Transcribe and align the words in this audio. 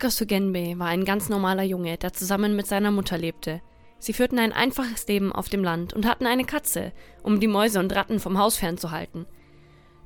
Takasu 0.00 0.24
Genbei 0.24 0.78
war 0.78 0.86
ein 0.86 1.04
ganz 1.04 1.28
normaler 1.28 1.62
Junge, 1.62 1.98
der 1.98 2.14
zusammen 2.14 2.56
mit 2.56 2.66
seiner 2.66 2.90
Mutter 2.90 3.18
lebte. 3.18 3.60
Sie 3.98 4.14
führten 4.14 4.38
ein 4.38 4.54
einfaches 4.54 5.06
Leben 5.06 5.30
auf 5.30 5.50
dem 5.50 5.62
Land 5.62 5.92
und 5.92 6.06
hatten 6.06 6.24
eine 6.24 6.44
Katze, 6.44 6.92
um 7.22 7.38
die 7.38 7.46
Mäuse 7.46 7.80
und 7.80 7.94
Ratten 7.94 8.18
vom 8.18 8.38
Haus 8.38 8.56
fernzuhalten. 8.56 9.26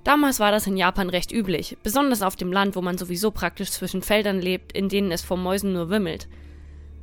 Damals 0.02 0.41
war 0.41 0.50
das 0.50 0.66
in 0.66 0.77
Japan 0.77 1.10
recht 1.10 1.30
üblich, 1.30 1.78
besonders 1.84 2.22
auf 2.22 2.34
dem 2.34 2.52
Land, 2.52 2.74
wo 2.74 2.83
man 2.83 2.98
sowieso 2.98 3.30
praktisch 3.30 3.70
zwischen 3.70 4.02
Feldern 4.02 4.41
lebt, 4.41 4.72
in 4.72 4.88
denen 4.88 5.12
es 5.12 5.22
vor 5.22 5.36
Mäusen 5.36 5.72
nur 5.72 5.91
wimmelt. 5.91 6.27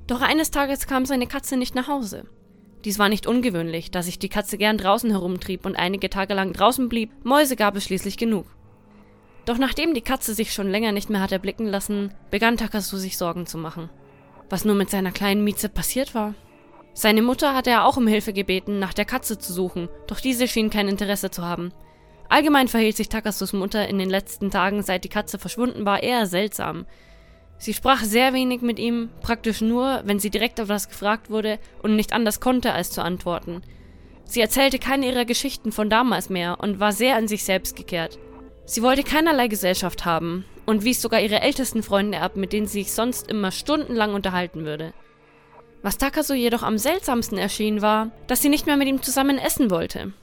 Doch 0.07 0.19
eines 0.19 0.51
Tages 0.51 0.85
kam 0.85 1.05
seine 1.05 1.27
Katze 1.27 1.55
nicht 1.55 1.75
nach 1.75 1.87
Hause. 1.87 2.25
Dies 2.83 2.99
war 2.99 3.07
nicht 3.07 3.25
ungewöhnlich, 3.25 3.91
da 3.91 4.03
sich 4.03 4.19
die 4.19 4.27
Katze 4.27 4.57
gern 4.57 4.77
draußen 4.77 5.11
herumtrieb 5.11 5.65
und 5.65 5.77
einige 5.77 6.09
Tage 6.09 6.33
lang 6.33 6.51
draußen 6.51 6.89
blieb, 6.89 7.09
Mäuse 7.23 7.55
gab 7.55 7.77
es 7.77 7.85
schließlich 7.85 8.17
genug. 8.17 8.47
Doch 9.45 9.57
nachdem 9.57 9.93
die 9.93 10.01
Katze 10.01 10.33
sich 10.33 10.53
schon 10.53 10.69
länger 10.69 10.91
nicht 10.91 11.09
mehr 11.09 11.21
hatte 11.21 11.39
blicken 11.39 11.65
lassen, 11.65 12.13
begann 12.29 12.57
Takasu 12.57 12.97
sich 12.97 13.17
Sorgen 13.17 13.45
zu 13.45 13.57
machen. 13.57 13.89
Was 14.49 14.65
nur 14.65 14.75
mit 14.75 14.89
seiner 14.89 15.11
kleinen 15.11 15.43
Mieze 15.43 15.69
passiert 15.69 16.13
war? 16.13 16.35
Seine 16.93 17.21
Mutter 17.21 17.55
hatte 17.55 17.69
er 17.69 17.85
auch 17.85 17.97
um 17.97 18.05
Hilfe 18.05 18.33
gebeten, 18.33 18.79
nach 18.79 18.93
der 18.93 19.05
Katze 19.05 19.39
zu 19.39 19.53
suchen, 19.53 19.87
doch 20.07 20.19
diese 20.19 20.47
schien 20.47 20.69
kein 20.69 20.87
Interesse 20.87 21.31
zu 21.31 21.43
haben. 21.43 21.71
Allgemein 22.27 22.67
verhielt 22.67 22.97
sich 22.97 23.09
Takasus 23.09 23.53
Mutter 23.53 23.87
in 23.87 23.97
den 23.97 24.09
letzten 24.09 24.51
Tagen, 24.51 24.83
seit 24.83 25.03
die 25.03 25.09
Katze 25.09 25.39
verschwunden 25.39 25.85
war, 25.85 26.03
eher 26.03 26.27
seltsam. 26.27 26.85
Sie 27.57 27.73
sprach 27.73 28.01
sehr 28.01 28.33
wenig 28.33 28.61
mit 28.61 28.79
ihm, 28.79 29.09
praktisch 29.21 29.61
nur, 29.61 30.01
wenn 30.05 30.19
sie 30.19 30.29
direkt 30.29 30.59
auf 30.59 30.67
das 30.67 30.89
gefragt 30.89 31.29
wurde 31.29 31.59
und 31.81 31.95
nicht 31.95 32.13
anders 32.13 32.39
konnte, 32.39 32.73
als 32.73 32.91
zu 32.91 33.03
antworten. 33.03 33.61
Sie 34.23 34.41
erzählte 34.41 34.79
keine 34.79 35.07
ihrer 35.07 35.25
Geschichten 35.25 35.71
von 35.71 35.89
damals 35.89 36.29
mehr 36.29 36.59
und 36.59 36.79
war 36.79 36.91
sehr 36.91 37.15
an 37.17 37.27
sich 37.27 37.43
selbst 37.43 37.75
gekehrt. 37.75 38.17
Sie 38.65 38.81
wollte 38.81 39.03
keinerlei 39.03 39.47
Gesellschaft 39.47 40.05
haben 40.05 40.45
und 40.65 40.83
wies 40.83 41.01
sogar 41.01 41.19
ihre 41.21 41.41
ältesten 41.41 41.83
Freunde 41.83 42.19
ab, 42.21 42.35
mit 42.35 42.53
denen 42.53 42.67
sie 42.67 42.83
sich 42.83 42.93
sonst 42.93 43.29
immer 43.29 43.51
stundenlang 43.51 44.13
unterhalten 44.13 44.65
würde. 44.65 44.93
Was 45.81 45.97
Takasu 45.97 46.33
jedoch 46.33 46.63
am 46.63 46.77
seltsamsten 46.77 47.37
erschien, 47.37 47.81
war, 47.81 48.11
dass 48.27 48.41
sie 48.41 48.49
nicht 48.49 48.67
mehr 48.67 48.77
mit 48.77 48.87
ihm 48.87 49.01
zusammen 49.01 49.37
essen 49.37 49.71
wollte. 49.71 50.13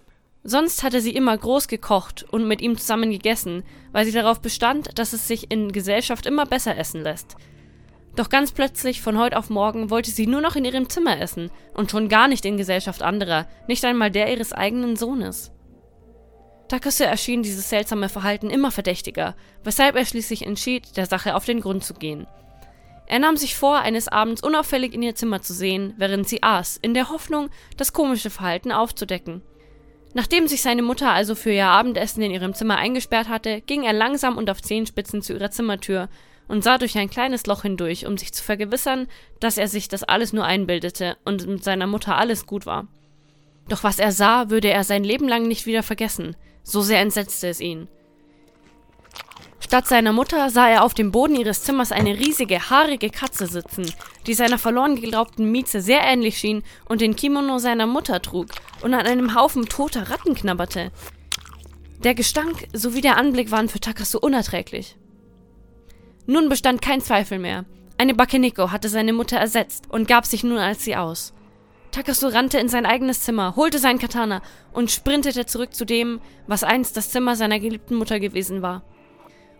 Sonst 0.44 0.82
hatte 0.82 1.00
sie 1.00 1.14
immer 1.14 1.36
groß 1.36 1.66
gekocht 1.66 2.24
und 2.30 2.46
mit 2.46 2.60
ihm 2.60 2.78
zusammen 2.78 3.10
gegessen, 3.10 3.64
weil 3.92 4.04
sie 4.06 4.12
darauf 4.12 4.40
bestand, 4.40 4.98
dass 4.98 5.12
es 5.12 5.26
sich 5.26 5.50
in 5.50 5.72
Gesellschaft 5.72 6.26
immer 6.26 6.46
besser 6.46 6.76
essen 6.78 7.02
lässt. 7.02 7.36
Doch 8.14 8.30
ganz 8.30 8.52
plötzlich, 8.52 9.02
von 9.02 9.18
heute 9.18 9.36
auf 9.36 9.50
morgen, 9.50 9.90
wollte 9.90 10.10
sie 10.10 10.26
nur 10.26 10.40
noch 10.40 10.56
in 10.56 10.64
ihrem 10.64 10.88
Zimmer 10.88 11.20
essen 11.20 11.50
und 11.74 11.90
schon 11.90 12.08
gar 12.08 12.28
nicht 12.28 12.44
in 12.44 12.56
Gesellschaft 12.56 13.02
anderer, 13.02 13.46
nicht 13.66 13.84
einmal 13.84 14.10
der 14.10 14.32
ihres 14.32 14.52
eigenen 14.52 14.96
Sohnes. 14.96 15.52
Takasu 16.68 17.04
erschien 17.04 17.42
dieses 17.42 17.70
seltsame 17.70 18.08
Verhalten 18.08 18.50
immer 18.50 18.70
verdächtiger, 18.70 19.34
weshalb 19.64 19.96
er 19.96 20.04
schließlich 20.04 20.42
entschied, 20.46 20.96
der 20.96 21.06
Sache 21.06 21.34
auf 21.34 21.44
den 21.44 21.60
Grund 21.60 21.84
zu 21.84 21.94
gehen. 21.94 22.26
Er 23.06 23.18
nahm 23.18 23.38
sich 23.38 23.56
vor, 23.56 23.78
eines 23.78 24.08
Abends 24.08 24.42
unauffällig 24.42 24.92
in 24.92 25.02
ihr 25.02 25.14
Zimmer 25.14 25.40
zu 25.40 25.54
sehen, 25.54 25.94
während 25.96 26.28
sie 26.28 26.42
aß, 26.42 26.78
in 26.82 26.92
der 26.92 27.08
Hoffnung, 27.08 27.48
das 27.78 27.94
komische 27.94 28.28
Verhalten 28.28 28.70
aufzudecken. 28.70 29.40
Nachdem 30.12 30.46
sich 30.46 30.60
seine 30.60 30.82
Mutter 30.82 31.10
also 31.10 31.34
für 31.34 31.52
ihr 31.52 31.66
Abendessen 31.66 32.22
in 32.22 32.30
ihrem 32.30 32.52
Zimmer 32.52 32.76
eingesperrt 32.76 33.28
hatte, 33.28 33.62
ging 33.62 33.84
er 33.84 33.94
langsam 33.94 34.36
und 34.36 34.50
auf 34.50 34.60
Zehenspitzen 34.60 35.22
zu 35.22 35.32
ihrer 35.32 35.50
Zimmertür 35.50 36.10
und 36.48 36.64
sah 36.64 36.76
durch 36.76 36.98
ein 36.98 37.08
kleines 37.08 37.46
Loch 37.46 37.62
hindurch, 37.62 38.06
um 38.06 38.18
sich 38.18 38.32
zu 38.32 38.42
vergewissern, 38.42 39.06
dass 39.40 39.58
er 39.58 39.68
sich 39.68 39.88
das 39.88 40.02
alles 40.02 40.34
nur 40.34 40.44
einbildete 40.44 41.16
und 41.24 41.46
mit 41.46 41.64
seiner 41.64 41.86
Mutter 41.86 42.16
alles 42.16 42.46
gut 42.46 42.66
war. 42.66 42.88
Doch 43.68 43.84
was 43.84 43.98
er 43.98 44.12
sah, 44.12 44.50
würde 44.50 44.68
er 44.68 44.84
sein 44.84 45.04
Leben 45.04 45.28
lang 45.28 45.46
nicht 45.46 45.66
wieder 45.66 45.82
vergessen. 45.82 46.36
So 46.68 46.82
sehr 46.82 47.00
entsetzte 47.00 47.48
es 47.48 47.60
ihn. 47.60 47.88
Statt 49.58 49.86
seiner 49.86 50.12
Mutter 50.12 50.50
sah 50.50 50.68
er 50.68 50.84
auf 50.84 50.92
dem 50.92 51.10
Boden 51.10 51.34
ihres 51.34 51.62
Zimmers 51.62 51.92
eine 51.92 52.18
riesige, 52.18 52.68
haarige 52.68 53.08
Katze 53.08 53.46
sitzen, 53.46 53.90
die 54.26 54.34
seiner 54.34 54.58
verloren 54.58 54.96
geglaubten 54.96 55.50
Mieze 55.50 55.80
sehr 55.80 56.02
ähnlich 56.02 56.36
schien 56.36 56.62
und 56.86 57.00
den 57.00 57.16
Kimono 57.16 57.58
seiner 57.58 57.86
Mutter 57.86 58.20
trug 58.20 58.48
und 58.82 58.92
an 58.92 59.06
einem 59.06 59.34
Haufen 59.34 59.64
toter 59.64 60.10
Ratten 60.10 60.34
knabberte. 60.34 60.92
Der 62.04 62.14
Gestank 62.14 62.68
sowie 62.74 63.00
der 63.00 63.16
Anblick 63.16 63.50
waren 63.50 63.70
für 63.70 63.80
Takasu 63.80 64.18
unerträglich. 64.18 64.96
Nun 66.26 66.50
bestand 66.50 66.82
kein 66.82 67.00
Zweifel 67.00 67.38
mehr. 67.38 67.64
Eine 67.96 68.14
Bakeniko 68.14 68.72
hatte 68.72 68.90
seine 68.90 69.14
Mutter 69.14 69.38
ersetzt 69.38 69.84
und 69.88 70.06
gab 70.06 70.26
sich 70.26 70.44
nun 70.44 70.58
als 70.58 70.84
sie 70.84 70.96
aus. 70.96 71.32
Takasu 71.90 72.28
rannte 72.28 72.58
in 72.58 72.68
sein 72.68 72.86
eigenes 72.86 73.22
Zimmer, 73.22 73.56
holte 73.56 73.78
sein 73.78 73.98
Katana 73.98 74.42
und 74.72 74.90
sprintete 74.90 75.46
zurück 75.46 75.74
zu 75.74 75.84
dem, 75.84 76.20
was 76.46 76.64
einst 76.64 76.96
das 76.96 77.10
Zimmer 77.10 77.36
seiner 77.36 77.58
geliebten 77.58 77.96
Mutter 77.96 78.20
gewesen 78.20 78.62
war. 78.62 78.82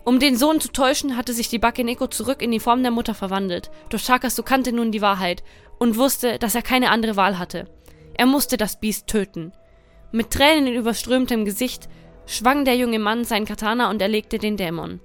Um 0.05 0.21
den 0.21 0.37
Sohn 0.37 0.61
zu 0.61 0.73
täuschen, 0.73 1.17
hatte 1.17 1.33
sich 1.33 1.49
die 1.49 1.59
Bakeneko 1.59 2.07
zurück 2.07 2.41
in 2.41 2.51
die 2.51 2.61
Form 2.61 2.83
der 2.83 2.93
Mutter 2.93 3.15
verwandelt, 3.15 3.71
doch 3.91 4.01
Takasu 4.01 4.43
kannte 4.43 4.73
nun 4.73 4.93
die 4.93 5.03
Wahrheit 5.03 5.43
und 5.79 5.97
wusste, 5.97 6.39
dass 6.39 6.55
er 6.55 6.63
keine 6.63 6.91
andere 6.91 7.17
Wahl 7.17 7.39
hatte. 7.39 7.67
Er 8.15 8.27
musste 8.27 8.57
das 8.57 8.81
Biest 8.81 9.07
töten. 9.07 9.53
Mit 10.11 10.31
Tränen 10.31 10.67
in 10.67 10.75
überströmtem 10.75 11.45
Gesicht 11.45 11.89
schwang 12.27 12.65
der 12.65 12.77
junge 12.77 12.99
Mann 12.99 13.25
sein 13.25 13.45
Katana 13.45 13.91
und 13.91 14.01
erlegte 14.01 14.39
den 14.39 14.57
Dämon. 14.57 15.01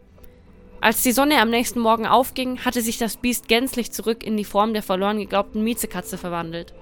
Als 0.82 1.02
die 1.02 1.14
Sonne 1.14 1.40
am 1.40 1.50
nächsten 1.50 1.80
Morgen 1.80 2.06
aufging, 2.06 2.66
hatte 2.66 2.82
sich 2.82 2.98
das 2.98 3.18
Biest 3.18 3.48
gänzlich 3.48 3.92
zurück 3.92 4.24
in 4.24 4.36
die 4.36 4.44
Form 4.44 4.74
der 4.74 4.84
verloren 4.84 5.18
geglaubten 5.18 5.64
Miezekatze 5.64 6.18
verwandelt. 6.18 6.74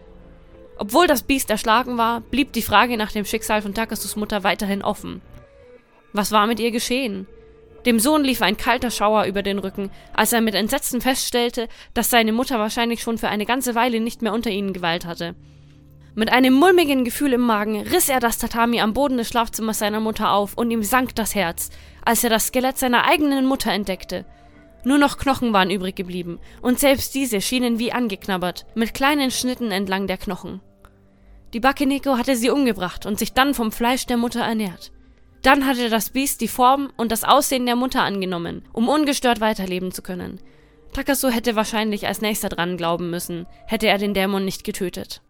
Obwohl 0.82 1.06
das 1.06 1.22
Biest 1.22 1.52
erschlagen 1.52 2.00
war, 2.00 2.22
blieb 2.22 2.54
die 2.54 2.64
Frage 2.64 2.98
nach 2.98 3.12
dem 3.12 3.24
Schicksal 3.24 3.62
von 3.62 3.76
Takasus 3.76 4.16
Mutter 4.16 4.44
weiterhin 4.44 4.82
offen. 4.82 5.22
Was 6.12 6.32
war 6.32 6.48
mit 6.48 6.60
ihr 6.60 6.72
geschehen? 6.72 7.28
Dem 7.86 8.00
Sohn 8.00 8.24
lief 8.24 8.42
ein 8.42 8.58
kalter 8.58 8.90
Schauer 8.90 9.26
über 9.26 9.44
den 9.44 9.60
Rücken, 9.60 9.92
als 10.12 10.34
er 10.34 10.42
mit 10.42 10.56
Entsetzen 10.56 11.00
feststellte, 11.00 11.68
dass 11.94 12.10
seine 12.10 12.32
Mutter 12.32 12.58
wahrscheinlich 12.58 13.04
schon 13.04 13.20
für 13.20 13.28
eine 13.28 13.46
ganze 13.46 13.76
Weile 13.76 14.00
nicht 14.00 14.24
mehr 14.24 14.34
unter 14.34 14.50
ihnen 14.50 14.74
geweilt 14.74 15.06
hatte. 15.06 15.36
Mit 16.16 16.32
einem 16.32 16.56
mulmigen 16.56 17.06
Gefühl 17.06 17.34
im 17.34 17.42
Magen 17.42 17.82
riss 17.82 18.10
er 18.10 18.20
das 18.20 18.40
Tatami 18.40 18.82
am 18.82 18.94
Boden 18.94 19.18
des 19.18 19.28
Schlafzimmers 19.28 19.78
seiner 19.78 20.00
Mutter 20.00 20.32
auf 20.32 20.58
und 20.58 20.72
ihm 20.72 20.82
sank 20.82 21.14
das 21.14 21.36
Herz, 21.36 21.70
als 22.04 22.24
er 22.24 22.32
das 22.32 22.48
Skelett 22.48 22.80
seiner 22.80 23.06
eigenen 23.06 23.46
Mutter 23.46 23.72
entdeckte. 23.72 24.26
Nur 24.84 24.98
noch 24.98 25.20
Knochen 25.20 25.54
waren 25.54 25.70
übrig 25.70 25.96
geblieben, 25.96 26.40
und 26.64 26.80
selbst 26.80 27.14
diese 27.14 27.40
schienen 27.40 27.78
wie 27.78 27.92
angeknabbert, 27.92 28.66
mit 28.74 28.96
kleinen 28.96 29.30
Schnitten 29.30 29.70
entlang 29.70 30.08
der 30.08 30.18
Knochen. 30.18 30.60
Die 31.54 31.60
Bakeneko 31.60 32.18
hatte 32.18 32.36
sie 32.36 32.50
umgebracht 32.50 33.06
und 33.06 33.20
sich 33.20 33.34
dann 33.34 33.54
vom 33.54 33.72
Fleisch 33.72 34.06
der 34.06 34.18
Mutter 34.18 34.42
ernährt. 34.42 34.92
Dann 35.42 35.66
hatte 35.66 35.90
das 35.90 36.12
Biest 36.12 36.40
die 36.42 36.48
Form 36.48 36.92
und 36.98 37.12
das 37.12 37.24
Aussehen 37.24 37.66
der 37.66 37.76
Mutter 37.76 38.04
angenommen, 38.04 38.64
um 38.74 38.88
ungestört 38.88 39.42
weiterleben 39.42 39.92
zu 39.92 40.02
können. 40.02 40.40
Takasu 40.94 41.30
hätte 41.30 41.56
wahrscheinlich 41.56 42.08
als 42.08 42.22
nächster 42.22 42.50
dran 42.50 42.78
glauben 42.78 43.10
müssen, 43.10 43.48
hätte 43.66 43.88
er 43.88 43.98
den 43.98 44.14
Dämon 44.14 44.46
nicht 44.46 44.64
getötet. 44.64 45.22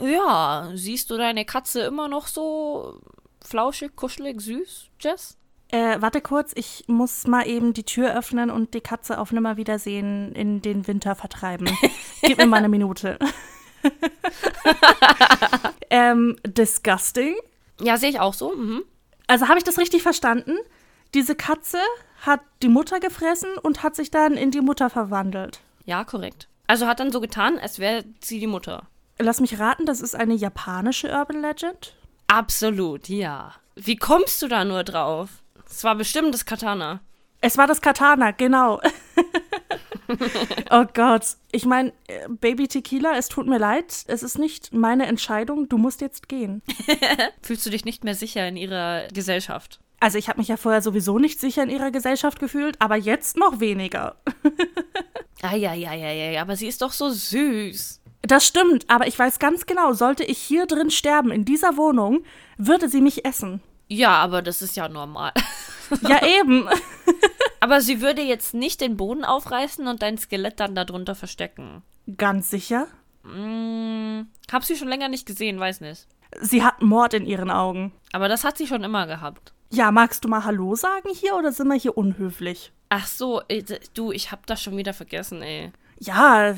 Ja, 0.00 0.70
siehst 0.74 1.10
du 1.10 1.16
deine 1.16 1.44
Katze 1.44 1.82
immer 1.82 2.08
noch 2.08 2.26
so 2.26 3.00
flauschig, 3.40 3.94
kuschelig, 3.94 4.40
süß, 4.40 4.90
Jess? 5.00 5.38
Äh, 5.72 6.02
warte 6.02 6.20
kurz, 6.20 6.52
ich 6.54 6.84
muss 6.86 7.26
mal 7.26 7.48
eben 7.48 7.72
die 7.72 7.84
Tür 7.84 8.14
öffnen 8.14 8.50
und 8.50 8.74
die 8.74 8.82
Katze 8.82 9.18
auf 9.18 9.32
Nimmerwiedersehen 9.32 10.32
in 10.32 10.60
den 10.60 10.86
Winter 10.86 11.14
vertreiben. 11.14 11.66
Gib 12.22 12.36
mir 12.36 12.46
mal 12.46 12.58
eine 12.58 12.68
Minute. 12.68 13.18
ähm, 15.90 16.36
disgusting. 16.46 17.34
Ja, 17.80 17.96
sehe 17.96 18.10
ich 18.10 18.20
auch 18.20 18.34
so. 18.34 18.54
Mhm. 18.54 18.84
Also 19.26 19.48
habe 19.48 19.56
ich 19.56 19.64
das 19.64 19.78
richtig 19.78 20.02
verstanden? 20.02 20.58
Diese 21.14 21.34
Katze 21.34 21.78
hat 22.20 22.40
die 22.62 22.68
Mutter 22.68 23.00
gefressen 23.00 23.48
und 23.62 23.82
hat 23.82 23.96
sich 23.96 24.10
dann 24.10 24.34
in 24.34 24.50
die 24.50 24.60
Mutter 24.60 24.90
verwandelt. 24.90 25.60
Ja, 25.86 26.04
korrekt. 26.04 26.48
Also 26.66 26.86
hat 26.86 27.00
dann 27.00 27.12
so 27.12 27.20
getan, 27.22 27.58
als 27.58 27.78
wäre 27.78 28.04
sie 28.20 28.40
die 28.40 28.46
Mutter. 28.46 28.88
Lass 29.18 29.40
mich 29.40 29.58
raten, 29.58 29.86
das 29.86 30.02
ist 30.02 30.14
eine 30.14 30.34
japanische 30.34 31.10
Urban 31.10 31.40
Legend? 31.40 31.94
Absolut, 32.26 33.08
ja. 33.08 33.54
Wie 33.74 33.96
kommst 33.96 34.42
du 34.42 34.48
da 34.48 34.64
nur 34.64 34.84
drauf? 34.84 35.41
Es 35.72 35.84
war 35.84 35.94
bestimmt 35.94 36.34
das 36.34 36.44
Katana. 36.44 37.00
Es 37.40 37.56
war 37.56 37.66
das 37.66 37.80
Katana, 37.80 38.30
genau. 38.32 38.80
oh 40.70 40.84
Gott. 40.92 41.36
Ich 41.50 41.64
meine, 41.64 41.92
äh, 42.06 42.28
Baby 42.28 42.68
Tequila, 42.68 43.16
es 43.16 43.28
tut 43.28 43.46
mir 43.46 43.58
leid. 43.58 44.04
Es 44.06 44.22
ist 44.22 44.38
nicht 44.38 44.72
meine 44.74 45.06
Entscheidung. 45.06 45.68
Du 45.68 45.78
musst 45.78 46.02
jetzt 46.02 46.28
gehen. 46.28 46.62
Fühlst 47.42 47.64
du 47.64 47.70
dich 47.70 47.84
nicht 47.86 48.04
mehr 48.04 48.14
sicher 48.14 48.46
in 48.46 48.56
ihrer 48.56 49.08
Gesellschaft? 49.08 49.80
Also 49.98 50.18
ich 50.18 50.28
habe 50.28 50.40
mich 50.40 50.48
ja 50.48 50.56
vorher 50.56 50.82
sowieso 50.82 51.18
nicht 51.18 51.40
sicher 51.40 51.62
in 51.62 51.70
ihrer 51.70 51.90
Gesellschaft 51.90 52.38
gefühlt, 52.38 52.76
aber 52.80 52.96
jetzt 52.96 53.36
noch 53.36 53.60
weniger. 53.60 54.16
ja, 55.42 55.54
ja, 55.54 55.94
ja, 55.94 55.94
ja, 55.94 56.42
aber 56.42 56.56
sie 56.56 56.66
ist 56.66 56.82
doch 56.82 56.92
so 56.92 57.08
süß. 57.08 58.00
Das 58.22 58.46
stimmt, 58.46 58.88
aber 58.90 59.06
ich 59.06 59.18
weiß 59.18 59.38
ganz 59.38 59.66
genau, 59.66 59.94
sollte 59.94 60.24
ich 60.24 60.38
hier 60.38 60.66
drin 60.66 60.90
sterben, 60.90 61.30
in 61.30 61.44
dieser 61.44 61.76
Wohnung, 61.76 62.24
würde 62.56 62.88
sie 62.88 63.00
mich 63.00 63.24
essen. 63.24 63.62
Ja, 63.94 64.16
aber 64.16 64.40
das 64.42 64.62
ist 64.62 64.76
ja 64.76 64.88
normal. 64.88 65.32
Ja, 66.08 66.24
eben. 66.26 66.66
Aber 67.60 67.82
sie 67.82 68.00
würde 68.00 68.22
jetzt 68.22 68.54
nicht 68.54 68.80
den 68.80 68.96
Boden 68.96 69.26
aufreißen 69.26 69.86
und 69.86 70.00
dein 70.00 70.16
Skelett 70.16 70.58
dann 70.58 70.74
darunter 70.74 71.14
verstecken. 71.14 71.82
Ganz 72.16 72.48
sicher? 72.48 72.86
Mm, 73.24 74.22
hab 74.50 74.64
sie 74.64 74.74
schon 74.76 74.88
länger 74.88 75.08
nicht 75.08 75.26
gesehen, 75.26 75.60
weiß 75.60 75.82
nicht. 75.82 76.06
Sie 76.40 76.64
hat 76.64 76.80
Mord 76.80 77.12
in 77.12 77.26
ihren 77.26 77.50
Augen. 77.50 77.92
Aber 78.12 78.28
das 78.28 78.42
hat 78.44 78.56
sie 78.56 78.66
schon 78.66 78.84
immer 78.84 79.06
gehabt. 79.06 79.52
Ja, 79.70 79.90
magst 79.90 80.24
du 80.24 80.28
mal 80.28 80.44
Hallo 80.44 80.74
sagen 80.76 81.10
hier 81.14 81.36
oder 81.36 81.52
sind 81.52 81.68
wir 81.68 81.76
hier 81.76 81.96
unhöflich? 81.96 82.72
Ach 82.88 83.06
so, 83.06 83.40
d- 83.50 83.78
du, 83.94 84.12
ich 84.12 84.32
hab 84.32 84.46
das 84.46 84.62
schon 84.62 84.76
wieder 84.78 84.94
vergessen, 84.94 85.42
ey. 85.42 85.72
Ja, 86.04 86.56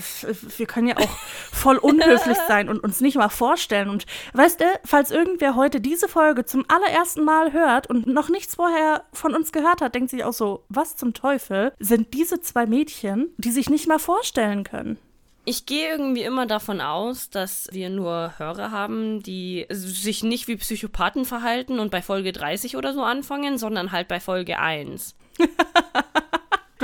wir 0.57 0.67
können 0.67 0.89
ja 0.89 0.97
auch 0.97 1.19
voll 1.53 1.77
unhöflich 1.77 2.39
sein 2.49 2.71
und 2.71 2.83
uns 2.83 3.03
nicht 3.03 3.17
mal 3.17 3.29
vorstellen. 3.29 3.91
Und 3.91 4.07
weißt 4.33 4.61
du, 4.61 4.65
falls 4.85 5.11
irgendwer 5.11 5.55
heute 5.55 5.83
diese 5.83 6.09
Folge 6.09 6.47
zum 6.47 6.65
allerersten 6.69 7.25
Mal 7.25 7.53
hört 7.53 7.89
und 7.91 8.07
noch 8.07 8.31
nichts 8.31 8.55
vorher 8.55 9.05
von 9.13 9.35
uns 9.35 9.53
gehört 9.53 9.83
hat, 9.83 9.95
denkt 9.95 10.09
sich 10.09 10.25
auch 10.25 10.33
so, 10.33 10.65
was 10.71 10.97
zum 10.97 11.13
Teufel 11.13 11.73
sind 11.79 12.15
diese 12.15 12.41
zwei 12.41 12.65
Mädchen, 12.65 13.35
die 13.37 13.51
sich 13.51 13.69
nicht 13.69 13.87
mal 13.87 13.99
vorstellen 13.99 14.65
können? 14.65 14.97
Ich 15.45 15.67
gehe 15.67 15.91
irgendwie 15.91 16.23
immer 16.23 16.47
davon 16.47 16.81
aus, 16.81 17.29
dass 17.29 17.69
wir 17.71 17.91
nur 17.91 18.33
Hörer 18.39 18.71
haben, 18.71 19.23
die 19.23 19.67
sich 19.69 20.23
nicht 20.23 20.49
wie 20.49 20.57
Psychopathen 20.57 21.27
verhalten 21.27 21.81
und 21.81 21.91
bei 21.91 22.01
Folge 22.01 22.33
30 22.33 22.79
oder 22.79 22.95
so 22.95 23.03
anfangen, 23.03 23.59
sondern 23.59 23.93
halt 23.93 24.09
bei 24.09 24.21
Folge 24.21 24.59
1. 24.59 25.15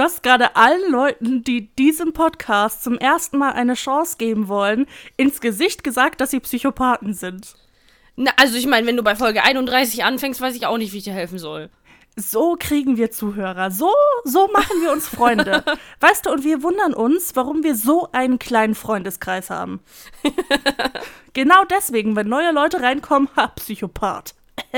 Du 0.01 0.05
hast 0.05 0.23
gerade 0.23 0.57
allen 0.57 0.91
Leuten, 0.91 1.45
die 1.45 1.67
diesem 1.77 2.15
Podcast 2.15 2.83
zum 2.83 2.97
ersten 2.97 3.37
Mal 3.37 3.53
eine 3.53 3.75
Chance 3.75 4.17
geben 4.17 4.49
wollen, 4.49 4.87
ins 5.19 5.43
Gesicht 5.43 5.85
gesagt, 5.85 6.23
dass 6.23 6.31
sie 6.31 6.41
Psychopathen 6.41 7.13
sind. 7.13 7.55
Na, 8.17 8.31
also 8.39 8.57
ich 8.57 8.67
meine, 8.67 8.87
wenn 8.87 8.97
du 8.97 9.03
bei 9.03 9.15
Folge 9.15 9.43
31 9.43 10.03
anfängst, 10.03 10.41
weiß 10.41 10.57
ich 10.57 10.65
auch 10.65 10.79
nicht, 10.79 10.95
wie 10.95 10.97
ich 10.97 11.05
dir 11.05 11.13
helfen 11.13 11.39
soll. 11.39 11.69
So 12.17 12.57
kriegen 12.59 12.97
wir 12.97 13.11
Zuhörer. 13.11 13.71
So, 13.71 13.93
so 14.25 14.49
machen 14.55 14.81
wir 14.81 14.91
uns 14.91 15.07
Freunde. 15.07 15.63
weißt 16.01 16.25
du, 16.25 16.31
und 16.31 16.45
wir 16.45 16.63
wundern 16.63 16.95
uns, 16.95 17.37
warum 17.37 17.63
wir 17.63 17.75
so 17.75 18.09
einen 18.13 18.39
kleinen 18.39 18.75
Freundeskreis 18.75 19.51
haben. 19.51 19.81
genau 21.35 21.65
deswegen, 21.65 22.17
wenn 22.17 22.27
neue 22.27 22.53
Leute 22.53 22.81
reinkommen, 22.81 23.29
ha, 23.37 23.49
Psychopath. 23.49 24.35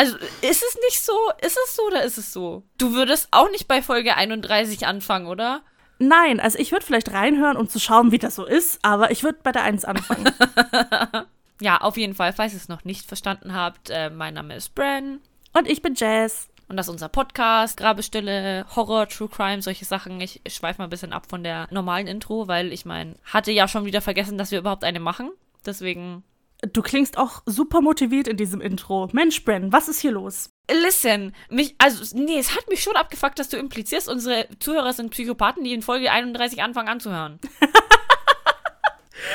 Also 0.00 0.16
ist 0.16 0.62
es 0.62 0.78
nicht 0.86 1.04
so? 1.04 1.12
Ist 1.42 1.58
es 1.66 1.76
so 1.76 1.82
oder 1.82 2.02
ist 2.04 2.16
es 2.16 2.32
so? 2.32 2.62
Du 2.78 2.94
würdest 2.94 3.28
auch 3.32 3.50
nicht 3.50 3.68
bei 3.68 3.82
Folge 3.82 4.16
31 4.16 4.86
anfangen, 4.86 5.26
oder? 5.26 5.60
Nein, 5.98 6.40
also 6.40 6.58
ich 6.58 6.72
würde 6.72 6.86
vielleicht 6.86 7.12
reinhören, 7.12 7.58
um 7.58 7.68
zu 7.68 7.78
schauen, 7.78 8.10
wie 8.10 8.18
das 8.18 8.34
so 8.34 8.46
ist, 8.46 8.78
aber 8.82 9.10
ich 9.10 9.24
würde 9.24 9.40
bei 9.42 9.52
der 9.52 9.64
Eins 9.64 9.84
anfangen. 9.84 10.32
Ja, 11.62 11.82
auf 11.82 11.98
jeden 11.98 12.14
Fall, 12.14 12.32
falls 12.32 12.54
ihr 12.54 12.56
es 12.56 12.68
noch 12.68 12.84
nicht 12.84 13.06
verstanden 13.06 13.52
habt, 13.52 13.90
äh, 13.90 14.08
mein 14.08 14.32
Name 14.32 14.56
ist 14.56 14.74
Bran. 14.74 15.20
Und 15.52 15.68
ich 15.68 15.82
bin 15.82 15.94
Jazz. 15.94 16.48
Und 16.68 16.78
das 16.78 16.86
ist 16.86 16.92
unser 16.92 17.10
Podcast, 17.10 17.76
Grabestille, 17.76 18.64
Horror, 18.74 19.06
True 19.08 19.28
Crime, 19.28 19.60
solche 19.60 19.84
Sachen. 19.84 20.22
Ich 20.22 20.40
schweife 20.46 20.78
mal 20.78 20.84
ein 20.84 20.90
bisschen 20.90 21.12
ab 21.12 21.26
von 21.28 21.42
der 21.42 21.68
normalen 21.70 22.06
Intro, 22.06 22.48
weil 22.48 22.72
ich 22.72 22.86
meine, 22.86 23.16
hatte 23.26 23.52
ja 23.52 23.68
schon 23.68 23.84
wieder 23.84 24.00
vergessen, 24.00 24.38
dass 24.38 24.52
wir 24.52 24.60
überhaupt 24.60 24.84
eine 24.84 25.00
machen. 25.00 25.32
Deswegen. 25.66 26.24
Du 26.72 26.82
klingst 26.82 27.16
auch 27.16 27.42
super 27.46 27.80
motiviert 27.80 28.28
in 28.28 28.36
diesem 28.36 28.60
Intro. 28.60 29.08
Mensch, 29.12 29.44
Bren, 29.44 29.72
was 29.72 29.88
ist 29.88 30.00
hier 30.00 30.12
los? 30.12 30.50
Listen, 30.70 31.34
mich, 31.48 31.74
also, 31.78 32.16
nee, 32.16 32.38
es 32.38 32.54
hat 32.54 32.68
mich 32.68 32.82
schon 32.82 32.96
abgefuckt, 32.96 33.38
dass 33.38 33.48
du 33.48 33.56
implizierst, 33.56 34.08
unsere 34.08 34.46
Zuhörer 34.58 34.92
sind 34.92 35.10
Psychopathen, 35.10 35.64
die 35.64 35.72
in 35.72 35.80
Folge 35.82 36.10
31 36.12 36.62
anfangen 36.62 36.88
anzuhören. 36.88 37.40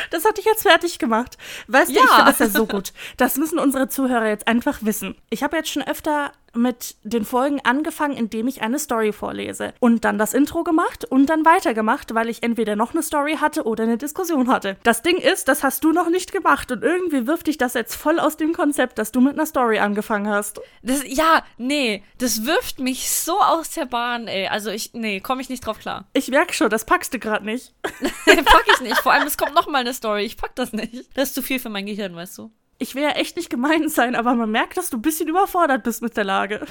Das 0.09 0.25
hatte 0.25 0.39
ich 0.41 0.45
jetzt 0.47 0.63
fertig 0.63 0.97
gemacht. 0.99 1.37
Weißt 1.67 1.89
du, 1.89 1.95
Ja. 1.95 2.01
ich 2.03 2.09
finde 2.09 2.25
das 2.25 2.39
ja 2.39 2.49
so 2.49 2.65
gut. 2.65 2.91
Das 3.17 3.37
müssen 3.37 3.59
unsere 3.59 3.87
Zuhörer 3.87 4.27
jetzt 4.27 4.47
einfach 4.47 4.79
wissen. 4.81 5.15
Ich 5.29 5.43
habe 5.43 5.57
jetzt 5.57 5.69
schon 5.69 5.83
öfter 5.83 6.31
mit 6.55 6.95
den 7.03 7.25
Folgen 7.25 7.59
angefangen, 7.63 8.17
indem 8.17 8.47
ich 8.47 8.61
eine 8.61 8.79
Story 8.79 9.11
vorlese. 9.11 9.73
Und 9.79 10.05
dann 10.05 10.17
das 10.17 10.33
Intro 10.33 10.63
gemacht 10.63 11.05
und 11.05 11.27
dann 11.27 11.45
weitergemacht, 11.45 12.13
weil 12.13 12.29
ich 12.29 12.43
entweder 12.43 12.75
noch 12.75 12.93
eine 12.93 13.03
Story 13.03 13.37
hatte 13.39 13.63
oder 13.63 13.83
eine 13.83 13.97
Diskussion 13.97 14.47
hatte. 14.49 14.77
Das 14.83 15.01
Ding 15.01 15.17
ist, 15.17 15.47
das 15.47 15.63
hast 15.63 15.83
du 15.83 15.91
noch 15.91 16.09
nicht 16.09 16.31
gemacht. 16.31 16.71
Und 16.71 16.83
irgendwie 16.83 17.27
wirft 17.27 17.47
dich 17.47 17.57
das 17.57 17.73
jetzt 17.73 17.95
voll 17.95 18.19
aus 18.19 18.37
dem 18.37 18.53
Konzept, 18.53 18.97
dass 18.97 19.11
du 19.11 19.21
mit 19.21 19.33
einer 19.33 19.45
Story 19.45 19.79
angefangen 19.79 20.27
hast. 20.27 20.59
Das, 20.81 21.03
ja, 21.05 21.43
nee, 21.57 22.03
das 22.17 22.45
wirft 22.45 22.79
mich 22.79 23.09
so 23.09 23.39
aus 23.39 23.71
der 23.71 23.85
Bahn, 23.85 24.27
ey. 24.27 24.47
Also 24.47 24.69
ich, 24.69 24.93
nee, 24.93 25.19
komme 25.19 25.41
ich 25.41 25.49
nicht 25.49 25.65
drauf 25.65 25.79
klar. 25.79 26.05
Ich 26.13 26.29
merke 26.29 26.53
schon, 26.53 26.69
das 26.69 26.85
packst 26.85 27.13
du 27.13 27.19
gerade 27.19 27.45
nicht. 27.45 27.73
pack 27.83 28.65
ich 28.73 28.81
nicht. 28.81 28.97
Vor 28.97 29.11
allem, 29.11 29.27
es 29.27 29.37
kommt 29.37 29.53
noch 29.53 29.67
mal 29.67 29.79
eine 29.79 29.93
Story. 29.93 30.23
Ich 30.23 30.37
pack 30.37 30.55
das 30.55 30.73
nicht. 30.73 31.05
Das 31.13 31.29
ist 31.29 31.35
zu 31.35 31.43
viel 31.43 31.59
für 31.59 31.69
mein 31.69 31.85
Gehirn, 31.85 32.15
weißt 32.15 32.37
du. 32.39 32.51
Ich 32.77 32.95
will 32.95 33.03
ja 33.03 33.11
echt 33.11 33.37
nicht 33.37 33.49
gemein 33.49 33.89
sein, 33.89 34.15
aber 34.15 34.35
man 34.35 34.51
merkt, 34.51 34.77
dass 34.77 34.89
du 34.89 34.97
ein 34.97 35.01
bisschen 35.01 35.29
überfordert 35.29 35.83
bist 35.83 36.01
mit 36.01 36.17
der 36.17 36.25
Lage. 36.25 36.65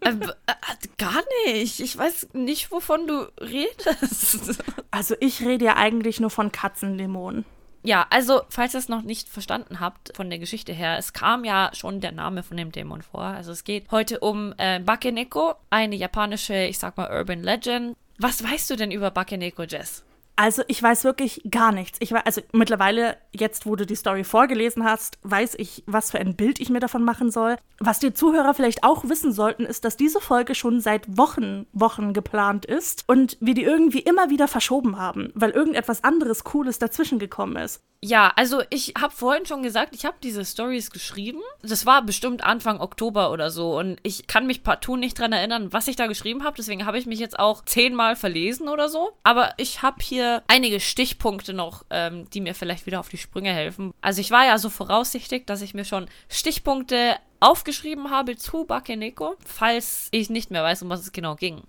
Äh, 0.00 0.10
äh, 0.10 0.88
gar 0.98 1.22
nicht. 1.46 1.78
Ich 1.78 1.96
weiß 1.96 2.30
nicht, 2.32 2.72
wovon 2.72 3.06
du 3.06 3.28
redest. 3.40 4.60
Also 4.90 5.14
ich 5.20 5.40
rede 5.40 5.64
ja 5.64 5.76
eigentlich 5.76 6.20
nur 6.20 6.30
von 6.30 6.52
Katzendämonen. 6.52 7.44
Ja, 7.84 8.06
also, 8.10 8.42
falls 8.48 8.74
ihr 8.74 8.78
es 8.78 8.88
noch 8.88 9.02
nicht 9.02 9.28
verstanden 9.28 9.80
habt 9.80 10.16
von 10.16 10.30
der 10.30 10.38
Geschichte 10.38 10.72
her, 10.72 10.98
es 10.98 11.12
kam 11.12 11.44
ja 11.44 11.70
schon 11.72 12.00
der 12.00 12.12
Name 12.12 12.42
von 12.42 12.56
dem 12.56 12.70
Dämon 12.70 13.02
vor. 13.02 13.22
Also 13.22 13.50
es 13.50 13.64
geht 13.64 13.90
heute 13.90 14.20
um 14.20 14.54
äh, 14.58 14.78
Bakeneko, 14.78 15.54
eine 15.70 15.96
japanische, 15.96 16.54
ich 16.64 16.78
sag 16.78 16.96
mal, 16.96 17.10
Urban 17.10 17.42
Legend. 17.42 17.96
Was 18.18 18.44
weißt 18.44 18.70
du 18.70 18.76
denn 18.76 18.92
über 18.92 19.10
Bakeneko, 19.10 19.64
Jess? 19.64 20.04
Also 20.36 20.62
ich 20.66 20.82
weiß 20.82 21.04
wirklich 21.04 21.42
gar 21.50 21.72
nichts. 21.72 21.98
Ich 22.00 22.12
weiß, 22.12 22.22
also 22.24 22.40
mittlerweile, 22.52 23.16
jetzt 23.32 23.66
wo 23.66 23.76
du 23.76 23.86
die 23.86 23.94
Story 23.94 24.24
vorgelesen 24.24 24.84
hast, 24.84 25.18
weiß 25.22 25.54
ich, 25.58 25.82
was 25.86 26.10
für 26.10 26.18
ein 26.18 26.36
Bild 26.36 26.58
ich 26.60 26.70
mir 26.70 26.80
davon 26.80 27.04
machen 27.04 27.30
soll. 27.30 27.56
Was 27.78 27.98
die 27.98 28.14
Zuhörer 28.14 28.54
vielleicht 28.54 28.84
auch 28.84 29.04
wissen 29.08 29.32
sollten, 29.32 29.64
ist, 29.64 29.84
dass 29.84 29.96
diese 29.96 30.20
Folge 30.20 30.54
schon 30.54 30.80
seit 30.80 31.18
Wochen, 31.18 31.66
Wochen 31.72 32.12
geplant 32.12 32.64
ist 32.64 33.04
und 33.08 33.36
wir 33.40 33.54
die 33.54 33.64
irgendwie 33.64 34.00
immer 34.00 34.30
wieder 34.30 34.48
verschoben 34.48 34.98
haben, 34.98 35.30
weil 35.34 35.50
irgendetwas 35.50 36.04
anderes 36.04 36.44
Cooles 36.44 36.78
dazwischen 36.78 37.18
gekommen 37.18 37.56
ist. 37.56 37.82
Ja, 38.04 38.32
also 38.34 38.62
ich 38.70 38.94
habe 39.00 39.14
vorhin 39.14 39.46
schon 39.46 39.62
gesagt, 39.62 39.94
ich 39.94 40.04
habe 40.04 40.16
diese 40.22 40.44
Stories 40.44 40.90
geschrieben. 40.90 41.40
Das 41.62 41.86
war 41.86 42.02
bestimmt 42.02 42.42
Anfang 42.42 42.80
Oktober 42.80 43.30
oder 43.30 43.50
so 43.50 43.78
und 43.78 43.98
ich 44.02 44.26
kann 44.26 44.46
mich 44.46 44.64
partout 44.64 44.96
nicht 44.96 45.18
dran 45.18 45.32
erinnern, 45.32 45.72
was 45.72 45.86
ich 45.86 45.94
da 45.94 46.08
geschrieben 46.08 46.42
habe. 46.42 46.56
Deswegen 46.56 46.84
habe 46.84 46.98
ich 46.98 47.06
mich 47.06 47.20
jetzt 47.20 47.38
auch 47.38 47.64
zehnmal 47.64 48.16
verlesen 48.16 48.68
oder 48.68 48.88
so. 48.88 49.12
Aber 49.22 49.54
ich 49.56 49.82
habe 49.82 49.98
hier 50.02 50.21
einige 50.46 50.80
Stichpunkte 50.80 51.52
noch, 51.52 51.84
ähm, 51.90 52.28
die 52.30 52.40
mir 52.40 52.54
vielleicht 52.54 52.86
wieder 52.86 53.00
auf 53.00 53.08
die 53.08 53.18
Sprünge 53.18 53.52
helfen. 53.52 53.92
Also 54.00 54.20
ich 54.20 54.30
war 54.30 54.46
ja 54.46 54.58
so 54.58 54.70
voraussichtig, 54.70 55.46
dass 55.46 55.62
ich 55.62 55.74
mir 55.74 55.84
schon 55.84 56.06
Stichpunkte 56.28 57.16
aufgeschrieben 57.40 58.10
habe 58.10 58.36
zu 58.36 58.64
Bakeneko, 58.64 59.36
falls 59.44 60.08
ich 60.12 60.30
nicht 60.30 60.50
mehr 60.50 60.62
weiß, 60.62 60.82
um 60.82 60.90
was 60.90 61.00
es 61.00 61.12
genau 61.12 61.34
ging. 61.34 61.62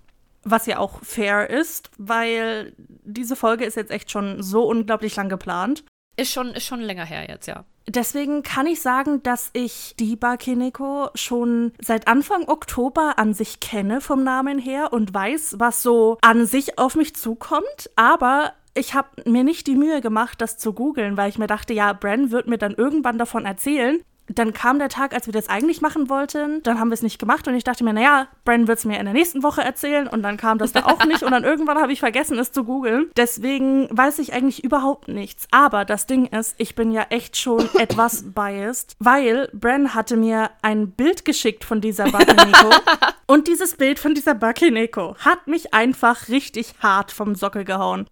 Was 0.44 0.66
ja 0.66 0.78
auch 0.78 1.02
fair 1.02 1.48
ist, 1.48 1.90
weil 1.98 2.74
diese 2.76 3.36
Folge 3.36 3.64
ist 3.64 3.76
jetzt 3.76 3.90
echt 3.90 4.10
schon 4.10 4.42
so 4.42 4.64
unglaublich 4.64 5.16
lang 5.16 5.28
geplant. 5.28 5.84
Ist 6.16 6.32
schon, 6.32 6.48
ist 6.48 6.66
schon 6.66 6.80
länger 6.80 7.04
her 7.04 7.28
jetzt, 7.28 7.46
ja. 7.46 7.64
Deswegen 7.86 8.42
kann 8.42 8.66
ich 8.66 8.80
sagen, 8.80 9.22
dass 9.22 9.50
ich 9.52 9.94
die 9.98 10.16
Bakeneko 10.16 11.10
schon 11.14 11.72
seit 11.80 12.08
Anfang 12.08 12.48
Oktober 12.48 13.18
an 13.18 13.34
sich 13.34 13.60
kenne 13.60 14.00
vom 14.00 14.24
Namen 14.24 14.58
her 14.58 14.92
und 14.92 15.12
weiß, 15.12 15.56
was 15.58 15.82
so 15.82 16.16
an 16.22 16.46
sich 16.46 16.78
auf 16.78 16.96
mich 16.96 17.14
zukommt. 17.14 17.90
Aber 17.96 18.54
ich 18.74 18.94
habe 18.94 19.08
mir 19.26 19.44
nicht 19.44 19.66
die 19.66 19.76
Mühe 19.76 20.00
gemacht, 20.00 20.40
das 20.40 20.56
zu 20.56 20.72
googeln, 20.72 21.16
weil 21.16 21.28
ich 21.28 21.38
mir 21.38 21.46
dachte, 21.46 21.74
ja, 21.74 21.92
Bran 21.92 22.30
wird 22.30 22.48
mir 22.48 22.58
dann 22.58 22.74
irgendwann 22.74 23.18
davon 23.18 23.44
erzählen. 23.44 24.00
Dann 24.28 24.52
kam 24.52 24.78
der 24.78 24.88
Tag, 24.88 25.14
als 25.14 25.26
wir 25.26 25.32
das 25.32 25.48
eigentlich 25.48 25.80
machen 25.80 26.08
wollten. 26.08 26.62
Dann 26.62 26.80
haben 26.80 26.88
wir 26.88 26.94
es 26.94 27.02
nicht 27.02 27.18
gemacht 27.18 27.46
und 27.46 27.54
ich 27.54 27.64
dachte 27.64 27.84
mir, 27.84 27.92
naja, 27.92 28.28
Bran 28.44 28.68
wird 28.68 28.78
es 28.78 28.84
mir 28.84 28.98
in 28.98 29.04
der 29.04 29.14
nächsten 29.14 29.42
Woche 29.42 29.62
erzählen 29.62 30.08
und 30.08 30.22
dann 30.22 30.36
kam 30.36 30.58
das 30.58 30.72
da 30.72 30.86
auch 30.86 31.04
nicht 31.04 31.22
und 31.22 31.30
dann 31.30 31.44
irgendwann 31.54 31.78
habe 31.78 31.92
ich 31.92 32.00
vergessen, 32.00 32.38
es 32.38 32.52
zu 32.52 32.64
googeln. 32.64 33.10
Deswegen 33.16 33.88
weiß 33.90 34.18
ich 34.18 34.32
eigentlich 34.32 34.64
überhaupt 34.64 35.08
nichts. 35.08 35.46
Aber 35.50 35.84
das 35.84 36.06
Ding 36.06 36.26
ist, 36.26 36.54
ich 36.58 36.74
bin 36.74 36.90
ja 36.90 37.06
echt 37.10 37.36
schon 37.36 37.68
etwas 37.78 38.24
biased, 38.34 38.96
weil 38.98 39.48
Bran 39.52 39.94
hatte 39.94 40.16
mir 40.16 40.50
ein 40.62 40.90
Bild 40.92 41.24
geschickt 41.24 41.64
von 41.64 41.80
dieser 41.80 42.10
Bakeneko 42.10 42.70
und 43.26 43.48
dieses 43.48 43.76
Bild 43.76 43.98
von 43.98 44.14
dieser 44.14 44.34
Bakeneko 44.34 45.16
hat 45.18 45.46
mich 45.46 45.74
einfach 45.74 46.28
richtig 46.28 46.74
hart 46.80 47.12
vom 47.12 47.34
Sockel 47.34 47.64
gehauen. 47.64 48.06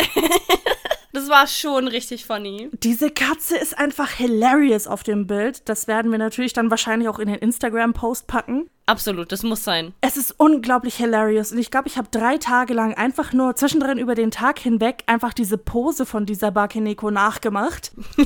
Das 1.12 1.28
war 1.28 1.46
schon 1.46 1.88
richtig 1.88 2.24
funny. 2.24 2.70
Diese 2.72 3.10
Katze 3.10 3.56
ist 3.56 3.76
einfach 3.76 4.08
hilarious 4.08 4.86
auf 4.86 5.02
dem 5.02 5.26
Bild. 5.26 5.68
Das 5.68 5.86
werden 5.86 6.10
wir 6.10 6.18
natürlich 6.18 6.54
dann 6.54 6.70
wahrscheinlich 6.70 7.08
auch 7.08 7.18
in 7.18 7.28
den 7.28 7.38
Instagram-Post 7.38 8.26
packen. 8.26 8.70
Absolut, 8.86 9.30
das 9.30 9.42
muss 9.42 9.62
sein. 9.62 9.92
Es 10.00 10.16
ist 10.16 10.34
unglaublich 10.38 10.96
hilarious 10.96 11.52
und 11.52 11.58
ich 11.58 11.70
glaube, 11.70 11.88
ich 11.88 11.98
habe 11.98 12.08
drei 12.10 12.38
Tage 12.38 12.74
lang 12.74 12.94
einfach 12.94 13.32
nur 13.32 13.54
zwischendrin 13.56 13.98
über 13.98 14.14
den 14.14 14.30
Tag 14.30 14.58
hinweg 14.58 15.04
einfach 15.06 15.34
diese 15.34 15.58
Pose 15.58 16.06
von 16.06 16.26
dieser 16.26 16.50
Bakeneko 16.50 17.10
nachgemacht. 17.10 17.92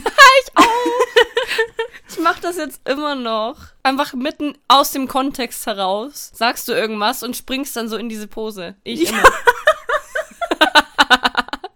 Ich 2.08 2.22
mach 2.22 2.38
das 2.38 2.56
jetzt 2.56 2.88
immer 2.88 3.14
noch. 3.14 3.56
Einfach 3.82 4.14
mitten 4.14 4.56
aus 4.68 4.92
dem 4.92 5.06
Kontext 5.06 5.66
heraus 5.66 6.30
sagst 6.34 6.66
du 6.68 6.72
irgendwas 6.72 7.22
und 7.22 7.36
springst 7.36 7.76
dann 7.76 7.88
so 7.88 7.96
in 7.96 8.08
diese 8.08 8.26
Pose. 8.26 8.76
Ich 8.84 9.10
immer. 9.10 9.22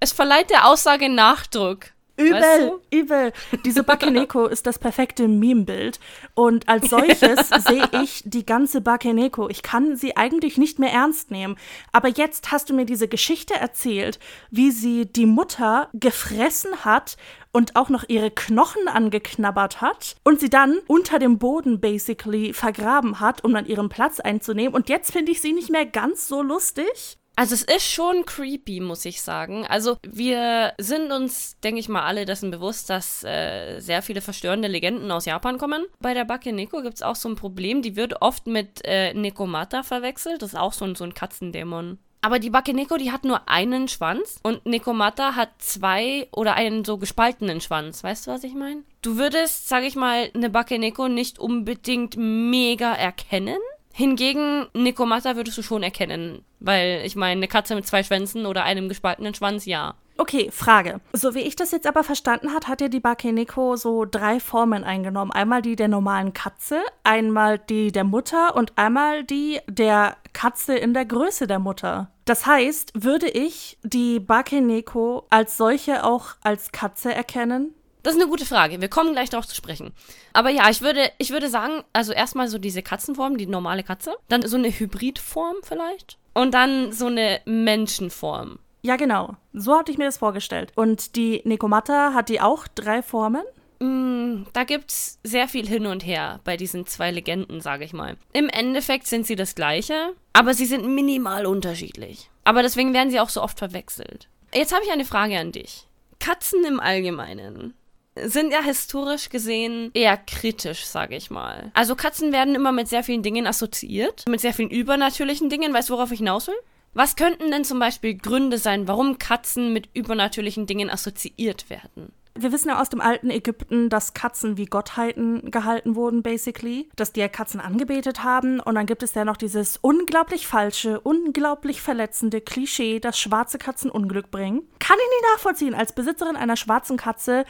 Es 0.01 0.13
verleiht 0.13 0.51
der 0.51 0.67
Aussage 0.67 1.09
Nachdruck. 1.09 1.87
Übel, 2.17 2.41
Weißt 2.43 2.61
du? 2.61 2.97
übel. 2.99 3.33
Diese 3.65 3.83
Bakeneko 3.85 4.47
ist 4.47 4.67
das 4.67 4.79
perfekte 4.79 5.27
Meme-Bild. 5.27 5.99
Und 6.35 6.69
als 6.69 6.91
solches 6.91 7.49
sehe 7.67 7.89
ich 8.03 8.23
die 8.27 8.45
ganze 8.45 8.83
Bakeneko. 8.83 9.49
Ich 9.49 9.63
kann 9.63 9.97
sie 9.97 10.17
eigentlich 10.17 10.59
nicht 10.59 10.79
mehr 10.79 10.93
ernst 10.93 11.31
nehmen. 11.31 11.57
Aber 11.93 12.09
jetzt 12.09 12.53
hast 12.53 12.69
du 12.69 12.75
mir 12.75 12.85
diese 12.85 13.09
Geschichte 13.09 13.55
erzählt, 13.55 14.19
wie 14.51 14.71
sie 14.71 15.07
die 15.07 15.25
Mutter 15.27 15.89
gefressen 15.95 16.85
hat 16.85 17.17
und 17.53 17.75
auch 17.77 17.89
noch 17.89 18.05
ihre 18.09 18.31
Knochen 18.31 18.87
angeknabbert 18.87 19.81
hat 19.81 20.17
und 20.23 20.41
sie 20.41 20.51
dann 20.51 20.79
unter 20.87 21.19
dem 21.19 21.39
Boden 21.39 21.81
basically 21.81 22.53
vergraben 22.53 23.21
hat, 23.21 23.45
um 23.45 23.55
dann 23.55 23.67
ihren 23.67 23.89
Platz 23.89 24.21
einzunehmen. 24.21 24.75
Und 24.75 24.89
jetzt 24.91 25.11
finde 25.11 25.33
ich 25.33 25.41
sie 25.41 25.53
nicht 25.53 25.71
mehr 25.71 25.87
ganz 25.87 26.29
so 26.29 26.43
lustig. 26.43 27.17
Also 27.41 27.55
es 27.55 27.63
ist 27.63 27.91
schon 27.91 28.27
creepy, 28.27 28.81
muss 28.81 29.07
ich 29.07 29.23
sagen. 29.23 29.65
Also 29.67 29.97
wir 30.07 30.75
sind 30.77 31.11
uns, 31.11 31.59
denke 31.61 31.81
ich 31.81 31.89
mal, 31.89 32.03
alle 32.03 32.27
dessen 32.27 32.51
bewusst, 32.51 32.91
dass 32.91 33.25
äh, 33.25 33.81
sehr 33.81 34.03
viele 34.03 34.21
verstörende 34.21 34.69
Legenden 34.69 35.11
aus 35.11 35.25
Japan 35.25 35.57
kommen. 35.57 35.87
Bei 36.01 36.13
der 36.13 36.27
Bakeneko 36.27 36.83
gibt 36.83 36.97
es 36.97 37.03
auch 37.03 37.17
so 37.17 37.31
ein 37.31 37.37
Problem, 37.37 37.81
die 37.81 37.97
wird 37.97 38.21
oft 38.21 38.47
mit 38.47 38.85
äh, 38.85 39.15
Nekomata 39.15 39.83
verwechselt. 39.83 40.43
Das 40.43 40.51
ist 40.51 40.59
auch 40.59 40.75
so 40.75 40.85
ein, 40.85 40.95
so 40.97 41.05
ein 41.05 41.15
Katzendämon. 41.15 41.99
Aber 42.21 42.41
die 42.41 42.51
Bakeneko, 42.51 42.99
die 42.99 43.11
hat 43.11 43.25
nur 43.25 43.49
einen 43.49 43.89
Schwanz 43.89 44.39
und 44.43 44.67
Nekomata 44.67 45.35
hat 45.35 45.49
zwei 45.57 46.29
oder 46.33 46.55
einen 46.57 46.85
so 46.85 46.99
gespaltenen 46.99 47.63
Schwanz. 47.63 48.05
Weißt 48.05 48.27
du, 48.27 48.33
was 48.33 48.45
ich 48.45 48.55
meine? 48.55 48.83
Du 49.01 49.17
würdest, 49.17 49.67
sag 49.67 49.85
ich 49.85 49.97
mal, 49.97 50.31
eine 50.35 50.51
Bakeneko 50.51 51.09
nicht 51.09 51.39
unbedingt 51.39 52.19
mega 52.19 52.93
erkennen. 52.93 53.57
Hingegen, 53.93 54.67
Nekomata 54.73 55.37
würdest 55.37 55.59
du 55.59 55.63
schon 55.63 55.83
erkennen. 55.83 56.45
Weil, 56.61 57.03
ich 57.05 57.17
meine, 57.17 57.39
eine 57.39 57.49
Katze 57.49 57.75
mit 57.75 57.87
zwei 57.87 58.03
Schwänzen 58.03 58.47
oder 58.47 58.65
einem 58.65 58.89
gespaltenen 58.89 59.35
Schwanz, 59.35 59.67
ja. 59.67 59.95
Okay, 60.21 60.51
Frage. 60.53 61.01
So 61.15 61.35
wie 61.35 61.41
ich 61.41 61.57
das 61.57 61.71
jetzt 61.71 61.87
aber 61.87 62.05
verstanden 62.05 62.53
hat, 62.53 62.69
hat 62.69 62.83
ja 62.83 62.89
die 62.89 63.01
Bakeneko 63.01 63.77
so 63.77 64.05
drei 64.05 64.39
Formen 64.39 64.85
eingenommen. 64.85 65.33
Einmal 65.33 65.63
die 65.63 65.77
der 65.77 65.89
normalen 65.89 66.35
Katze, 66.35 66.83
einmal 67.05 67.59
die 67.59 67.91
der 67.91 68.05
Mutter 68.05 68.55
und 68.55 68.77
einmal 68.77 69.25
die 69.25 69.61
der 69.67 70.19
Katze 70.35 70.77
in 70.77 70.93
der 70.93 71.07
Größe 71.07 71.47
der 71.47 71.59
Mutter. 71.59 72.11
Das 72.27 72.45
heißt, 72.45 72.93
würde 73.03 73.29
ich 73.29 73.79
die 73.83 74.21
Bakeneko 74.21 75.27
als 75.31 75.57
solche 75.57 76.05
auch 76.05 76.37
als 76.43 76.71
Katze 76.71 77.15
erkennen? 77.15 77.75
Das 78.03 78.15
ist 78.15 78.21
eine 78.21 78.31
gute 78.31 78.47
Frage. 78.47 78.81
Wir 78.81 78.89
kommen 78.89 79.13
gleich 79.13 79.31
darauf 79.31 79.47
zu 79.47 79.55
sprechen. 79.55 79.93
Aber 80.33 80.51
ja, 80.51 80.71
ich 80.71 80.81
würde, 80.81 81.11
ich 81.19 81.31
würde 81.31 81.49
sagen, 81.49 81.83
also 81.93 82.13
erstmal 82.13 82.49
so 82.49 82.59
diese 82.59 82.83
Katzenform, 82.83 83.37
die 83.37 83.47
normale 83.47 83.83
Katze. 83.83 84.17
Dann 84.29 84.43
so 84.43 84.57
eine 84.57 84.71
Hybridform 84.71 85.57
vielleicht. 85.63 86.19
Und 86.35 86.55
dann 86.55 86.93
so 86.93 87.07
eine 87.07 87.41
Menschenform. 87.45 88.59
Ja, 88.83 88.97
genau. 88.97 89.37
So 89.53 89.77
hatte 89.77 89.93
ich 89.93 89.99
mir 89.99 90.07
das 90.07 90.19
vorgestellt. 90.19 90.73
Und 90.75 91.17
die 91.17 91.43
Nekomata 91.45 92.15
hat 92.15 92.29
die 92.29 92.41
auch 92.41 92.67
drei 92.69 93.03
Formen? 93.03 93.43
Mm, 93.81 94.45
da 94.53 94.65
gibt's 94.65 95.19
sehr 95.23 95.49
viel 95.49 95.67
hin 95.67 95.87
und 95.87 96.05
her 96.05 96.41
bei 96.45 96.57
diesen 96.57 96.87
zwei 96.87 97.11
Legenden, 97.11 97.61
sage 97.61 97.85
ich 97.85 97.93
mal. 97.93 98.17
Im 98.33 98.49
Endeffekt 98.49 99.07
sind 99.07 99.27
sie 99.27 99.37
das 99.37 99.55
gleiche, 99.55 100.15
aber 100.33 100.55
sie 100.55 100.67
sind 100.67 100.87
minimal 100.87 101.47
unterschiedlich. 101.47 102.31
Aber 102.45 102.63
deswegen 102.63 102.95
werden 102.95 103.11
sie 103.11 103.21
auch 103.21 103.29
so 103.29 103.43
oft 103.43 103.59
verwechselt. 103.59 104.29
Jetzt 104.55 104.75
habe 104.75 104.85
ich 104.85 104.91
eine 104.91 105.05
Frage 105.05 105.39
an 105.39 105.53
dich. 105.53 105.87
Katzen 106.19 106.65
im 106.65 106.81
Allgemeinen 106.81 107.75
sind 108.17 108.53
ja 108.53 108.63
historisch 108.63 109.29
gesehen 109.29 109.91
eher 109.95 110.17
kritisch, 110.17 110.85
sage 110.87 111.17
ich 111.17 111.31
mal. 111.31 111.71
Also 111.75 111.95
Katzen 111.95 112.33
werden 112.33 112.55
immer 112.55 112.73
mit 112.73 112.89
sehr 112.89 113.05
vielen 113.05 113.23
Dingen 113.23 113.47
assoziiert, 113.47 114.25
mit 114.29 114.41
sehr 114.41 114.53
vielen 114.53 114.71
übernatürlichen 114.71 115.49
Dingen. 115.49 115.73
Weißt 115.73 115.91
du, 115.91 115.95
worauf 115.95 116.13
ich 116.13 116.19
hinaus 116.19 116.49
will? 116.49 116.57
Was 116.93 117.15
könnten 117.15 117.51
denn 117.51 117.65
zum 117.65 117.79
Beispiel 117.79 118.17
Gründe 118.17 118.59
sein, 118.59 118.89
warum 118.89 119.19
Katzen 119.19 119.73
mit 119.73 119.89
übernatürlichen 119.95 120.67
Dingen 120.67 120.91
assoziiert 120.91 121.71
werden? 121.71 122.13
Wir 122.35 122.53
wissen 122.53 122.69
ja 122.69 122.81
aus 122.81 122.89
dem 122.89 123.01
alten 123.01 123.31
Ägypten, 123.31 123.91
dass 123.91 124.15
Katzen 124.15 124.57
wie 124.57 124.65
Gottheiten 124.65 125.51
gehalten 125.51 125.95
wurden, 125.95 126.23
basically. 126.23 126.89
Dass 126.97 127.13
die 127.13 127.21
ja 127.21 127.29
Katzen 127.29 127.61
angebetet 127.61 128.23
haben. 128.23 128.61
Und 128.61 128.77
dann 128.77 128.87
gibt 128.87 129.03
es 129.03 129.15
ja 129.15 129.25
noch 129.25 129.37
dieses 129.37 129.79
unglaublich 129.79 130.47
falsche, 130.47 131.01
unglaublich 131.01 131.83
verletzende 131.83 132.41
Klischee, 132.41 133.01
dass 133.01 133.19
schwarze 133.19 133.59
Katzen 133.59 133.91
Unglück 133.91 134.31
bringen. 134.31 134.63
Kann 134.79 134.97
ich 134.99 135.11
nicht 135.11 135.33
nachvollziehen. 135.35 135.75
Als 135.75 135.93
Besitzerin 135.93 136.37
einer 136.37 136.57
schwarzen 136.57 136.97
Katze, 136.97 137.45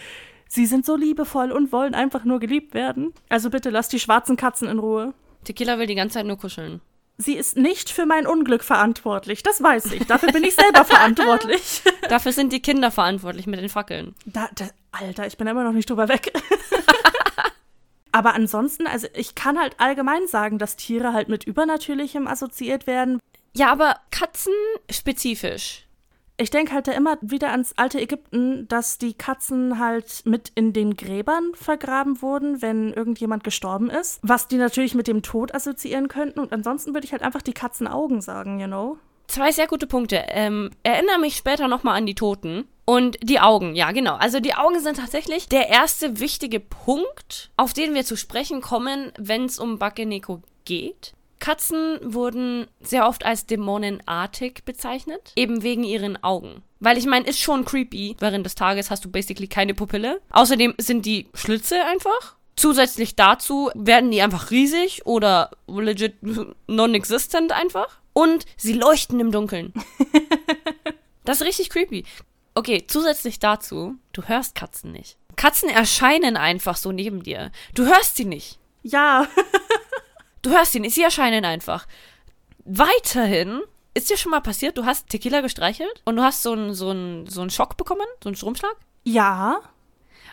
sie 0.50 0.66
sind 0.66 0.85
so 0.85 0.97
liebevoll 0.97 1.52
und 1.52 1.73
wollen 1.73 1.95
einfach 1.95 2.25
nur 2.25 2.40
geliebt 2.40 2.75
werden. 2.75 3.14
Also 3.28 3.49
bitte 3.49 3.71
lasst 3.71 3.92
die 3.92 4.00
schwarzen 4.00 4.37
Katzen 4.37 4.69
in 4.69 4.78
Ruhe. 4.78 5.14
Tequila 5.45 5.78
will 5.78 5.87
die 5.87 5.95
ganze 5.95 6.14
Zeit 6.14 6.26
nur 6.26 6.37
kuscheln. 6.37 6.80
Sie 7.16 7.35
ist 7.35 7.57
nicht 7.57 7.90
für 7.90 8.07
mein 8.07 8.26
Unglück 8.26 8.64
verantwortlich. 8.64 9.42
Das 9.42 9.62
weiß 9.62 9.92
ich. 9.92 10.07
Dafür 10.07 10.33
bin 10.33 10.42
ich 10.42 10.54
selber 10.54 10.85
verantwortlich. 10.85 11.83
Dafür 12.09 12.33
sind 12.33 12.52
die 12.52 12.61
Kinder 12.61 12.90
verantwortlich 12.90 13.47
mit 13.47 13.61
den 13.61 13.69
Fackeln. 13.69 14.14
Da, 14.26 14.49
da, 14.54 14.69
Alter, 14.92 15.26
ich 15.26 15.37
bin 15.37 15.47
immer 15.47 15.64
noch 15.64 15.73
nicht 15.73 15.88
drüber 15.88 16.09
weg. 16.09 16.33
Aber 18.12 18.35
ansonsten, 18.35 18.87
also 18.87 19.07
ich 19.14 19.35
kann 19.35 19.59
halt 19.59 19.78
allgemein 19.78 20.26
sagen, 20.26 20.59
dass 20.59 20.76
Tiere 20.76 21.12
halt 21.12 21.28
mit 21.28 21.45
Übernatürlichem 21.45 22.26
assoziiert 22.26 22.87
werden. 22.87 23.21
Ja, 23.54 23.71
aber 23.71 23.97
Katzen 24.11 24.52
spezifisch. 24.90 25.87
Ich 26.40 26.50
denke 26.50 26.73
halt 26.73 26.88
da 26.88 26.92
immer 26.92 27.18
wieder 27.20 27.50
ans 27.50 27.75
alte 27.76 28.00
Ägypten, 28.00 28.66
dass 28.66 28.97
die 28.97 29.12
Katzen 29.12 29.78
halt 29.78 30.23
mit 30.25 30.50
in 30.54 30.73
den 30.73 30.97
Gräbern 30.97 31.52
vergraben 31.52 32.23
wurden, 32.23 32.62
wenn 32.62 32.94
irgendjemand 32.94 33.44
gestorben 33.44 33.90
ist. 33.90 34.20
Was 34.23 34.49
die 34.49 34.56
natürlich 34.56 34.94
mit 34.94 35.06
dem 35.06 35.20
Tod 35.20 35.54
assoziieren 35.54 36.09
könnten. 36.09 36.40
Und 36.40 36.50
ansonsten 36.54 36.94
würde 36.94 37.04
ich 37.04 37.12
halt 37.12 37.20
einfach 37.20 37.42
die 37.42 37.52
Katzenaugen 37.52 38.23
sagen, 38.23 38.59
you 38.59 38.66
know? 38.66 38.97
Zwei 39.26 39.52
sehr 39.52 39.66
gute 39.66 39.87
Punkte. 39.87 40.25
Ähm, 40.28 40.70
erinnere 40.82 41.18
mich 41.18 41.37
später 41.37 41.68
nochmal 41.68 41.99
an 41.99 42.06
die 42.06 42.14
Toten. 42.14 42.64
Und 42.87 43.18
die 43.23 43.38
Augen, 43.38 43.75
ja, 43.75 43.92
genau. 43.92 44.14
Also 44.14 44.40
die 44.40 44.54
Augen 44.54 44.80
sind 44.80 44.97
tatsächlich 44.97 45.47
der 45.47 45.68
erste 45.68 46.20
wichtige 46.20 46.59
Punkt, 46.59 47.50
auf 47.59 47.75
den 47.75 47.92
wir 47.92 48.06
zu 48.06 48.16
sprechen 48.16 48.62
kommen, 48.62 49.12
wenn 49.18 49.44
es 49.44 49.59
um 49.59 49.78
Bakeneko 49.78 50.40
geht. 50.64 51.12
Katzen 51.40 51.99
wurden 52.02 52.68
sehr 52.80 53.09
oft 53.09 53.25
als 53.25 53.47
dämonenartig 53.47 54.62
bezeichnet, 54.64 55.32
eben 55.37 55.62
wegen 55.62 55.85
ihren 55.85 56.23
Augen. 56.23 56.62
Weil 56.78 56.97
ich 56.97 57.06
meine, 57.06 57.26
ist 57.26 57.40
schon 57.40 57.64
creepy. 57.64 58.16
Während 58.20 58.47
des 58.47 58.54
Tages 58.54 58.90
hast 58.90 59.04
du 59.04 59.11
basically 59.11 59.49
keine 59.49 59.75
Pupille. 59.75 60.20
Außerdem 60.30 60.75
sind 60.78 61.04
die 61.04 61.28
Schlitze 61.35 61.85
einfach. 61.85 62.37
Zusätzlich 62.56 63.16
dazu 63.16 63.70
werden 63.75 64.11
die 64.11 64.23
einfach 64.23 64.50
riesig 64.50 65.06
oder 65.06 65.50
legit 65.66 66.14
non-existent 66.66 67.52
einfach. 67.52 68.00
Und 68.12 68.44
sie 68.56 68.75
leuchten 68.75 69.18
im 69.18 69.32
Dunkeln. 69.32 69.73
Das 71.23 71.40
ist 71.40 71.47
richtig 71.47 71.68
creepy. 71.70 72.04
Okay, 72.54 72.85
zusätzlich 72.88 73.38
dazu, 73.38 73.94
du 74.12 74.23
hörst 74.25 74.54
Katzen 74.54 74.90
nicht. 74.90 75.16
Katzen 75.37 75.68
erscheinen 75.68 76.37
einfach 76.37 76.76
so 76.76 76.92
neben 76.92 77.23
dir. 77.23 77.52
Du 77.75 77.87
hörst 77.87 78.16
sie 78.16 78.25
nicht. 78.25 78.59
Ja. 78.82 79.28
Du 80.42 80.50
hörst 80.50 80.75
nicht, 80.75 80.94
sie 80.94 81.02
erscheinen 81.02 81.44
einfach. 81.44 81.87
Weiterhin, 82.64 83.61
ist 83.94 84.11
dir 84.11 84.16
schon 84.16 84.30
mal 84.30 84.40
passiert, 84.40 84.78
du 84.78 84.85
hast 84.85 85.09
Tequila 85.09 85.40
gestreichelt 85.40 86.02
und 86.04 86.16
du 86.16 86.23
hast 86.23 86.42
so 86.42 86.52
einen 86.52 86.73
so 86.75 86.90
einen- 86.90 87.26
so 87.26 87.40
einen 87.40 87.50
Schock 87.50 87.76
bekommen, 87.76 88.06
so 88.23 88.28
einen 88.28 88.37
Stromschlag? 88.37 88.76
ja. 89.04 89.61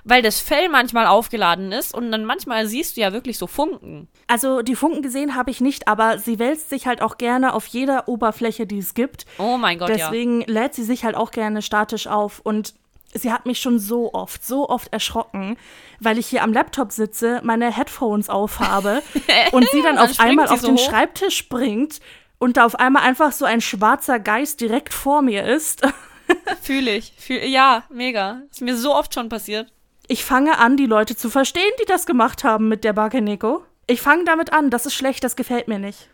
Weil 0.10 0.22
das 0.22 0.40
Fell 0.40 0.70
manchmal 0.70 1.06
aufgeladen 1.06 1.74
ist 1.74 1.94
und 1.94 2.14
dann 2.14 2.24
manchmal 2.24 2.66
siehst 2.66 2.96
du 2.96 3.02
ja 3.02 3.12
wirklich 3.12 3.38
so 3.38 3.46
Funken. 3.46 4.08
Also 4.28 4.62
die 4.62 4.76
Funken 4.76 5.02
gesehen 5.02 5.36
habe 5.36 5.52
ich 5.52 5.60
nicht, 5.60 5.90
aber 5.90 6.18
sie 6.18 6.40
wälzt 6.40 6.70
sich 6.70 6.88
halt 6.88 7.02
auch 7.02 7.18
gerne 7.18 7.54
auf 7.54 7.66
jeder 7.66 8.08
Oberfläche, 8.08 8.66
die 8.66 8.78
es 8.78 8.94
gibt. 8.94 9.26
Oh 9.38 9.58
mein 9.58 9.78
Gott, 9.80 9.90
ja. 9.90 9.96
Deswegen 9.98 10.42
lädt 10.44 10.76
sie 10.76 10.86
sich 10.86 11.04
halt 11.04 11.16
auch 11.18 11.32
gerne 11.32 11.62
statisch 11.62 12.08
auf 12.08 12.40
und 12.42 12.74
sie 13.14 13.32
hat 13.32 13.46
mich 13.46 13.60
schon 13.60 13.80
so 13.80 14.14
oft, 14.14 14.46
so 14.46 14.70
oft 14.70 14.92
erschrocken, 14.92 15.58
weil 16.00 16.18
ich 16.18 16.28
hier 16.28 16.44
am 16.44 16.54
Laptop 16.54 16.92
sitze, 16.92 17.42
meine 17.44 17.72
Headphones 17.76 18.30
aufhabe 18.30 19.02
und 19.52 19.68
sie 19.70 19.82
dann 19.82 19.96
Dann 19.96 20.10
auf 20.10 20.20
einmal 20.20 20.48
auf 20.48 20.62
so 20.62 20.68
den 20.68 20.78
hoch. 20.78 20.86
Schreibtisch 20.86 21.38
springt 21.38 22.00
und 22.40 22.58
da 22.58 22.66
auf 22.66 22.76
einmal 22.76 23.04
einfach 23.04 23.32
so 23.32 23.46
ein 23.46 23.62
schwarzer 23.62 24.20
Geist 24.20 24.62
direkt 24.62 24.94
vor 24.94 25.22
mir 25.22 25.46
ist. 25.46 25.82
Fühle 26.62 26.96
ich. 26.96 27.14
Fühl, 27.18 27.44
ja, 27.46 27.84
mega. 27.90 28.42
Ist 28.52 28.62
mir 28.62 28.76
so 28.76 28.94
oft 28.94 29.14
schon 29.14 29.30
passiert. 29.30 29.72
Ich 30.08 30.24
fange 30.24 30.58
an, 30.58 30.78
die 30.78 30.86
Leute 30.86 31.16
zu 31.16 31.30
verstehen, 31.30 31.72
die 31.82 31.86
das 31.86 32.06
gemacht 32.06 32.44
haben 32.44 32.68
mit 32.68 32.84
der 32.84 32.94
Bakeneko. 32.94 33.64
Ich 33.88 34.02
fange 34.02 34.26
damit 34.26 34.54
an, 34.54 34.70
das 34.70 34.86
ist 34.86 34.94
schlecht, 34.94 35.24
das 35.24 35.36
gefällt 35.36 35.68
mir 35.68 35.80
nicht. 35.80 36.10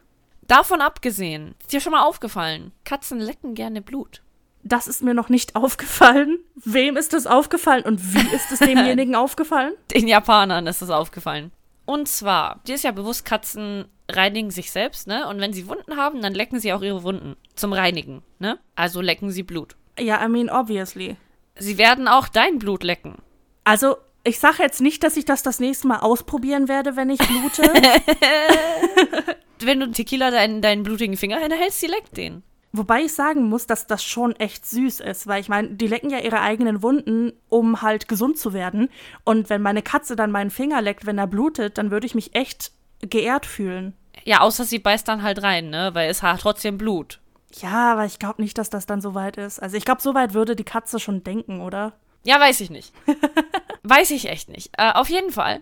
Davon 0.47 0.81
abgesehen, 0.81 1.55
ist 1.61 1.73
dir 1.73 1.79
schon 1.79 1.93
mal 1.93 2.03
aufgefallen, 2.03 2.71
Katzen 2.83 3.19
lecken 3.19 3.55
gerne 3.55 3.81
Blut. 3.81 4.21
Das 4.63 4.87
ist 4.87 5.03
mir 5.03 5.13
noch 5.13 5.29
nicht 5.29 5.55
aufgefallen. 5.57 6.39
Wem 6.55 6.97
ist 6.97 7.13
das 7.13 7.27
aufgefallen 7.27 7.83
und 7.83 8.13
wie 8.13 8.35
ist 8.35 8.51
es 8.51 8.59
demjenigen 8.59 9.15
aufgefallen? 9.23 9.73
Den 9.93 10.07
Japanern 10.07 10.67
ist 10.67 10.81
das 10.81 10.89
aufgefallen. 10.89 11.51
Und 11.85 12.07
zwar, 12.07 12.61
dir 12.65 12.75
ist 12.75 12.83
ja 12.83 12.91
bewusst, 12.91 13.25
Katzen 13.25 13.85
reinigen 14.09 14.51
sich 14.51 14.71
selbst, 14.71 15.07
ne? 15.07 15.27
Und 15.27 15.39
wenn 15.41 15.53
sie 15.53 15.67
Wunden 15.67 15.97
haben, 15.97 16.21
dann 16.21 16.33
lecken 16.33 16.59
sie 16.59 16.71
auch 16.73 16.81
ihre 16.81 17.03
Wunden 17.03 17.35
zum 17.55 17.73
Reinigen, 17.73 18.21
ne? 18.39 18.57
Also 18.75 19.01
lecken 19.01 19.31
sie 19.31 19.43
Blut. 19.43 19.75
Ja, 19.99 20.23
I 20.25 20.29
mean, 20.29 20.49
obviously. 20.49 21.17
Sie 21.57 21.77
werden 21.77 22.07
auch 22.07 22.27
dein 22.27 22.57
Blut 22.57 22.83
lecken. 22.83 23.15
Also, 23.63 23.97
ich 24.23 24.39
sage 24.39 24.63
jetzt 24.63 24.81
nicht, 24.81 25.03
dass 25.03 25.17
ich 25.17 25.25
das 25.25 25.43
das 25.43 25.59
nächste 25.59 25.87
Mal 25.87 25.99
ausprobieren 25.99 26.67
werde, 26.67 26.95
wenn 26.95 27.09
ich 27.09 27.19
blute. 27.19 27.63
Wenn 29.65 29.79
du 29.79 29.91
Tequila 29.91 30.29
deinen, 30.29 30.61
deinen 30.61 30.83
blutigen 30.83 31.15
Finger 31.15 31.39
hinhältst, 31.39 31.79
sie 31.79 31.87
leckt 31.87 32.17
den. 32.17 32.43
Wobei 32.75 33.03
ich 33.03 33.13
sagen 33.13 33.49
muss, 33.49 33.67
dass 33.67 33.85
das 33.85 34.03
schon 34.03 34.35
echt 34.37 34.65
süß 34.65 34.99
ist, 35.01 35.27
weil 35.27 35.39
ich 35.39 35.47
meine, 35.47 35.69
die 35.69 35.85
lecken 35.85 36.09
ja 36.09 36.17
ihre 36.17 36.41
eigenen 36.41 36.81
Wunden, 36.81 37.31
um 37.47 37.83
halt 37.83 38.07
gesund 38.07 38.39
zu 38.39 38.51
werden. 38.51 38.89
Und 39.23 39.51
wenn 39.51 39.61
meine 39.61 39.83
Katze 39.83 40.15
dann 40.15 40.31
meinen 40.31 40.49
Finger 40.49 40.81
leckt, 40.81 41.05
wenn 41.05 41.19
er 41.19 41.27
blutet, 41.27 41.77
dann 41.77 41.91
würde 41.91 42.07
ich 42.07 42.15
mich 42.15 42.33
echt 42.33 42.71
geehrt 42.99 43.45
fühlen. 43.45 43.93
Ja, 44.23 44.39
außer 44.41 44.63
sie 44.63 44.79
beißt 44.79 45.07
dann 45.07 45.21
halt 45.21 45.43
rein, 45.43 45.69
ne? 45.69 45.91
Weil 45.93 46.09
es 46.09 46.23
hat 46.23 46.41
trotzdem 46.41 46.79
Blut. 46.79 47.19
Ja, 47.61 47.91
aber 47.91 48.05
ich 48.05 48.17
glaube 48.17 48.41
nicht, 48.41 48.57
dass 48.57 48.71
das 48.71 48.87
dann 48.87 49.01
so 49.01 49.13
weit 49.13 49.37
ist. 49.37 49.61
Also 49.61 49.77
ich 49.77 49.85
glaube, 49.85 50.01
so 50.01 50.15
weit 50.15 50.33
würde 50.33 50.55
die 50.55 50.63
Katze 50.63 50.99
schon 50.99 51.23
denken, 51.23 51.61
oder? 51.61 51.93
Ja, 52.23 52.39
weiß 52.39 52.59
ich 52.61 52.71
nicht. 52.71 52.91
weiß 53.83 54.09
ich 54.11 54.29
echt 54.29 54.49
nicht. 54.49 54.71
Äh, 54.79 54.93
auf 54.93 55.09
jeden 55.09 55.31
Fall, 55.31 55.61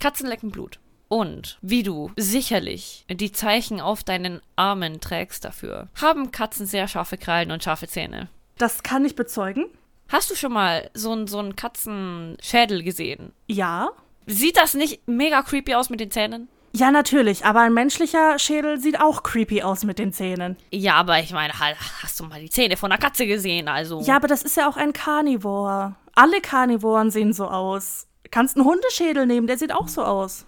Katzen 0.00 0.28
lecken 0.28 0.50
Blut. 0.50 0.80
Und 1.12 1.58
wie 1.60 1.82
du 1.82 2.12
sicherlich 2.16 3.04
die 3.10 3.32
Zeichen 3.32 3.80
auf 3.80 4.04
deinen 4.04 4.40
Armen 4.54 5.00
trägst 5.00 5.44
dafür, 5.44 5.88
haben 6.00 6.30
Katzen 6.30 6.66
sehr 6.66 6.86
scharfe 6.86 7.18
Krallen 7.18 7.50
und 7.50 7.64
scharfe 7.64 7.88
Zähne. 7.88 8.28
Das 8.58 8.84
kann 8.84 9.04
ich 9.04 9.16
bezeugen. 9.16 9.66
Hast 10.08 10.30
du 10.30 10.36
schon 10.36 10.52
mal 10.52 10.88
so, 10.94 11.12
ein, 11.12 11.26
so 11.26 11.40
einen 11.40 11.56
Katzenschädel 11.56 12.84
gesehen? 12.84 13.32
Ja. 13.48 13.90
Sieht 14.26 14.56
das 14.56 14.74
nicht 14.74 15.08
mega 15.08 15.42
creepy 15.42 15.74
aus 15.74 15.90
mit 15.90 15.98
den 15.98 16.12
Zähnen? 16.12 16.48
Ja, 16.72 16.92
natürlich, 16.92 17.44
aber 17.44 17.62
ein 17.62 17.74
menschlicher 17.74 18.38
Schädel 18.38 18.78
sieht 18.78 19.00
auch 19.00 19.24
creepy 19.24 19.62
aus 19.64 19.82
mit 19.82 19.98
den 19.98 20.12
Zähnen. 20.12 20.56
Ja, 20.70 20.94
aber 20.94 21.18
ich 21.18 21.32
meine, 21.32 21.52
hast 21.58 22.20
du 22.20 22.24
mal 22.24 22.40
die 22.40 22.50
Zähne 22.50 22.76
von 22.76 22.92
einer 22.92 23.00
Katze 23.00 23.26
gesehen, 23.26 23.66
also. 23.66 24.00
Ja, 24.02 24.14
aber 24.14 24.28
das 24.28 24.42
ist 24.42 24.56
ja 24.56 24.68
auch 24.68 24.76
ein 24.76 24.92
Karnivor. 24.92 25.96
Alle 26.14 26.40
Karnivoren 26.40 27.10
sehen 27.10 27.32
so 27.32 27.48
aus. 27.48 28.06
Kannst 28.30 28.56
einen 28.56 28.64
Hundeschädel 28.64 29.26
nehmen, 29.26 29.48
der 29.48 29.58
sieht 29.58 29.72
auch 29.72 29.88
so 29.88 30.04
aus. 30.04 30.46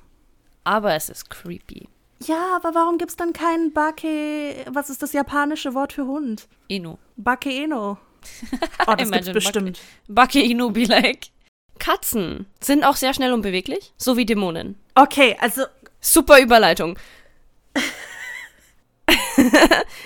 Aber 0.64 0.94
es 0.94 1.08
ist 1.08 1.30
creepy. 1.30 1.88
Ja, 2.20 2.54
aber 2.54 2.74
warum 2.74 2.98
gibt's 2.98 3.16
dann 3.16 3.32
keinen 3.32 3.72
Bake, 3.72 4.64
was 4.70 4.90
ist 4.90 5.02
das 5.02 5.12
japanische 5.12 5.74
Wort 5.74 5.92
für 5.92 6.06
Hund? 6.06 6.46
Inu. 6.68 6.96
Bake 7.16 7.50
Eno. 7.50 7.98
Oh, 8.86 8.94
das 8.94 9.10
gibt's 9.10 9.32
bestimmt. 9.32 9.80
Bake 10.06 10.40
Inu 10.40 10.70
be 10.70 10.84
like. 10.84 11.28
Katzen 11.80 12.46
sind 12.60 12.84
auch 12.84 12.94
sehr 12.94 13.14
schnell 13.14 13.32
und 13.32 13.42
beweglich, 13.42 13.92
so 13.96 14.16
wie 14.16 14.24
Dämonen. 14.24 14.76
Okay, 14.94 15.36
also 15.40 15.64
Super 16.04 16.40
Überleitung. 16.40 16.98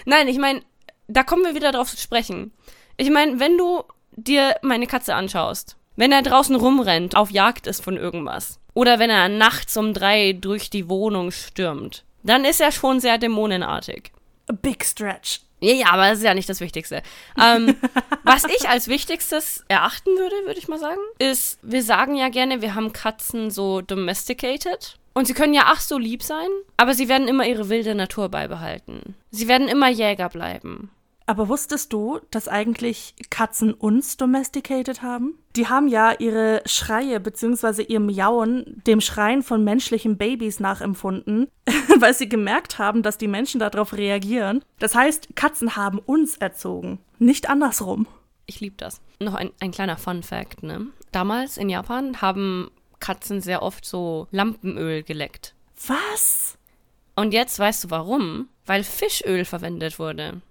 Nein, 0.05 0.29
ich 0.29 0.39
meine, 0.39 0.61
da 1.09 1.23
kommen 1.23 1.45
wir 1.45 1.55
wieder 1.55 1.73
drauf 1.73 1.91
zu 1.91 1.97
sprechen. 1.97 2.53
Ich 2.99 3.11
meine, 3.11 3.41
wenn 3.41 3.57
du 3.57 3.83
dir 4.13 4.57
meine 4.63 4.87
Katze 4.87 5.15
anschaust, 5.15 5.77
wenn 5.97 6.13
er 6.13 6.21
draußen 6.21 6.55
rumrennt, 6.55 7.17
auf 7.17 7.31
Jagd 7.31 7.67
ist 7.67 7.83
von 7.83 7.97
irgendwas, 7.97 8.61
oder 8.77 8.99
wenn 8.99 9.09
er 9.09 9.31
nachts 9.31 9.75
um 9.79 9.95
drei 9.95 10.35
durch 10.35 10.69
die 10.69 10.91
Wohnung 10.91 11.31
stürmt, 11.31 12.05
dann 12.23 12.45
ist 12.45 12.61
er 12.61 12.73
schon 12.73 13.01
sehr 13.01 13.17
dämonenartig. 13.17 14.13
A 14.49 14.53
big 14.53 14.85
stretch. 14.85 15.41
Ja, 15.61 15.73
ja, 15.73 15.87
aber 15.93 16.11
das 16.11 16.19
ist 16.19 16.25
ja 16.25 16.35
nicht 16.35 16.51
das 16.51 16.61
Wichtigste. 16.61 17.03
Ähm, 17.43 17.75
was 18.23 18.45
ich 18.45 18.69
als 18.69 18.89
Wichtigstes 18.89 19.65
erachten 19.69 20.11
würde, 20.11 20.37
würde 20.45 20.59
ich 20.59 20.69
mal 20.69 20.79
sagen, 20.79 21.01
ist, 21.19 21.59
wir 21.63 21.83
sagen 21.83 22.17
ja 22.17 22.29
gerne, 22.29 22.61
wir 22.61 22.75
haben 22.75 22.93
Katzen 22.93 23.51
so 23.51 23.81
domesticated. 23.81 24.99
Und 25.15 25.27
sie 25.27 25.33
können 25.33 25.55
ja 25.55 25.63
ach 25.69 25.81
so 25.81 25.97
lieb 25.97 26.23
sein, 26.23 26.49
aber 26.77 26.93
sie 26.93 27.09
werden 27.09 27.29
immer 27.29 27.47
ihre 27.47 27.71
wilde 27.71 27.95
Natur 27.95 28.29
beibehalten. 28.29 29.15
Sie 29.31 29.49
werden 29.49 29.69
immer 29.69 29.89
Jäger 29.89 30.29
bleiben. 30.29 30.91
Aber 31.27 31.49
wusstest 31.49 31.93
du, 31.93 32.21
dass 32.31 32.47
eigentlich 32.47 33.15
Katzen 33.31 33.75
uns 33.75 34.17
domesticated 34.17 35.03
haben? 35.03 35.35
Die 35.57 35.69
haben 35.69 35.89
ja 35.89 36.13
ihre 36.13 36.63
Schreie 36.67 37.19
bzw. 37.19 37.83
ihr 37.83 37.99
Miauen 37.99 38.83
dem 38.87 39.01
Schreien 39.01 39.43
von 39.43 39.65
menschlichen 39.65 40.17
Babys 40.17 40.61
nachempfunden, 40.61 41.49
weil 41.99 42.15
sie 42.15 42.29
gemerkt 42.29 42.79
haben, 42.79 43.03
dass 43.03 43.19
die 43.19 43.27
Menschen 43.27 43.59
darauf 43.59 43.93
reagieren. 43.93 44.65
Das 44.79 44.95
heißt, 44.95 45.35
Katzen 45.35 45.75
haben 45.75 45.99
uns 45.99 46.37
erzogen, 46.37 47.01
nicht 47.19 47.51
andersrum. 47.51 48.07
Ich 48.47 48.61
liebe 48.61 48.77
das. 48.77 49.01
Noch 49.19 49.35
ein, 49.35 49.51
ein 49.59 49.73
kleiner 49.73 49.97
Fun 49.97 50.23
Fact, 50.23 50.63
ne? 50.63 50.87
Damals 51.11 51.57
in 51.57 51.69
Japan 51.69 52.21
haben 52.21 52.71
Katzen 53.01 53.41
sehr 53.41 53.63
oft 53.63 53.85
so 53.85 54.29
Lampenöl 54.31 55.03
geleckt. 55.03 55.55
Was? 55.87 56.57
Und 57.17 57.33
jetzt 57.33 57.59
weißt 57.59 57.85
du 57.85 57.91
warum? 57.91 58.49
Weil 58.65 58.85
Fischöl 58.85 59.45
verwendet 59.45 59.99
wurde. 59.99 60.43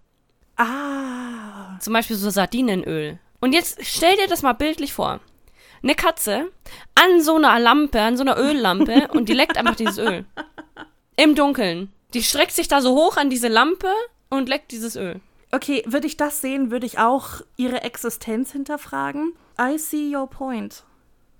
Ah. 0.57 1.77
Zum 1.79 1.93
Beispiel 1.93 2.15
so 2.15 2.29
Sardinenöl. 2.29 3.19
Und 3.39 3.53
jetzt 3.53 3.79
stell 3.81 4.15
dir 4.15 4.27
das 4.27 4.41
mal 4.41 4.53
bildlich 4.53 4.93
vor. 4.93 5.19
Eine 5.83 5.95
Katze 5.95 6.51
an 6.95 7.21
so 7.21 7.35
einer 7.35 7.59
Lampe, 7.59 8.01
an 8.01 8.17
so 8.17 8.23
einer 8.23 8.37
Öllampe 8.37 9.07
und 9.13 9.29
die 9.29 9.33
leckt 9.33 9.57
einfach 9.57 9.75
dieses 9.75 9.97
Öl. 9.97 10.25
Im 11.15 11.35
Dunkeln. 11.35 11.91
Die 12.13 12.23
streckt 12.23 12.53
sich 12.53 12.67
da 12.67 12.81
so 12.81 12.95
hoch 12.95 13.17
an 13.17 13.29
diese 13.29 13.47
Lampe 13.47 13.91
und 14.29 14.49
leckt 14.49 14.71
dieses 14.71 14.95
Öl. 14.95 15.21
Okay, 15.51 15.83
würde 15.85 16.07
ich 16.07 16.17
das 16.17 16.41
sehen, 16.41 16.71
würde 16.71 16.85
ich 16.85 16.99
auch 16.99 17.41
ihre 17.55 17.83
Existenz 17.83 18.51
hinterfragen. 18.51 19.33
I 19.59 19.77
see 19.77 20.15
your 20.15 20.29
point. 20.29 20.83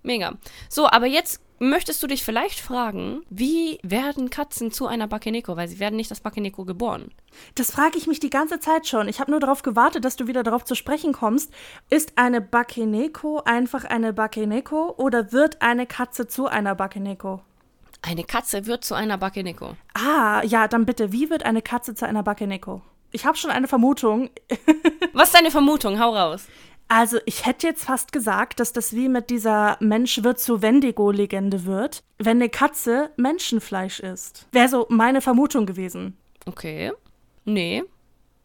Mega. 0.04 0.34
So, 0.70 0.88
aber 0.88 1.08
jetzt 1.08 1.42
möchtest 1.70 2.02
du 2.02 2.08
dich 2.08 2.24
vielleicht 2.24 2.60
fragen, 2.60 3.24
wie 3.30 3.80
werden 3.84 4.30
Katzen 4.30 4.72
zu 4.72 4.88
einer 4.88 5.08
Bakeneko? 5.08 5.56
Weil 5.58 5.68
sie 5.68 5.80
werden 5.80 5.96
nicht 5.96 6.12
als 6.12 6.22
Bakeneko 6.22 6.66
geboren. 6.66 7.12
Das 7.56 7.72
frage 7.72 7.98
ich 7.98 8.08
mich 8.08 8.20
die 8.20 8.30
ganze 8.30 8.60
Zeit 8.60 8.88
schon. 8.88 9.08
Ich 9.08 9.20
habe 9.20 9.32
nur 9.32 9.40
darauf 9.40 9.62
gewartet, 9.62 10.06
dass 10.06 10.16
du 10.16 10.28
wieder 10.28 10.44
darauf 10.44 10.66
zu 10.66 10.76
sprechen 10.76 11.14
kommst. 11.14 11.52
Ist 11.90 12.18
eine 12.18 12.42
Bakeneko 12.42 13.42
einfach 13.46 13.86
eine 13.86 14.14
Bakeneko 14.14 14.96
oder 14.98 15.32
wird 15.32 15.62
eine 15.62 15.86
Katze 15.86 16.28
zu 16.28 16.48
einer 16.48 16.76
Bakeneko? 16.76 17.42
Eine 18.02 18.24
Katze 18.24 18.68
wird 18.68 18.86
zu 18.86 18.94
einer 18.94 19.18
Bakeneko. 19.18 19.76
Ah, 19.94 20.44
ja, 20.44 20.68
dann 20.68 20.86
bitte, 20.86 21.12
wie 21.12 21.30
wird 21.30 21.44
eine 21.44 21.62
Katze 21.62 21.96
zu 21.96 22.06
einer 22.06 22.24
Bakeneko? 22.24 22.82
Ich 23.12 23.26
habe 23.26 23.38
schon 23.38 23.50
eine 23.50 23.68
Vermutung. 23.68 24.30
Was 25.14 25.30
ist 25.30 25.36
deine 25.36 25.50
Vermutung? 25.50 26.00
Hau 26.00 26.16
raus. 26.16 26.48
Also, 26.88 27.18
ich 27.26 27.46
hätte 27.46 27.66
jetzt 27.68 27.84
fast 27.86 28.12
gesagt, 28.12 28.60
dass 28.60 28.72
das 28.72 28.94
wie 28.94 29.10
mit 29.10 29.30
dieser 29.32 29.76
Mensch 29.80 30.24
wird 30.24 30.40
zu 30.40 30.62
Wendigo-Legende 30.62 31.66
wird, 31.66 32.04
wenn 32.20 32.38
eine 32.38 32.50
Katze 32.50 33.10
Menschenfleisch 33.18 34.00
isst. 34.02 34.48
Wäre 34.52 34.70
so 34.70 34.86
meine 34.90 35.22
Vermutung 35.22 35.66
gewesen. 35.66 36.16
Okay. 36.46 36.92
Nee. 37.44 37.84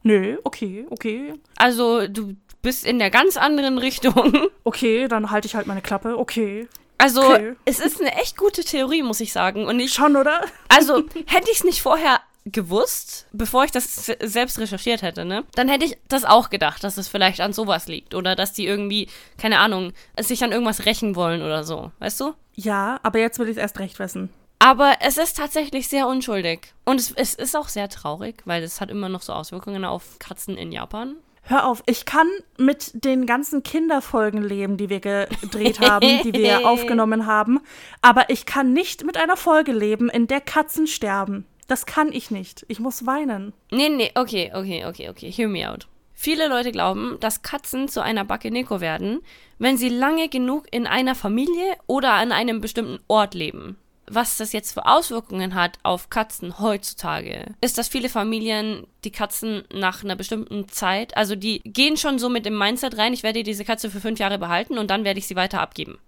Nö, 0.03 0.39
okay, 0.45 0.87
okay. 0.89 1.35
Also, 1.57 2.07
du 2.09 2.35
bist 2.63 2.87
in 2.87 2.99
der 2.99 3.11
ganz 3.11 3.37
anderen 3.37 3.77
Richtung. 3.79 4.49
Okay, 4.65 5.09
dann 5.09 5.31
halte 5.31 5.47
ich 5.47 5.55
halt 5.55 5.67
meine 5.67 5.83
Klappe. 5.83 6.17
Okay. 6.19 6.69
Also, 6.97 7.23
Okay. 7.23 7.55
es 7.65 7.81
ist 7.81 8.01
eine 8.01 8.15
echt 8.17 8.37
gute 8.37 8.63
Theorie, 8.63 9.03
muss 9.03 9.21
ich 9.21 9.33
sagen. 9.33 9.67
Und 9.67 9.81
ich, 9.81 9.93
Schon, 9.93 10.17
oder? 10.17 10.43
also, 10.69 10.99
hätte 11.27 11.51
ich 11.51 11.59
es 11.59 11.65
nicht 11.65 11.83
vorher 11.83 12.21
gewusst, 12.45 13.27
bevor 13.33 13.65
ich 13.65 13.71
das 13.71 14.07
se- 14.07 14.19
selbst 14.23 14.59
recherchiert 14.59 15.03
hätte, 15.03 15.25
ne? 15.25 15.45
Dann 15.55 15.69
hätte 15.69 15.85
ich 15.85 15.99
das 16.09 16.25
auch 16.25 16.51
gedacht, 16.51 16.83
dass 16.85 16.97
es 16.97 17.09
vielleicht 17.09 17.41
an 17.41 17.53
sowas 17.53 17.87
liegt. 17.87 18.15
Oder 18.15 18.35
dass 18.37 18.53
die 18.53 18.67
irgendwie, 18.67 19.09
keine 19.39 19.59
Ahnung, 19.59 19.93
sich 20.19 20.43
an 20.45 20.53
irgendwas 20.53 20.85
rächen 20.87 21.17
wollen 21.17 21.43
oder 21.43 21.65
so. 21.65 21.93
Weißt 21.99 22.21
du? 22.21 22.35
Ja, 22.55 22.99
aber 23.03 23.19
jetzt 23.19 23.39
will 23.39 23.47
ich 23.49 23.57
es 23.57 23.63
erst 23.63 23.79
recht 23.79 23.99
wissen. 23.99 24.31
Aber 24.59 24.95
es 25.01 25.17
ist 25.17 25.37
tatsächlich 25.39 25.89
sehr 25.89 26.07
unschuldig. 26.07 26.75
Und 26.85 27.01
es, 27.01 27.13
es 27.13 27.35
ist 27.35 27.57
auch 27.57 27.69
sehr 27.69 27.89
traurig, 27.89 28.43
weil 28.45 28.63
es 28.63 28.81
hat 28.81 28.91
immer 28.91 29.09
noch 29.09 29.23
so 29.23 29.33
Auswirkungen 29.33 29.85
auf 29.85 30.19
Katzen 30.19 30.57
in 30.59 30.71
Japan. 30.73 31.17
Hör 31.43 31.67
auf, 31.67 31.83
ich 31.87 32.05
kann 32.05 32.29
mit 32.59 32.91
den 33.05 33.25
ganzen 33.25 33.63
Kinderfolgen 33.63 34.43
leben, 34.43 34.77
die 34.77 34.91
wir 34.91 35.01
gedreht 35.01 35.81
haben, 35.81 36.07
die 36.23 36.35
wir 36.35 36.67
aufgenommen 36.69 37.25
haben, 37.25 37.61
aber 38.03 38.29
ich 38.29 38.45
kann 38.45 38.75
nicht 38.75 39.05
mit 39.05 39.17
einer 39.17 39.39
Folge 39.39 39.73
leben, 39.73 40.11
in 40.11 40.27
der 40.27 40.43
Katzen 40.43 40.87
sterben. 40.87 41.47
Das 41.71 41.87
kann 41.87 42.11
ich 42.13 42.33
nicht. 42.33 42.67
Ich 42.67 42.81
muss 42.81 43.07
weinen. 43.07 43.53
Nee, 43.71 43.91
nee, 43.91 44.11
okay, 44.17 44.51
okay, 44.53 44.87
okay, 44.87 45.09
okay. 45.09 45.31
Hear 45.31 45.47
me 45.47 45.71
out. 45.71 45.87
Viele 46.15 46.49
Leute 46.49 46.73
glauben, 46.73 47.17
dass 47.21 47.43
Katzen 47.43 47.87
zu 47.87 48.03
einer 48.03 48.25
Bakeneko 48.25 48.81
werden, 48.81 49.21
wenn 49.61 49.77
sie 49.77 49.89
lange 49.89 50.29
genug 50.29 50.67
in 50.73 50.89
einer 50.89 51.15
Familie 51.15 51.77
oder 51.87 52.15
an 52.15 52.33
einem 52.33 52.61
bestimmten 52.61 52.99
Ort 53.07 53.35
leben. 53.35 53.79
Was 54.09 54.37
das 54.37 54.53
jetzt 54.53 54.73
für 54.73 54.85
Auswirkungen 54.85 55.55
hat 55.55 55.79
auf 55.85 56.11
Katzen 56.11 56.59
heutzutage, 56.59 57.55
ist, 57.61 57.79
dass 57.79 57.87
viele 57.87 58.09
Familien 58.09 58.89
die 59.05 59.13
Katzen 59.13 59.63
nach 59.73 60.03
einer 60.03 60.17
bestimmten 60.17 60.67
Zeit, 60.67 61.17
also 61.17 61.37
die 61.37 61.61
gehen 61.61 61.97
schon 61.97 62.19
so 62.19 62.29
mit 62.29 62.47
dem 62.47 62.59
Mindset 62.59 62.99
rein, 62.99 63.13
ich 63.13 63.23
werde 63.23 63.45
diese 63.45 63.65
Katze 63.65 63.91
für 63.91 64.01
fünf 64.01 64.19
Jahre 64.19 64.41
behalten 64.41 64.77
und 64.77 64.91
dann 64.91 65.05
werde 65.05 65.21
ich 65.21 65.29
sie 65.29 65.37
weiter 65.37 65.61
abgeben. 65.61 66.01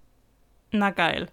Na 0.73 0.91
geil. 0.91 1.29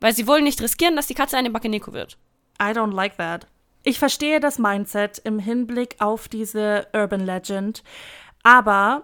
Weil 0.00 0.12
sie 0.14 0.26
wollen 0.26 0.44
nicht 0.44 0.60
riskieren, 0.60 0.96
dass 0.96 1.06
die 1.06 1.14
Katze 1.14 1.38
eine 1.38 1.48
Bakeneko 1.48 1.94
wird. 1.94 2.18
I 2.60 2.72
don't 2.74 2.92
like 2.92 3.16
that. 3.16 3.46
Ich 3.82 3.98
verstehe 3.98 4.40
das 4.40 4.58
Mindset 4.58 5.18
im 5.24 5.38
Hinblick 5.38 5.96
auf 6.00 6.28
diese 6.28 6.86
Urban 6.92 7.20
Legend, 7.20 7.82
aber 8.42 9.02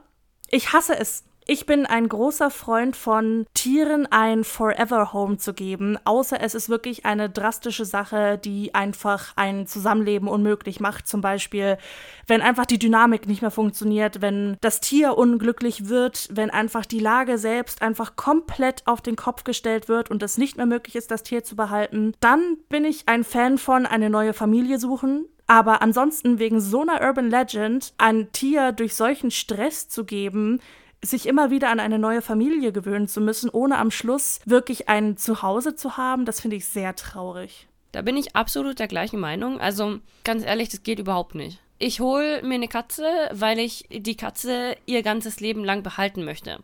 ich 0.50 0.72
hasse 0.72 0.98
es. 0.98 1.24
Ich 1.48 1.64
bin 1.64 1.86
ein 1.86 2.08
großer 2.08 2.50
Freund 2.50 2.96
von 2.96 3.46
Tieren 3.54 4.06
ein 4.10 4.42
Forever 4.42 5.12
Home 5.12 5.38
zu 5.38 5.54
geben, 5.54 5.96
außer 6.02 6.40
es 6.40 6.56
ist 6.56 6.68
wirklich 6.68 7.06
eine 7.06 7.30
drastische 7.30 7.84
Sache, 7.84 8.36
die 8.36 8.74
einfach 8.74 9.32
ein 9.36 9.68
Zusammenleben 9.68 10.26
unmöglich 10.26 10.80
macht. 10.80 11.06
Zum 11.06 11.20
Beispiel, 11.20 11.78
wenn 12.26 12.42
einfach 12.42 12.66
die 12.66 12.80
Dynamik 12.80 13.28
nicht 13.28 13.42
mehr 13.42 13.52
funktioniert, 13.52 14.20
wenn 14.22 14.56
das 14.60 14.80
Tier 14.80 15.16
unglücklich 15.16 15.88
wird, 15.88 16.28
wenn 16.32 16.50
einfach 16.50 16.84
die 16.84 16.98
Lage 16.98 17.38
selbst 17.38 17.80
einfach 17.80 18.16
komplett 18.16 18.84
auf 18.88 19.00
den 19.00 19.14
Kopf 19.14 19.44
gestellt 19.44 19.88
wird 19.88 20.10
und 20.10 20.24
es 20.24 20.38
nicht 20.38 20.56
mehr 20.56 20.66
möglich 20.66 20.96
ist, 20.96 21.12
das 21.12 21.22
Tier 21.22 21.44
zu 21.44 21.54
behalten, 21.54 22.14
dann 22.18 22.56
bin 22.68 22.84
ich 22.84 23.08
ein 23.08 23.22
Fan 23.22 23.56
von 23.56 23.86
eine 23.86 24.10
neue 24.10 24.32
Familie 24.32 24.80
suchen, 24.80 25.26
Aber 25.48 25.80
ansonsten 25.80 26.40
wegen 26.40 26.60
so 26.60 26.80
einer 26.80 27.00
Urban 27.00 27.30
Legend 27.30 27.94
ein 27.98 28.32
Tier 28.32 28.72
durch 28.72 28.96
solchen 28.96 29.30
Stress 29.30 29.88
zu 29.88 30.04
geben, 30.04 30.60
sich 31.06 31.26
immer 31.26 31.50
wieder 31.50 31.70
an 31.70 31.80
eine 31.80 31.98
neue 31.98 32.22
Familie 32.22 32.72
gewöhnen 32.72 33.08
zu 33.08 33.20
müssen, 33.20 33.50
ohne 33.50 33.78
am 33.78 33.90
Schluss 33.90 34.40
wirklich 34.44 34.88
ein 34.88 35.16
Zuhause 35.16 35.74
zu 35.74 35.96
haben, 35.96 36.24
das 36.24 36.40
finde 36.40 36.56
ich 36.56 36.66
sehr 36.66 36.94
traurig. 36.96 37.68
Da 37.92 38.02
bin 38.02 38.16
ich 38.16 38.36
absolut 38.36 38.78
der 38.78 38.88
gleichen 38.88 39.20
Meinung. 39.20 39.58
Also 39.58 40.00
ganz 40.24 40.44
ehrlich, 40.44 40.68
das 40.68 40.82
geht 40.82 40.98
überhaupt 40.98 41.34
nicht. 41.34 41.60
Ich 41.78 42.00
hole 42.00 42.42
mir 42.42 42.54
eine 42.54 42.68
Katze, 42.68 43.04
weil 43.32 43.58
ich 43.58 43.86
die 43.90 44.16
Katze 44.16 44.76
ihr 44.86 45.02
ganzes 45.02 45.40
Leben 45.40 45.64
lang 45.64 45.82
behalten 45.82 46.24
möchte. 46.24 46.58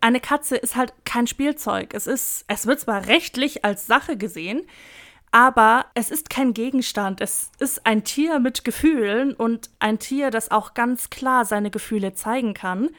Eine 0.00 0.20
Katze 0.20 0.56
ist 0.56 0.76
halt 0.76 0.92
kein 1.04 1.26
Spielzeug. 1.26 1.92
Es 1.92 2.06
ist, 2.06 2.44
es 2.48 2.66
wird 2.66 2.80
zwar 2.80 3.06
rechtlich 3.06 3.64
als 3.64 3.86
Sache 3.86 4.16
gesehen, 4.16 4.62
aber 5.30 5.86
es 5.94 6.10
ist 6.10 6.30
kein 6.30 6.54
Gegenstand. 6.54 7.20
Es 7.20 7.50
ist 7.58 7.86
ein 7.86 8.04
Tier 8.04 8.38
mit 8.38 8.64
Gefühlen 8.64 9.34
und 9.34 9.70
ein 9.80 9.98
Tier, 9.98 10.30
das 10.30 10.50
auch 10.50 10.74
ganz 10.74 11.10
klar 11.10 11.44
seine 11.44 11.70
Gefühle 11.70 12.14
zeigen 12.14 12.54
kann. 12.54 12.90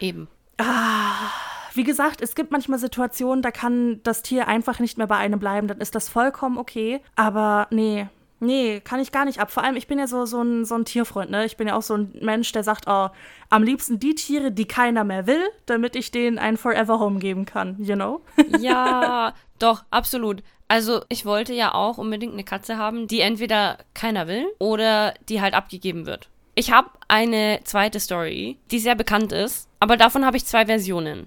Eben. 0.00 0.28
Ah, 0.58 1.30
wie 1.74 1.84
gesagt, 1.84 2.22
es 2.22 2.34
gibt 2.34 2.50
manchmal 2.50 2.78
Situationen, 2.78 3.42
da 3.42 3.50
kann 3.50 4.00
das 4.02 4.22
Tier 4.22 4.48
einfach 4.48 4.78
nicht 4.78 4.98
mehr 4.98 5.06
bei 5.06 5.16
einem 5.16 5.38
bleiben, 5.38 5.68
dann 5.68 5.80
ist 5.80 5.94
das 5.94 6.08
vollkommen 6.08 6.58
okay. 6.58 7.00
Aber 7.14 7.66
nee, 7.70 8.08
Nee, 8.38 8.80
kann 8.80 9.00
ich 9.00 9.12
gar 9.12 9.24
nicht 9.24 9.40
ab. 9.40 9.50
Vor 9.50 9.64
allem, 9.64 9.76
ich 9.76 9.86
bin 9.86 9.98
ja 9.98 10.06
so, 10.06 10.26
so, 10.26 10.42
ein, 10.42 10.66
so 10.66 10.74
ein 10.74 10.84
Tierfreund, 10.84 11.30
ne? 11.30 11.46
Ich 11.46 11.56
bin 11.56 11.68
ja 11.68 11.76
auch 11.76 11.82
so 11.82 11.94
ein 11.94 12.12
Mensch, 12.20 12.52
der 12.52 12.64
sagt, 12.64 12.84
oh, 12.86 13.08
am 13.48 13.62
liebsten 13.62 13.98
die 13.98 14.14
Tiere, 14.14 14.52
die 14.52 14.66
keiner 14.66 15.04
mehr 15.04 15.26
will, 15.26 15.40
damit 15.64 15.96
ich 15.96 16.10
denen 16.10 16.38
ein 16.38 16.58
Forever 16.58 16.98
Home 17.00 17.18
geben 17.18 17.46
kann, 17.46 17.76
you 17.78 17.94
know? 17.94 18.20
Ja, 18.60 19.32
doch, 19.58 19.84
absolut. 19.90 20.42
Also, 20.68 21.02
ich 21.08 21.24
wollte 21.24 21.54
ja 21.54 21.72
auch 21.72 21.96
unbedingt 21.96 22.34
eine 22.34 22.44
Katze 22.44 22.76
haben, 22.76 23.06
die 23.06 23.20
entweder 23.20 23.78
keiner 23.94 24.26
will 24.26 24.46
oder 24.58 25.14
die 25.28 25.40
halt 25.40 25.54
abgegeben 25.54 26.04
wird. 26.04 26.28
Ich 26.58 26.72
habe 26.72 26.88
eine 27.06 27.60
zweite 27.64 28.00
Story, 28.00 28.56
die 28.70 28.78
sehr 28.78 28.94
bekannt 28.94 29.30
ist, 29.30 29.68
aber 29.78 29.98
davon 29.98 30.24
habe 30.24 30.38
ich 30.38 30.46
zwei 30.46 30.64
Versionen. 30.64 31.26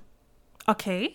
Okay. 0.65 1.13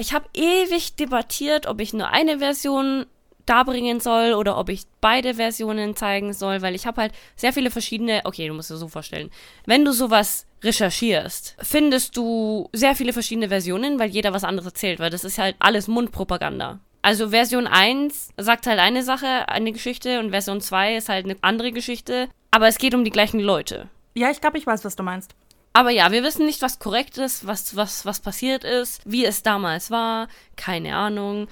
Ich 0.00 0.14
habe 0.14 0.24
ewig 0.32 0.96
debattiert, 0.96 1.66
ob 1.66 1.80
ich 1.80 1.92
nur 1.92 2.08
eine 2.08 2.38
Version 2.38 3.04
darbringen 3.44 4.00
soll 4.00 4.32
oder 4.32 4.56
ob 4.56 4.70
ich 4.70 4.84
beide 5.02 5.34
Versionen 5.34 5.94
zeigen 5.96 6.32
soll, 6.32 6.62
weil 6.62 6.74
ich 6.74 6.86
habe 6.86 7.02
halt 7.02 7.12
sehr 7.36 7.52
viele 7.52 7.70
verschiedene. 7.70 8.22
Okay, 8.24 8.48
du 8.48 8.54
musst 8.54 8.70
dir 8.70 8.76
so 8.76 8.88
vorstellen. 8.88 9.30
Wenn 9.66 9.84
du 9.84 9.92
sowas 9.92 10.46
recherchierst, 10.64 11.56
findest 11.60 12.16
du 12.16 12.70
sehr 12.72 12.96
viele 12.96 13.12
verschiedene 13.12 13.48
Versionen, 13.48 13.98
weil 13.98 14.08
jeder 14.08 14.32
was 14.32 14.44
anderes 14.44 14.66
erzählt, 14.66 14.98
weil 14.98 15.10
das 15.10 15.24
ist 15.24 15.36
halt 15.36 15.56
alles 15.58 15.88
Mundpropaganda. 15.88 16.80
Also 17.02 17.28
Version 17.28 17.68
1 17.68 18.30
sagt 18.36 18.66
halt 18.66 18.80
eine 18.80 19.04
Sache, 19.04 19.48
eine 19.48 19.70
Geschichte 19.70 20.18
und 20.18 20.30
Version 20.30 20.60
2 20.60 20.96
ist 20.96 21.08
halt 21.08 21.26
eine 21.26 21.36
andere 21.40 21.70
Geschichte, 21.70 22.28
aber 22.56 22.68
es 22.68 22.78
geht 22.78 22.94
um 22.94 23.04
die 23.04 23.10
gleichen 23.10 23.38
Leute. 23.38 23.90
Ja, 24.14 24.30
ich 24.30 24.40
glaube, 24.40 24.56
ich 24.56 24.66
weiß, 24.66 24.82
was 24.86 24.96
du 24.96 25.02
meinst. 25.02 25.34
Aber 25.74 25.90
ja, 25.90 26.10
wir 26.10 26.22
wissen 26.22 26.46
nicht, 26.46 26.62
was 26.62 26.78
korrekt 26.78 27.18
ist, 27.18 27.46
was, 27.46 27.76
was, 27.76 28.06
was 28.06 28.20
passiert 28.20 28.64
ist, 28.64 29.02
wie 29.04 29.26
es 29.26 29.42
damals 29.42 29.90
war, 29.90 30.28
keine 30.56 30.96
Ahnung. 30.96 31.48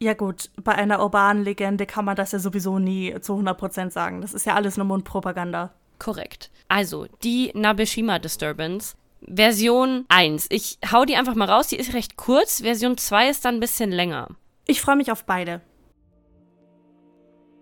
Ja 0.00 0.14
gut, 0.14 0.50
bei 0.56 0.74
einer 0.74 1.00
urbanen 1.00 1.44
Legende 1.44 1.86
kann 1.86 2.04
man 2.04 2.16
das 2.16 2.32
ja 2.32 2.40
sowieso 2.40 2.80
nie 2.80 3.20
zu 3.20 3.34
100% 3.34 3.92
sagen. 3.92 4.20
Das 4.20 4.34
ist 4.34 4.46
ja 4.46 4.56
alles 4.56 4.76
nur 4.76 4.86
Mundpropaganda. 4.86 5.74
Korrekt. 6.00 6.50
Also, 6.66 7.06
die 7.22 7.52
Nabeshima 7.54 8.18
Disturbance. 8.18 8.96
Version 9.22 10.06
1. 10.08 10.48
Ich 10.50 10.78
hau 10.90 11.04
die 11.04 11.14
einfach 11.14 11.36
mal 11.36 11.48
raus, 11.48 11.68
die 11.68 11.76
ist 11.76 11.94
recht 11.94 12.16
kurz. 12.16 12.62
Version 12.62 12.98
2 12.98 13.28
ist 13.28 13.44
dann 13.44 13.58
ein 13.58 13.60
bisschen 13.60 13.92
länger. 13.92 14.26
Ich 14.66 14.80
freue 14.80 14.96
mich 14.96 15.12
auf 15.12 15.22
beide. 15.22 15.60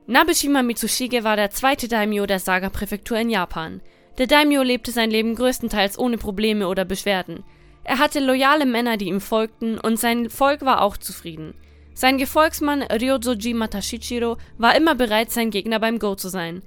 Nabeshima 0.08 0.62
Mitsushige 0.62 1.24
war 1.24 1.34
der 1.34 1.50
zweite 1.50 1.88
Daimyo 1.88 2.26
der 2.26 2.38
Saga-Präfektur 2.38 3.18
in 3.18 3.28
Japan. 3.28 3.80
Der 4.18 4.28
Daimyo 4.28 4.62
lebte 4.62 4.92
sein 4.92 5.10
Leben 5.10 5.34
größtenteils 5.34 5.98
ohne 5.98 6.16
Probleme 6.16 6.68
oder 6.68 6.84
Beschwerden. 6.84 7.42
Er 7.82 7.98
hatte 7.98 8.20
loyale 8.20 8.66
Männer, 8.66 8.98
die 8.98 9.08
ihm 9.08 9.20
folgten, 9.20 9.80
und 9.80 9.98
sein 9.98 10.30
Volk 10.30 10.64
war 10.64 10.82
auch 10.82 10.96
zufrieden. 10.96 11.54
Sein 11.92 12.18
Gefolgsmann 12.18 12.82
Ryozoji 12.82 13.52
Matashichiro 13.54 14.36
war 14.58 14.76
immer 14.76 14.94
bereit, 14.94 15.32
sein 15.32 15.50
Gegner 15.50 15.80
beim 15.80 15.98
Go 15.98 16.14
zu 16.14 16.28
sein. 16.28 16.62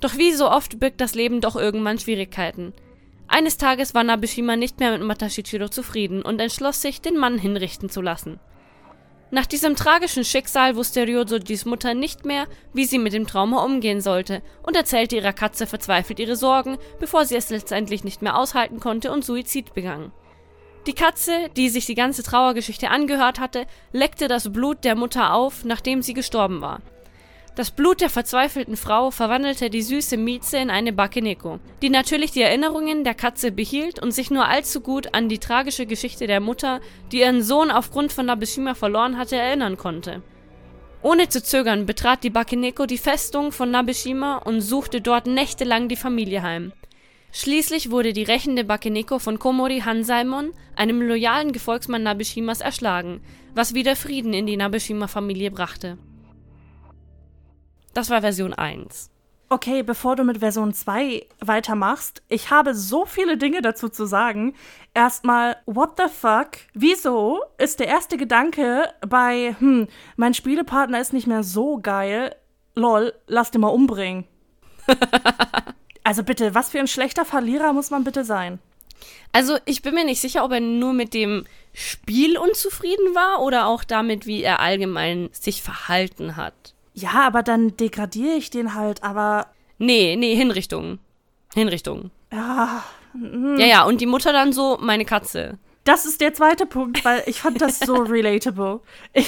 Doch 0.00 0.18
wie 0.18 0.32
so 0.32 0.50
oft 0.50 0.78
birgt 0.78 1.00
das 1.00 1.14
Leben 1.14 1.40
doch 1.40 1.56
irgendwann 1.56 1.98
Schwierigkeiten. 1.98 2.74
Eines 3.28 3.56
Tages 3.56 3.94
war 3.94 4.04
Nabeshima 4.04 4.56
nicht 4.56 4.78
mehr 4.78 4.92
mit 4.92 5.00
Matashichiro 5.00 5.68
zufrieden 5.68 6.20
und 6.20 6.38
entschloss 6.38 6.82
sich, 6.82 7.00
den 7.00 7.16
Mann 7.16 7.38
hinrichten 7.38 7.88
zu 7.88 8.02
lassen. 8.02 8.40
Nach 9.34 9.46
diesem 9.46 9.74
tragischen 9.74 10.22
Schicksal 10.22 10.76
wusste 10.76 11.08
Ryozojis 11.08 11.64
Mutter 11.64 11.92
nicht 11.92 12.24
mehr, 12.24 12.46
wie 12.72 12.84
sie 12.84 13.00
mit 13.00 13.12
dem 13.12 13.26
Trauma 13.26 13.64
umgehen 13.64 14.00
sollte 14.00 14.42
und 14.62 14.76
erzählte 14.76 15.16
ihrer 15.16 15.32
Katze 15.32 15.66
verzweifelt 15.66 16.20
ihre 16.20 16.36
Sorgen, 16.36 16.78
bevor 17.00 17.24
sie 17.24 17.34
es 17.34 17.50
letztendlich 17.50 18.04
nicht 18.04 18.22
mehr 18.22 18.38
aushalten 18.38 18.78
konnte 18.78 19.10
und 19.10 19.24
Suizid 19.24 19.74
begann. 19.74 20.12
Die 20.86 20.92
Katze, 20.92 21.50
die 21.56 21.68
sich 21.68 21.84
die 21.84 21.96
ganze 21.96 22.22
Trauergeschichte 22.22 22.90
angehört 22.90 23.40
hatte, 23.40 23.66
leckte 23.90 24.28
das 24.28 24.52
Blut 24.52 24.84
der 24.84 24.94
Mutter 24.94 25.34
auf, 25.34 25.64
nachdem 25.64 26.00
sie 26.00 26.14
gestorben 26.14 26.60
war. 26.60 26.80
Das 27.56 27.70
Blut 27.70 28.00
der 28.00 28.10
verzweifelten 28.10 28.76
Frau 28.76 29.12
verwandelte 29.12 29.70
die 29.70 29.82
süße 29.82 30.16
Mieze 30.16 30.58
in 30.58 30.70
eine 30.70 30.92
Bakeneko, 30.92 31.60
die 31.82 31.88
natürlich 31.88 32.32
die 32.32 32.42
Erinnerungen 32.42 33.04
der 33.04 33.14
Katze 33.14 33.52
behielt 33.52 34.02
und 34.02 34.10
sich 34.10 34.32
nur 34.32 34.48
allzu 34.48 34.80
gut 34.80 35.14
an 35.14 35.28
die 35.28 35.38
tragische 35.38 35.86
Geschichte 35.86 36.26
der 36.26 36.40
Mutter, 36.40 36.80
die 37.12 37.20
ihren 37.20 37.44
Sohn 37.44 37.70
aufgrund 37.70 38.12
von 38.12 38.26
Nabeshima 38.26 38.74
verloren 38.74 39.16
hatte, 39.16 39.36
erinnern 39.36 39.76
konnte. 39.76 40.20
Ohne 41.00 41.28
zu 41.28 41.40
zögern 41.44 41.86
betrat 41.86 42.24
die 42.24 42.30
Bakeneko 42.30 42.86
die 42.86 42.98
Festung 42.98 43.52
von 43.52 43.70
Nabeshima 43.70 44.38
und 44.38 44.60
suchte 44.60 45.00
dort 45.00 45.26
nächtelang 45.26 45.88
die 45.88 45.96
Familie 45.96 46.42
heim. 46.42 46.72
Schließlich 47.30 47.90
wurde 47.92 48.12
die 48.12 48.22
rächende 48.24 48.64
Bakeneko 48.64 49.20
von 49.20 49.38
Komori 49.38 49.80
Hansaimon, 49.80 50.52
einem 50.74 51.02
loyalen 51.02 51.52
Gefolgsmann 51.52 52.02
Nabeshimas, 52.02 52.60
erschlagen, 52.60 53.20
was 53.54 53.74
wieder 53.74 53.94
Frieden 53.94 54.32
in 54.34 54.46
die 54.46 54.56
Nabeshima-Familie 54.56 55.52
brachte. 55.52 55.98
Das 57.94 58.10
war 58.10 58.20
Version 58.20 58.52
1. 58.52 59.10
Okay, 59.48 59.84
bevor 59.84 60.16
du 60.16 60.24
mit 60.24 60.38
Version 60.38 60.74
2 60.74 61.26
weitermachst, 61.38 62.22
ich 62.28 62.50
habe 62.50 62.74
so 62.74 63.06
viele 63.06 63.36
Dinge 63.36 63.62
dazu 63.62 63.88
zu 63.88 64.04
sagen. 64.04 64.54
Erstmal, 64.94 65.56
what 65.64 65.92
the 65.96 66.08
fuck? 66.12 66.56
Wieso 66.72 67.40
ist 67.56 67.78
der 67.78 67.86
erste 67.86 68.16
Gedanke 68.16 68.92
bei, 69.06 69.54
hm, 69.60 69.86
mein 70.16 70.34
Spielepartner 70.34 71.00
ist 71.00 71.12
nicht 71.12 71.28
mehr 71.28 71.44
so 71.44 71.78
geil, 71.80 72.34
lol, 72.74 73.14
lass 73.26 73.50
den 73.50 73.60
mal 73.60 73.68
umbringen. 73.68 74.24
Also 76.06 76.22
bitte, 76.22 76.54
was 76.54 76.68
für 76.68 76.78
ein 76.80 76.86
schlechter 76.86 77.24
Verlierer 77.24 77.72
muss 77.72 77.88
man 77.88 78.04
bitte 78.04 78.24
sein? 78.24 78.58
Also 79.32 79.56
ich 79.64 79.80
bin 79.80 79.94
mir 79.94 80.04
nicht 80.04 80.20
sicher, 80.20 80.44
ob 80.44 80.52
er 80.52 80.60
nur 80.60 80.92
mit 80.92 81.14
dem 81.14 81.46
Spiel 81.72 82.36
unzufrieden 82.36 83.14
war 83.14 83.40
oder 83.40 83.66
auch 83.66 83.84
damit, 83.84 84.26
wie 84.26 84.42
er 84.42 84.60
allgemein 84.60 85.30
sich 85.32 85.62
verhalten 85.62 86.36
hat. 86.36 86.73
Ja, 86.94 87.26
aber 87.26 87.42
dann 87.42 87.76
degradiere 87.76 88.36
ich 88.36 88.50
den 88.50 88.74
halt, 88.74 89.02
aber. 89.02 89.48
Nee, 89.78 90.16
nee, 90.16 90.34
Hinrichtung. 90.34 90.98
Hinrichtung. 91.52 92.10
Ja. 92.32 92.84
Mm. 93.12 93.56
Ja, 93.58 93.66
ja, 93.66 93.84
und 93.84 94.00
die 94.00 94.06
Mutter 94.06 94.32
dann 94.32 94.52
so, 94.52 94.78
meine 94.80 95.04
Katze. 95.04 95.58
Das 95.82 96.06
ist 96.06 96.20
der 96.20 96.32
zweite 96.32 96.66
Punkt, 96.66 97.04
weil 97.04 97.22
ich 97.26 97.40
fand 97.40 97.60
das 97.60 97.80
so 97.80 97.94
relatable. 98.02 98.80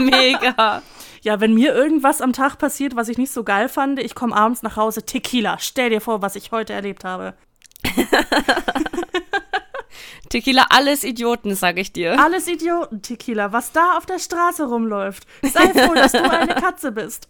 Mega. 0.00 0.82
Ja, 1.22 1.40
wenn 1.40 1.54
mir 1.54 1.74
irgendwas 1.74 2.20
am 2.20 2.34
Tag 2.34 2.58
passiert, 2.58 2.96
was 2.96 3.08
ich 3.08 3.16
nicht 3.16 3.32
so 3.32 3.44
geil 3.44 3.68
fand, 3.68 3.98
ich 3.98 4.14
komme 4.14 4.36
abends 4.36 4.62
nach 4.62 4.76
Hause, 4.76 5.06
Tequila. 5.06 5.58
Stell 5.58 5.88
dir 5.90 6.02
vor, 6.02 6.20
was 6.20 6.36
ich 6.36 6.52
heute 6.52 6.74
erlebt 6.74 7.04
habe. 7.04 7.34
Tequila, 10.28 10.66
alles 10.70 11.04
Idioten, 11.04 11.54
sag 11.54 11.78
ich 11.78 11.92
dir. 11.92 12.18
Alles 12.20 12.48
Idioten, 12.48 13.02
Tequila. 13.02 13.52
Was 13.52 13.72
da 13.72 13.96
auf 13.96 14.06
der 14.06 14.18
Straße 14.18 14.64
rumläuft. 14.64 15.24
Sei 15.42 15.68
froh, 15.72 15.94
dass 15.94 16.12
du 16.12 16.22
eine 16.22 16.54
Katze 16.54 16.92
bist. 16.92 17.26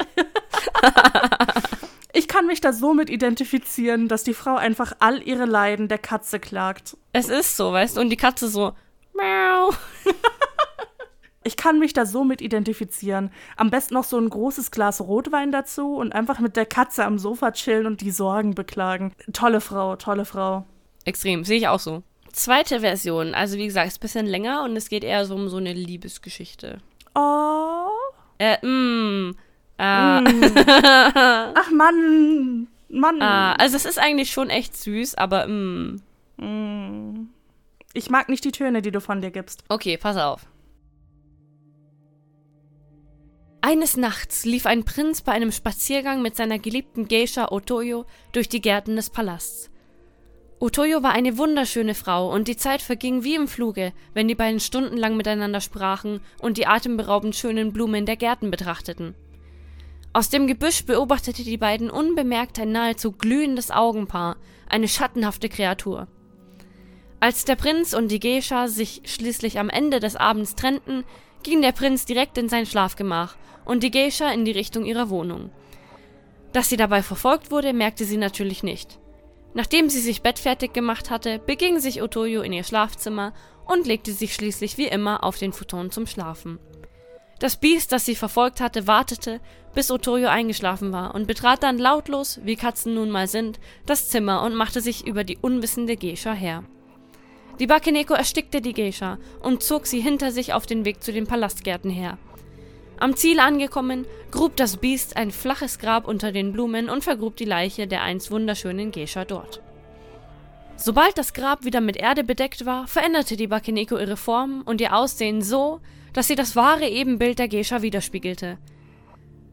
ich 2.12 2.28
kann 2.28 2.46
mich 2.46 2.60
da 2.60 2.72
so 2.72 2.94
mit 2.94 3.10
identifizieren, 3.10 4.08
dass 4.08 4.24
die 4.24 4.34
Frau 4.34 4.56
einfach 4.56 4.92
all 5.00 5.22
ihre 5.22 5.44
Leiden 5.44 5.88
der 5.88 5.98
Katze 5.98 6.40
klagt. 6.40 6.96
Es 7.12 7.28
ist 7.28 7.56
so, 7.56 7.72
weißt 7.72 7.96
du, 7.96 8.00
und 8.00 8.10
die 8.10 8.16
Katze 8.16 8.48
so, 8.48 8.72
miau. 9.14 9.70
Ich 11.46 11.58
kann 11.58 11.78
mich 11.78 11.92
da 11.92 12.06
so 12.06 12.24
mit 12.24 12.40
identifizieren. 12.40 13.30
Am 13.56 13.70
besten 13.70 13.92
noch 13.92 14.04
so 14.04 14.18
ein 14.18 14.30
großes 14.30 14.70
Glas 14.70 15.02
Rotwein 15.02 15.52
dazu 15.52 15.94
und 15.96 16.14
einfach 16.14 16.40
mit 16.40 16.56
der 16.56 16.64
Katze 16.64 17.04
am 17.04 17.18
Sofa 17.18 17.52
chillen 17.52 17.84
und 17.86 18.00
die 18.00 18.10
Sorgen 18.10 18.54
beklagen. 18.54 19.12
Tolle 19.34 19.60
Frau, 19.60 19.96
tolle 19.96 20.24
Frau. 20.24 20.64
Extrem, 21.04 21.44
sehe 21.44 21.58
ich 21.58 21.68
auch 21.68 21.80
so. 21.80 22.02
Zweite 22.34 22.80
Version, 22.80 23.32
also 23.32 23.56
wie 23.58 23.66
gesagt, 23.66 23.86
ist 23.86 23.98
ein 23.98 24.00
bisschen 24.00 24.26
länger 24.26 24.64
und 24.64 24.74
es 24.74 24.88
geht 24.88 25.04
eher 25.04 25.24
so 25.24 25.36
um 25.36 25.48
so 25.48 25.58
eine 25.58 25.72
Liebesgeschichte. 25.72 26.78
Oh. 27.14 27.86
Äh, 28.38 28.56
mm. 28.66 29.36
Äh. 29.78 30.20
Mm. 30.20 30.52
Ach 31.54 31.70
Mann. 31.70 32.66
Mann. 32.88 33.22
Ah, 33.22 33.52
also 33.52 33.76
es 33.76 33.84
ist 33.84 34.00
eigentlich 34.00 34.32
schon 34.32 34.50
echt 34.50 34.76
süß, 34.76 35.14
aber 35.14 35.46
mm. 35.46 36.00
Mm. 36.38 37.28
Ich 37.92 38.10
mag 38.10 38.28
nicht 38.28 38.44
die 38.44 38.50
Töne, 38.50 38.82
die 38.82 38.90
du 38.90 39.00
von 39.00 39.20
dir 39.20 39.30
gibst. 39.30 39.62
Okay, 39.68 39.96
pass 39.96 40.16
auf. 40.16 40.44
Eines 43.60 43.96
Nachts 43.96 44.44
lief 44.44 44.66
ein 44.66 44.84
Prinz 44.84 45.22
bei 45.22 45.30
einem 45.30 45.52
Spaziergang 45.52 46.20
mit 46.20 46.34
seiner 46.34 46.58
geliebten 46.58 47.06
Geisha 47.06 47.52
Otoyo 47.52 48.06
durch 48.32 48.48
die 48.48 48.60
Gärten 48.60 48.96
des 48.96 49.10
Palasts. 49.10 49.70
Otoyo 50.60 51.02
war 51.02 51.12
eine 51.12 51.36
wunderschöne 51.36 51.94
Frau 51.94 52.32
und 52.32 52.48
die 52.48 52.56
Zeit 52.56 52.80
verging 52.80 53.24
wie 53.24 53.34
im 53.34 53.48
Fluge, 53.48 53.92
wenn 54.14 54.28
die 54.28 54.34
beiden 54.34 54.60
stundenlang 54.60 55.16
miteinander 55.16 55.60
sprachen 55.60 56.20
und 56.40 56.58
die 56.58 56.66
atemberaubend 56.66 57.34
schönen 57.34 57.72
Blumen 57.72 58.06
der 58.06 58.16
Gärten 58.16 58.50
betrachteten. 58.50 59.14
Aus 60.12 60.28
dem 60.30 60.46
Gebüsch 60.46 60.86
beobachtete 60.86 61.42
die 61.42 61.56
beiden 61.56 61.90
unbemerkt 61.90 62.58
ein 62.60 62.70
nahezu 62.70 63.10
glühendes 63.10 63.72
Augenpaar, 63.72 64.36
eine 64.68 64.86
schattenhafte 64.86 65.48
Kreatur. 65.48 66.06
Als 67.18 67.44
der 67.44 67.56
Prinz 67.56 67.94
und 67.94 68.08
die 68.08 68.20
Geisha 68.20 68.68
sich 68.68 69.02
schließlich 69.04 69.58
am 69.58 69.68
Ende 69.68 69.98
des 69.98 70.14
Abends 70.14 70.54
trennten, 70.54 71.04
ging 71.42 71.62
der 71.62 71.72
Prinz 71.72 72.04
direkt 72.06 72.38
in 72.38 72.48
sein 72.48 72.64
Schlafgemach 72.64 73.34
und 73.64 73.82
die 73.82 73.90
Geisha 73.90 74.30
in 74.30 74.44
die 74.44 74.52
Richtung 74.52 74.84
ihrer 74.84 75.10
Wohnung. 75.10 75.50
Dass 76.52 76.68
sie 76.68 76.76
dabei 76.76 77.02
verfolgt 77.02 77.50
wurde, 77.50 77.72
merkte 77.72 78.04
sie 78.04 78.16
natürlich 78.16 78.62
nicht. 78.62 79.00
Nachdem 79.54 79.88
sie 79.88 80.00
sich 80.00 80.22
bettfertig 80.22 80.72
gemacht 80.72 81.10
hatte, 81.10 81.38
beging 81.38 81.78
sich 81.78 82.02
Otoyo 82.02 82.42
in 82.42 82.52
ihr 82.52 82.64
Schlafzimmer 82.64 83.32
und 83.66 83.86
legte 83.86 84.12
sich 84.12 84.34
schließlich 84.34 84.76
wie 84.78 84.86
immer 84.88 85.22
auf 85.22 85.38
den 85.38 85.52
Futon 85.52 85.90
zum 85.90 86.06
Schlafen. 86.06 86.58
Das 87.38 87.56
Biest, 87.56 87.92
das 87.92 88.04
sie 88.04 88.14
verfolgt 88.16 88.60
hatte, 88.60 88.86
wartete, 88.86 89.40
bis 89.74 89.90
Otoyo 89.90 90.28
eingeschlafen 90.28 90.92
war 90.92 91.14
und 91.14 91.26
betrat 91.26 91.62
dann 91.62 91.78
lautlos, 91.78 92.40
wie 92.42 92.56
Katzen 92.56 92.94
nun 92.94 93.10
mal 93.10 93.28
sind, 93.28 93.60
das 93.86 94.08
Zimmer 94.08 94.42
und 94.42 94.54
machte 94.54 94.80
sich 94.80 95.06
über 95.06 95.24
die 95.24 95.38
unwissende 95.40 95.96
Geisha 95.96 96.32
her. 96.32 96.64
Die 97.60 97.66
Bakeneko 97.66 98.14
erstickte 98.14 98.60
die 98.60 98.72
Geisha 98.72 99.18
und 99.40 99.62
zog 99.62 99.86
sie 99.86 100.00
hinter 100.00 100.32
sich 100.32 100.52
auf 100.52 100.66
den 100.66 100.84
Weg 100.84 101.02
zu 101.02 101.12
den 101.12 101.26
Palastgärten 101.26 101.90
her. 101.90 102.18
Am 102.98 103.16
Ziel 103.16 103.40
angekommen, 103.40 104.06
grub 104.30 104.56
das 104.56 104.76
Biest 104.76 105.16
ein 105.16 105.30
flaches 105.30 105.78
Grab 105.78 106.06
unter 106.06 106.32
den 106.32 106.52
Blumen 106.52 106.88
und 106.88 107.02
vergrub 107.02 107.36
die 107.36 107.44
Leiche 107.44 107.86
der 107.86 108.02
einst 108.02 108.30
wunderschönen 108.30 108.92
Geisha 108.92 109.24
dort. 109.24 109.60
Sobald 110.76 111.18
das 111.18 111.34
Grab 111.34 111.64
wieder 111.64 111.80
mit 111.80 111.96
Erde 111.96 112.24
bedeckt 112.24 112.66
war, 112.66 112.86
veränderte 112.86 113.36
die 113.36 113.46
Bakeneko 113.46 113.96
ihre 113.98 114.16
Form 114.16 114.62
und 114.64 114.80
ihr 114.80 114.96
Aussehen 114.96 115.42
so, 115.42 115.80
dass 116.12 116.28
sie 116.28 116.34
das 116.34 116.56
wahre 116.56 116.88
Ebenbild 116.88 117.38
der 117.38 117.48
Geisha 117.48 117.82
widerspiegelte. 117.82 118.58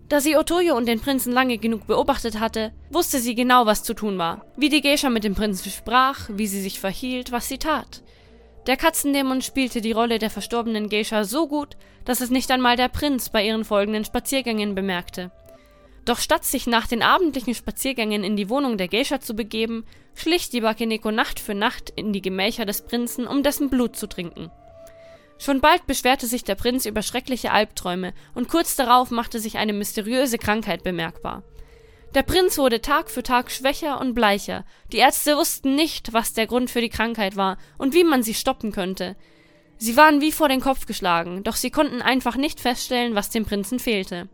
Da 0.10 0.20
sie 0.20 0.36
Otoyo 0.36 0.76
und 0.76 0.88
den 0.88 1.00
Prinzen 1.00 1.32
lange 1.32 1.58
genug 1.58 1.88
beobachtet 1.88 2.40
hatte, 2.40 2.74
wusste 2.90 3.20
sie 3.20 3.34
genau, 3.34 3.66
was 3.66 3.84
zu 3.84 3.94
tun 3.94 4.18
war, 4.18 4.46
wie 4.58 4.70
die 4.70 4.82
Geisha 4.82 5.10
mit 5.10 5.24
dem 5.24 5.36
Prinzen 5.36 5.72
sprach, 5.72 6.30
wie 6.34 6.48
sie 6.48 6.62
sich 6.62 6.80
verhielt, 6.80 7.32
was 7.32 7.48
sie 7.48 7.58
tat. 7.58 8.04
Der 8.68 8.78
Katzendämon 8.78 9.42
spielte 9.42 9.82
die 9.82 9.92
Rolle 9.92 10.20
der 10.20 10.30
verstorbenen 10.30 10.88
Geisha 10.88 11.24
so 11.24 11.48
gut, 11.48 11.78
dass 12.06 12.22
es 12.22 12.30
nicht 12.30 12.52
einmal 12.52 12.78
der 12.78 12.90
Prinz 12.90 13.30
bei 13.30 13.46
ihren 13.46 13.66
folgenden 13.66 14.06
Spaziergängen 14.06 14.76
bemerkte. 14.76 15.32
Doch 16.06 16.20
statt 16.20 16.46
sich 16.46 16.68
nach 16.68 16.88
den 16.88 17.04
abendlichen 17.04 17.56
Spaziergängen 17.56 18.24
in 18.24 18.36
die 18.36 18.50
Wohnung 18.50 18.78
der 18.78 18.88
Geisha 18.88 19.20
zu 19.20 19.36
begeben, 19.36 19.86
schlich 20.14 20.50
die 20.50 20.62
Bakeneko 20.62 21.12
Nacht 21.12 21.40
für 21.40 21.56
Nacht 21.56 21.92
in 21.96 22.14
die 22.14 22.22
Gemächer 22.22 22.66
des 22.66 22.82
Prinzen, 22.84 23.28
um 23.28 23.44
dessen 23.44 23.70
Blut 23.70 23.96
zu 23.96 24.08
trinken. 24.08 24.52
Schon 25.38 25.60
bald 25.60 25.88
beschwerte 25.88 26.28
sich 26.28 26.44
der 26.44 26.56
Prinz 26.56 26.86
über 26.86 27.02
schreckliche 27.02 27.52
Albträume, 27.52 28.14
und 28.36 28.48
kurz 28.48 28.76
darauf 28.76 29.10
machte 29.10 29.40
sich 29.40 29.58
eine 29.58 29.74
mysteriöse 29.74 30.38
Krankheit 30.38 30.84
bemerkbar. 30.84 31.44
Der 32.14 32.24
Prinz 32.24 32.58
wurde 32.58 32.82
Tag 32.82 33.10
für 33.10 33.24
Tag 33.24 33.52
schwächer 33.52 34.02
und 34.02 34.14
bleicher. 34.14 34.66
Die 34.92 34.98
Ärzte 34.98 35.38
wussten 35.38 35.76
nicht, 35.76 36.12
was 36.12 36.34
der 36.34 36.46
Grund 36.46 36.70
für 36.70 36.82
die 36.82 36.90
Krankheit 36.90 37.38
war 37.38 37.58
und 37.78 37.94
wie 37.94 38.04
man 38.04 38.22
sie 38.22 38.34
stoppen 38.34 38.74
könnte. 38.74 39.16
Sie 39.78 39.96
waren 39.96 40.20
wie 40.20 40.34
vor 40.34 40.50
den 40.50 40.60
Kopf 40.60 40.86
geschlagen, 40.86 41.44
doch 41.44 41.56
sie 41.56 41.72
konnten 41.72 42.02
einfach 42.02 42.36
nicht 42.36 42.60
feststellen, 42.60 43.16
was 43.16 43.30
dem 43.30 43.46
Prinzen 43.46 43.80
fehlte. 43.80 44.28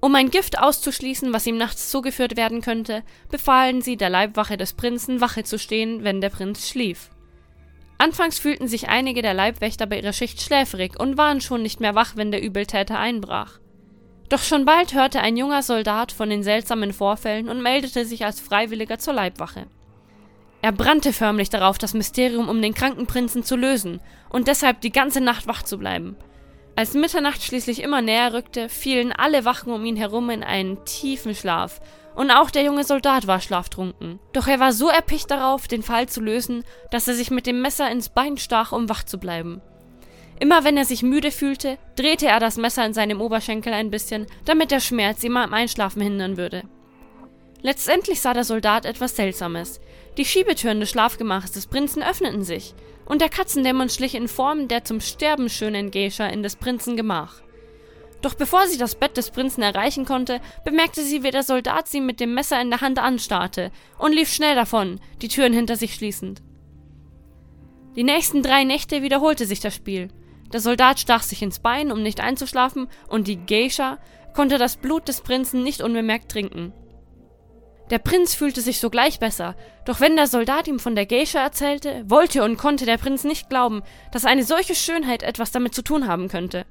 Um 0.00 0.14
ein 0.14 0.30
Gift 0.30 0.58
auszuschließen, 0.58 1.32
was 1.32 1.46
ihm 1.46 1.56
nachts 1.56 1.90
zugeführt 1.90 2.36
werden 2.36 2.60
könnte, 2.60 3.02
befahlen 3.30 3.80
sie 3.80 3.96
der 3.96 4.10
Leibwache 4.10 4.58
des 4.58 4.74
Prinzen, 4.74 5.22
Wache 5.22 5.44
zu 5.44 5.58
stehen, 5.58 6.04
wenn 6.04 6.20
der 6.20 6.30
Prinz 6.30 6.68
schlief. 6.68 7.10
Anfangs 7.96 8.38
fühlten 8.38 8.68
sich 8.68 8.88
einige 8.88 9.22
der 9.22 9.32
Leibwächter 9.32 9.86
bei 9.86 9.98
ihrer 10.00 10.12
Schicht 10.12 10.42
schläfrig 10.42 11.00
und 11.00 11.16
waren 11.16 11.40
schon 11.40 11.62
nicht 11.62 11.80
mehr 11.80 11.94
wach, 11.94 12.16
wenn 12.16 12.30
der 12.30 12.42
Übeltäter 12.42 12.98
einbrach. 12.98 13.58
Doch 14.28 14.42
schon 14.42 14.64
bald 14.64 14.94
hörte 14.94 15.20
ein 15.20 15.36
junger 15.36 15.62
Soldat 15.62 16.10
von 16.10 16.30
den 16.30 16.42
seltsamen 16.42 16.92
Vorfällen 16.92 17.48
und 17.48 17.62
meldete 17.62 18.04
sich 18.04 18.24
als 18.24 18.40
Freiwilliger 18.40 18.98
zur 18.98 19.14
Leibwache. 19.14 19.66
Er 20.62 20.72
brannte 20.72 21.12
förmlich 21.12 21.48
darauf, 21.48 21.78
das 21.78 21.94
Mysterium 21.94 22.48
um 22.48 22.60
den 22.60 22.74
kranken 22.74 23.06
Prinzen 23.06 23.44
zu 23.44 23.54
lösen 23.54 24.00
und 24.30 24.48
deshalb 24.48 24.80
die 24.80 24.90
ganze 24.90 25.20
Nacht 25.20 25.46
wach 25.46 25.62
zu 25.62 25.78
bleiben. 25.78 26.16
Als 26.74 26.94
Mitternacht 26.94 27.42
schließlich 27.42 27.82
immer 27.82 28.02
näher 28.02 28.32
rückte, 28.32 28.68
fielen 28.68 29.12
alle 29.12 29.44
Wachen 29.44 29.72
um 29.72 29.84
ihn 29.84 29.96
herum 29.96 30.28
in 30.28 30.42
einen 30.42 30.84
tiefen 30.84 31.34
Schlaf, 31.34 31.80
und 32.16 32.30
auch 32.30 32.50
der 32.50 32.64
junge 32.64 32.82
Soldat 32.82 33.26
war 33.26 33.40
schlaftrunken. 33.40 34.18
Doch 34.32 34.46
er 34.48 34.58
war 34.58 34.72
so 34.72 34.88
erpicht 34.88 35.30
darauf, 35.30 35.68
den 35.68 35.82
Fall 35.82 36.08
zu 36.08 36.20
lösen, 36.20 36.64
dass 36.90 37.06
er 37.06 37.14
sich 37.14 37.30
mit 37.30 37.46
dem 37.46 37.60
Messer 37.60 37.90
ins 37.90 38.08
Bein 38.08 38.38
stach, 38.38 38.72
um 38.72 38.88
wach 38.88 39.04
zu 39.04 39.18
bleiben. 39.18 39.60
Immer 40.38 40.64
wenn 40.64 40.76
er 40.76 40.84
sich 40.84 41.02
müde 41.02 41.30
fühlte, 41.30 41.78
drehte 41.96 42.26
er 42.26 42.40
das 42.40 42.56
Messer 42.56 42.84
in 42.84 42.92
seinem 42.92 43.20
Oberschenkel 43.20 43.72
ein 43.72 43.90
bisschen, 43.90 44.26
damit 44.44 44.70
der 44.70 44.80
Schmerz 44.80 45.24
ihm 45.24 45.36
am 45.36 45.54
Einschlafen 45.54 46.02
hindern 46.02 46.36
würde. 46.36 46.62
Letztendlich 47.62 48.20
sah 48.20 48.34
der 48.34 48.44
Soldat 48.44 48.84
etwas 48.84 49.16
Seltsames. 49.16 49.80
Die 50.18 50.24
Schiebetüren 50.24 50.80
des 50.80 50.90
Schlafgemaches 50.90 51.52
des 51.52 51.66
Prinzen 51.66 52.02
öffneten 52.02 52.44
sich, 52.44 52.74
und 53.06 53.20
der 53.20 53.28
Katzendämon 53.28 53.88
schlich 53.88 54.14
in 54.14 54.28
Form 54.28 54.68
der 54.68 54.84
zum 54.84 55.00
Sterben 55.00 55.48
schönen 55.48 55.90
Geisha 55.90 56.26
in 56.26 56.42
des 56.42 56.56
Prinzen 56.56 56.96
Gemach. 56.96 57.40
Doch 58.22 58.34
bevor 58.34 58.66
sie 58.66 58.78
das 58.78 58.94
Bett 58.94 59.16
des 59.16 59.30
Prinzen 59.30 59.62
erreichen 59.62 60.04
konnte, 60.04 60.40
bemerkte 60.64 61.02
sie, 61.02 61.22
wie 61.22 61.30
der 61.30 61.42
Soldat 61.42 61.88
sie 61.88 62.00
mit 62.00 62.20
dem 62.20 62.34
Messer 62.34 62.60
in 62.60 62.70
der 62.70 62.80
Hand 62.80 62.98
anstarrte 62.98 63.70
und 63.98 64.12
lief 64.12 64.32
schnell 64.32 64.54
davon, 64.54 65.00
die 65.22 65.28
Türen 65.28 65.52
hinter 65.52 65.76
sich 65.76 65.94
schließend. 65.94 66.42
Die 67.94 68.04
nächsten 68.04 68.42
drei 68.42 68.64
Nächte 68.64 69.02
wiederholte 69.02 69.46
sich 69.46 69.60
das 69.60 69.74
Spiel. 69.74 70.08
Der 70.52 70.60
Soldat 70.60 71.00
stach 71.00 71.22
sich 71.22 71.42
ins 71.42 71.58
Bein, 71.58 71.90
um 71.90 72.02
nicht 72.02 72.20
einzuschlafen, 72.20 72.88
und 73.08 73.26
die 73.26 73.36
Geisha 73.36 73.98
konnte 74.34 74.58
das 74.58 74.76
Blut 74.76 75.08
des 75.08 75.20
Prinzen 75.20 75.62
nicht 75.62 75.82
unbemerkt 75.82 76.30
trinken. 76.30 76.72
Der 77.90 77.98
Prinz 77.98 78.34
fühlte 78.34 78.60
sich 78.60 78.80
sogleich 78.80 79.20
besser, 79.20 79.54
doch 79.84 80.00
wenn 80.00 80.16
der 80.16 80.26
Soldat 80.26 80.66
ihm 80.66 80.80
von 80.80 80.96
der 80.96 81.06
Geisha 81.06 81.40
erzählte, 81.40 82.04
wollte 82.08 82.42
und 82.42 82.58
konnte 82.58 82.84
der 82.84 82.98
Prinz 82.98 83.22
nicht 83.22 83.48
glauben, 83.48 83.82
dass 84.12 84.24
eine 84.24 84.42
solche 84.42 84.74
Schönheit 84.74 85.22
etwas 85.22 85.52
damit 85.52 85.74
zu 85.74 85.82
tun 85.82 86.08
haben 86.08 86.28
könnte. 86.28 86.66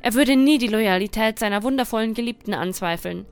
Er 0.00 0.14
würde 0.14 0.36
nie 0.36 0.58
die 0.58 0.68
Loyalität 0.68 1.38
seiner 1.38 1.62
wundervollen 1.62 2.12
Geliebten 2.12 2.52
anzweifeln. 2.52 3.26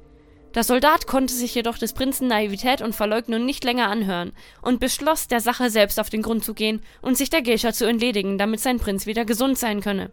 Der 0.55 0.63
Soldat 0.63 1.09
konnte 1.09 1.35
sich 1.35 1.55
jedoch 1.55 1.79
des 1.79 1.95
Prinzen 1.95 2.29
Naivität 2.29 2.81
und 2.81 2.95
Verleugnung 2.95 3.45
nicht 3.45 3.65
länger 3.65 3.89
anhören 3.89 4.33
und 4.63 4.79
beschloss, 4.79 5.27
der 5.27 5.41
Sache 5.41 5.69
selbst 5.69 5.99
auf 5.99 6.11
den 6.11 6.23
Grund 6.23 6.45
zu 6.45 6.55
gehen 6.55 6.81
und 7.03 7.17
sich 7.17 7.29
der 7.29 7.43
Geisha 7.43 7.73
zu 7.73 7.89
entledigen, 7.89 8.39
damit 8.39 8.61
sein 8.61 8.79
Prinz 8.79 9.07
wieder 9.07 9.25
gesund 9.25 9.59
sein 9.59 9.81
könne. 9.81 10.13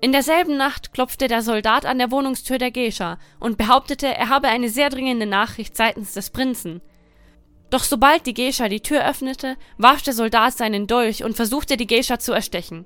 In 0.00 0.10
derselben 0.10 0.56
Nacht 0.56 0.92
klopfte 0.92 1.28
der 1.28 1.42
Soldat 1.42 1.86
an 1.86 1.98
der 1.98 2.10
Wohnungstür 2.10 2.58
der 2.58 2.72
Geisha 2.72 3.18
und 3.38 3.56
behauptete, 3.56 4.08
er 4.08 4.28
habe 4.28 4.48
eine 4.48 4.68
sehr 4.68 4.90
dringende 4.90 5.26
Nachricht 5.26 5.76
seitens 5.76 6.12
des 6.14 6.30
Prinzen. 6.30 6.80
Doch 7.70 7.84
sobald 7.84 8.26
die 8.26 8.34
Geisha 8.34 8.68
die 8.68 8.80
Tür 8.80 9.08
öffnete, 9.08 9.56
warf 9.78 10.02
der 10.02 10.14
Soldat 10.14 10.54
seinen 10.54 10.88
Dolch 10.88 11.22
und 11.22 11.36
versuchte 11.36 11.76
die 11.76 11.86
Geisha 11.86 12.18
zu 12.18 12.32
erstechen. 12.32 12.84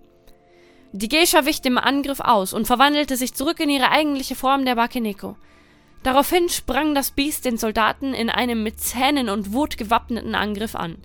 Die 0.93 1.09
Geisha 1.09 1.47
wich 1.47 1.63
dem 1.63 1.79
Angriff 1.79 2.21
aus 2.21 2.53
und 2.53 2.67
verwandelte 2.67 3.17
sich 3.17 3.33
zurück 3.33 3.61
in 3.61 3.71
ihre 3.71 3.91
eigentliche 3.91 4.35
Form 4.35 4.67
der 4.67 4.75
Bakeneko. 4.75 5.37
Daraufhin 6.07 6.49
sprang 6.49 6.95
das 6.95 7.11
Biest 7.11 7.45
den 7.47 7.57
Soldaten 7.59 8.15
in 8.15 8.31
einem 8.31 8.63
mit 8.63 8.79
Zähnen 8.79 9.29
und 9.29 9.53
Wut 9.53 9.77
gewappneten 9.77 10.37
Angriff 10.37 10.77
an. 10.77 10.99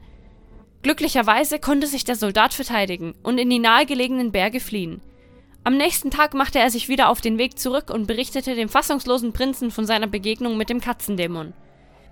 Glücklicherweise 0.84 1.58
konnte 1.58 1.88
sich 1.88 2.04
der 2.04 2.16
Soldat 2.16 2.54
verteidigen 2.54 3.16
und 3.24 3.40
in 3.40 3.50
die 3.50 3.58
nahegelegenen 3.58 4.32
Berge 4.32 4.60
fliehen. 4.60 5.02
Am 5.64 5.76
nächsten 5.76 6.12
Tag 6.12 6.36
machte 6.36 6.60
er 6.60 6.70
sich 6.70 6.88
wieder 6.88 7.10
auf 7.10 7.20
den 7.20 7.40
Weg 7.40 7.58
zurück 7.58 7.90
und 7.90 8.06
berichtete 8.06 8.54
dem 8.54 8.70
fassungslosen 8.70 9.34
Prinzen 9.34 9.72
von 9.72 9.88
seiner 9.88 10.06
Begegnung 10.06 10.56
mit 10.56 10.70
dem 10.70 10.82
Katzendämon. 10.82 11.54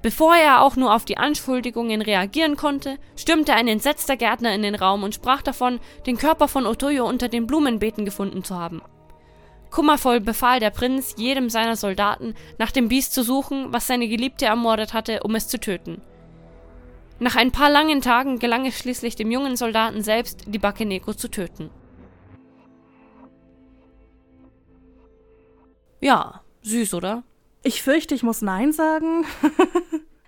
Bevor 0.01 0.35
er 0.35 0.63
auch 0.63 0.75
nur 0.75 0.95
auf 0.95 1.05
die 1.05 1.19
Anschuldigungen 1.19 2.01
reagieren 2.01 2.57
konnte, 2.57 2.97
stürmte 3.15 3.53
ein 3.53 3.67
entsetzter 3.67 4.17
Gärtner 4.17 4.55
in 4.55 4.63
den 4.63 4.73
Raum 4.73 5.03
und 5.03 5.13
sprach 5.13 5.43
davon, 5.43 5.79
den 6.07 6.17
Körper 6.17 6.47
von 6.47 6.65
Otoyo 6.65 7.07
unter 7.07 7.27
den 7.27 7.45
Blumenbeeten 7.45 8.03
gefunden 8.03 8.43
zu 8.43 8.55
haben. 8.55 8.81
Kummervoll 9.71 10.19
befahl 10.19 10.59
der 10.59 10.71
Prinz 10.71 11.15
jedem 11.17 11.49
seiner 11.49 11.75
Soldaten, 11.75 12.33
nach 12.57 12.71
dem 12.71 12.87
Biest 12.87 13.13
zu 13.13 13.23
suchen, 13.23 13.71
was 13.71 13.87
seine 13.87 14.07
Geliebte 14.07 14.45
ermordet 14.45 14.93
hatte, 14.93 15.21
um 15.23 15.35
es 15.35 15.47
zu 15.47 15.59
töten. 15.59 16.01
Nach 17.19 17.35
ein 17.35 17.51
paar 17.51 17.69
langen 17.69 18.01
Tagen 18.01 18.39
gelang 18.39 18.65
es 18.65 18.77
schließlich 18.77 19.15
dem 19.15 19.29
jungen 19.29 19.57
Soldaten 19.57 20.01
selbst, 20.01 20.45
die 20.47 20.59
Bakeneko 20.59 21.13
zu 21.13 21.29
töten. 21.29 21.69
Ja, 26.01 26.41
süß, 26.61 26.93
oder? 26.93 27.23
Ich 27.61 27.83
fürchte, 27.83 28.15
ich 28.15 28.23
muss 28.23 28.41
Nein 28.41 28.71
sagen. 28.71 29.25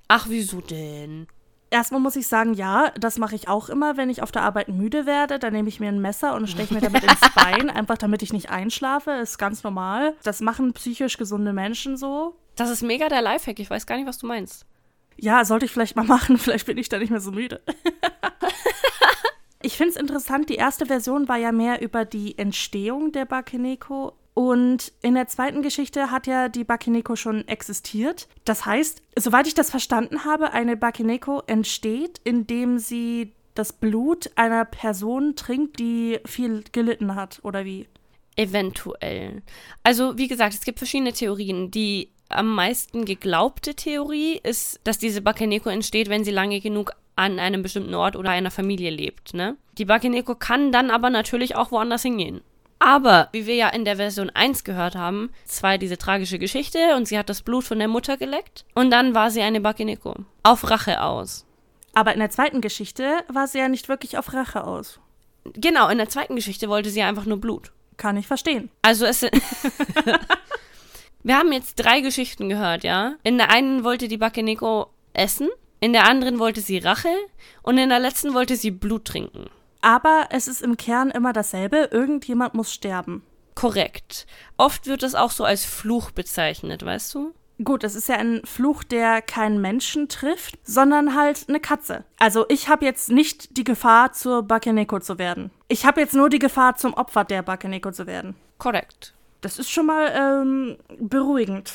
Ach, 0.10 0.26
wieso 0.28 0.60
denn? 0.60 1.28
Erstmal 1.74 2.02
muss 2.02 2.18
ich 2.18 2.28
sagen, 2.28 2.54
ja, 2.54 2.92
das 3.00 3.18
mache 3.18 3.34
ich 3.34 3.48
auch 3.48 3.70
immer, 3.70 3.96
wenn 3.96 4.10
ich 4.10 4.22
auf 4.22 4.34
der 4.34 4.42
Arbeit 4.42 4.68
müde 4.68 5.06
werde. 5.06 5.40
Dann 5.40 5.54
nehme 5.54 5.70
ich 5.70 5.80
mir 5.80 5.88
ein 5.88 6.02
Messer 6.02 6.36
und 6.36 6.48
steche 6.48 6.74
mir 6.74 6.82
damit 6.82 7.04
ins 7.04 7.22
Bein, 7.36 7.70
einfach 7.70 7.98
damit 7.98 8.22
ich 8.22 8.34
nicht 8.34 8.50
einschlafe. 8.50 9.12
Ist 9.12 9.38
ganz 9.38 9.64
normal. 9.64 10.14
Das 10.24 10.42
machen 10.42 10.74
psychisch 10.74 11.18
gesunde 11.18 11.54
Menschen 11.54 11.96
so. 11.96 12.36
Das 12.58 12.70
ist 12.70 12.84
mega 12.84 13.08
der 13.08 13.22
Lifehack. 13.22 13.58
Ich 13.58 13.70
weiß 13.70 13.86
gar 13.86 13.96
nicht, 13.96 14.06
was 14.06 14.18
du 14.18 14.28
meinst. 14.28 14.66
Ja, 15.16 15.46
sollte 15.46 15.64
ich 15.64 15.72
vielleicht 15.72 15.96
mal 15.96 16.04
machen. 16.04 16.38
Vielleicht 16.40 16.66
bin 16.66 16.78
ich 16.78 16.90
da 16.90 17.00
nicht 17.00 17.10
mehr 17.10 17.22
so 17.22 17.32
müde. 17.32 17.62
ich 19.62 19.78
finde 19.78 19.92
es 19.92 19.96
interessant, 19.96 20.50
die 20.50 20.56
erste 20.56 20.88
Version 20.88 21.30
war 21.30 21.38
ja 21.38 21.54
mehr 21.54 21.82
über 21.82 22.04
die 22.04 22.38
Entstehung 22.38 23.14
der 23.14 23.24
Bakeneko 23.24 24.14
und 24.34 24.94
in 25.02 25.16
der 25.16 25.28
zweiten 25.28 25.62
Geschichte 25.62 26.10
hat 26.10 26.26
ja 26.26 26.48
die 26.48 26.64
Bakeneko 26.64 27.16
schon 27.16 27.48
existiert. 27.48 28.28
Das 28.46 28.66
heißt, 28.66 29.02
soweit 29.18 29.48
ich 29.48 29.54
das 29.54 29.70
verstanden 29.70 30.24
habe, 30.24 30.54
eine 30.54 30.78
Bakeneko 30.78 31.44
entsteht, 31.48 32.22
indem 32.24 32.80
sie 32.80 33.34
das 33.56 33.74
Blut 33.74 34.32
einer 34.36 34.64
Person 34.64 35.36
trinkt, 35.36 35.80
die 35.80 36.20
viel 36.26 36.64
gelitten 36.72 37.16
hat, 37.16 37.40
oder 37.44 37.66
wie? 37.66 37.88
Eventuell. 38.38 39.42
Also, 39.84 40.18
wie 40.18 40.30
gesagt, 40.30 40.54
es 40.54 40.64
gibt 40.64 40.78
verschiedene 40.80 41.12
Theorien. 41.12 41.70
Die 41.70 42.10
am 42.30 42.56
meisten 42.56 43.04
geglaubte 43.04 43.76
Theorie 43.76 44.40
ist, 44.42 44.80
dass 44.86 44.98
diese 44.98 45.22
Bakeneko 45.22 45.70
entsteht, 45.70 46.08
wenn 46.08 46.24
sie 46.24 46.32
lange 46.32 46.62
genug 46.62 46.94
an 47.18 47.40
einem 47.40 47.62
bestimmten 47.62 47.94
Ort 47.94 48.16
oder 48.16 48.30
einer 48.30 48.52
Familie 48.52 48.90
lebt. 48.90 49.34
Ne? 49.34 49.58
Die 49.78 49.86
Bakeneko 49.86 50.36
kann 50.36 50.72
dann 50.72 50.90
aber 50.90 51.10
natürlich 51.10 51.56
auch 51.58 51.72
woanders 51.72 52.04
hingehen. 52.04 52.40
Aber, 52.84 53.30
wie 53.32 53.46
wir 53.46 53.54
ja 53.54 53.70
in 53.70 53.86
der 53.86 53.98
Version 53.98 54.32
1 54.32 54.64
gehört 54.64 54.96
haben, 54.96 55.30
es 55.48 55.62
war 55.62 55.78
diese 55.78 56.00
tragische 56.00 56.40
Geschichte 56.40 56.96
und 56.96 57.08
sie 57.08 57.18
hat 57.18 57.30
das 57.30 57.44
Blut 57.44 57.64
von 57.64 57.78
der 57.78 57.88
Mutter 57.88 58.18
geleckt 58.18 58.66
und 58.74 58.90
dann 58.90 59.14
war 59.14 59.30
sie 59.30 59.42
eine 59.44 59.62
Bakeneko. 59.62 60.16
Auf 60.42 60.68
Rache 60.68 61.04
aus. 61.04 61.46
Aber 61.94 62.14
in 62.14 62.20
der 62.20 62.32
zweiten 62.32 62.60
Geschichte 62.60 63.20
war 63.28 63.48
sie 63.48 63.60
ja 63.60 63.68
nicht 63.68 63.88
wirklich 63.88 64.18
auf 64.18 64.34
Rache 64.34 64.64
aus. 64.64 65.00
Genau, 65.54 65.90
in 65.90 66.00
der 66.00 66.10
zweiten 66.10 66.36
Geschichte 66.36 66.70
wollte 66.70 66.90
sie 66.90 67.04
einfach 67.04 67.26
nur 67.26 67.40
Blut. 67.40 67.72
Kann 67.98 68.18
ich 68.18 68.26
verstehen. 68.26 68.72
Also 68.82 69.06
es 69.06 69.20
sind. 69.20 69.32
wir 71.24 71.38
haben 71.38 71.52
jetzt 71.52 71.76
drei 71.76 72.02
Geschichten 72.02 72.50
gehört, 72.50 72.84
ja? 72.84 73.14
In 73.22 73.38
der 73.38 73.52
einen 73.52 73.84
wollte 73.84 74.08
die 74.08 74.18
Bakeneko 74.18 74.88
essen, 75.14 75.50
in 75.82 75.94
der 75.94 76.08
anderen 76.08 76.40
wollte 76.40 76.62
sie 76.62 76.80
Rache 76.80 77.14
und 77.62 77.78
in 77.78 77.90
der 77.90 78.00
letzten 78.00 78.34
wollte 78.34 78.56
sie 78.56 78.72
Blut 78.72 79.06
trinken. 79.06 79.52
Aber 79.82 80.28
es 80.30 80.48
ist 80.48 80.62
im 80.62 80.78
Kern 80.78 81.10
immer 81.10 81.34
dasselbe, 81.34 81.90
irgendjemand 81.92 82.54
muss 82.54 82.74
sterben. 82.74 83.24
Korrekt. 83.56 84.26
Oft 84.58 84.88
wird 84.88 85.04
es 85.04 85.16
auch 85.16 85.32
so 85.32 85.44
als 85.44 85.66
Fluch 85.66 86.12
bezeichnet, 86.12 86.86
weißt 86.86 87.14
du? 87.16 87.34
Gut, 87.64 87.84
es 87.84 87.96
ist 87.96 88.10
ja 88.10 88.16
ein 88.16 88.42
Fluch, 88.44 88.84
der 88.84 89.22
keinen 89.22 89.62
Menschen 89.62 90.08
trifft, 90.08 90.58
sondern 90.64 91.16
halt 91.16 91.46
eine 91.48 91.60
Katze. 91.60 92.04
Also 92.18 92.46
ich 92.50 92.70
habe 92.70 92.86
jetzt 92.86 93.12
nicht 93.12 93.56
die 93.58 93.64
Gefahr, 93.64 94.14
zur 94.14 94.42
Bakeneko 94.44 95.00
zu 95.00 95.20
werden. 95.20 95.52
Ich 95.68 95.86
habe 95.86 96.02
jetzt 96.02 96.16
nur 96.16 96.30
die 96.30 96.40
Gefahr, 96.40 96.76
zum 96.76 96.94
Opfer 96.94 97.24
der 97.24 97.44
Bakeneko 97.44 97.92
zu 97.92 98.08
werden. 98.08 98.36
Korrekt. 98.58 99.14
Das 99.42 99.60
ist 99.60 99.70
schon 99.70 99.88
mal 99.88 100.12
ähm, 100.16 100.78
beruhigend. 101.00 101.74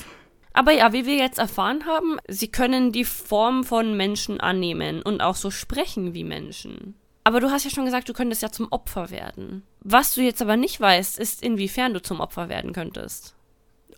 Aber 0.53 0.73
ja, 0.73 0.93
wie 0.93 1.07
wir 1.07 1.17
jetzt 1.17 1.39
erfahren 1.39 1.85
haben, 1.85 2.17
sie 2.27 2.49
können 2.49 2.91
die 2.91 3.05
Form 3.05 3.63
von 3.63 3.97
Menschen 3.97 4.41
annehmen 4.41 5.03
und 5.03 5.21
auch 5.21 5.37
so 5.37 5.51
sprechen 5.51 6.15
wie 6.15 6.25
Menschen. 6.25 6.97
Aber 7.27 7.41
du 7.41 7.51
hast 7.51 7.65
ja 7.65 7.71
schon 7.71 7.87
gesagt, 7.87 8.09
du 8.09 8.13
könntest 8.13 8.41
ja 8.43 8.53
zum 8.53 8.71
Opfer 8.71 9.11
werden. 9.11 9.65
Was 9.81 10.15
du 10.15 10.21
jetzt 10.21 10.41
aber 10.41 10.57
nicht 10.57 10.81
weißt, 10.81 11.19
ist, 11.19 11.43
inwiefern 11.43 11.93
du 11.93 12.01
zum 12.01 12.21
Opfer 12.21 12.49
werden 12.49 12.73
könntest. 12.73 13.35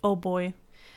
Oh 0.01 0.15
boy. 0.15 0.55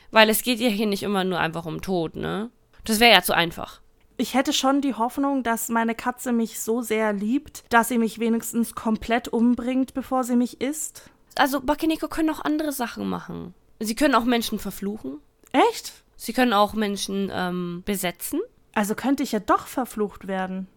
Weil 0.09 0.31
es 0.31 0.41
geht 0.41 0.59
ja 0.59 0.69
hier 0.69 0.87
nicht 0.87 1.03
immer 1.03 1.23
nur 1.25 1.37
einfach 1.37 1.67
um 1.67 1.83
Tod, 1.83 2.15
ne? 2.15 2.49
Das 2.85 2.99
wäre 2.99 3.13
ja 3.13 3.21
zu 3.21 3.35
einfach. 3.35 3.81
Ich 4.17 4.33
hätte 4.33 4.51
schon 4.51 4.81
die 4.81 4.95
Hoffnung, 4.95 5.43
dass 5.43 5.69
meine 5.69 5.93
Katze 5.93 6.31
mich 6.31 6.59
so 6.59 6.81
sehr 6.81 7.13
liebt, 7.13 7.65
dass 7.69 7.89
sie 7.89 7.99
mich 7.99 8.17
wenigstens 8.17 8.73
komplett 8.73 9.27
umbringt, 9.27 9.93
bevor 9.93 10.23
sie 10.23 10.35
mich 10.35 10.59
isst. 10.59 11.11
Also 11.35 11.61
Bakeneko 11.61 12.07
können 12.07 12.31
auch 12.31 12.43
andere 12.43 12.71
Sachen 12.71 13.07
machen. 13.07 13.53
Sie 13.79 13.93
können 13.93 14.15
auch 14.15 14.25
Menschen 14.25 14.57
verfluchen. 14.57 15.19
Echt? 15.51 15.93
Sie 16.15 16.33
können 16.33 16.53
auch 16.53 16.73
Menschen 16.73 17.29
ähm, 17.31 17.83
besetzen. 17.85 18.41
Also 18.73 18.95
könnte 18.95 19.21
ich 19.21 19.33
ja 19.33 19.39
doch 19.39 19.67
verflucht 19.67 20.27
werden. 20.27 20.67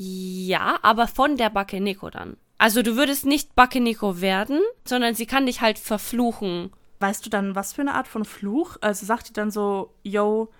Ja, 0.00 0.78
aber 0.82 1.08
von 1.08 1.36
der 1.36 1.50
Bakeneko 1.50 2.10
dann. 2.10 2.36
Also 2.56 2.82
du 2.82 2.96
würdest 2.96 3.26
nicht 3.26 3.54
Bakeneko 3.56 4.20
werden, 4.20 4.60
sondern 4.84 5.14
sie 5.14 5.26
kann 5.26 5.46
dich 5.46 5.60
halt 5.60 5.78
verfluchen. 5.78 6.70
Weißt 7.00 7.26
du 7.26 7.30
dann, 7.30 7.54
was 7.56 7.72
für 7.72 7.80
eine 7.80 7.94
Art 7.94 8.06
von 8.06 8.24
Fluch? 8.24 8.76
Also 8.80 9.06
sagt 9.06 9.28
die 9.28 9.32
dann 9.32 9.50
so, 9.50 9.92
yo, 10.02 10.50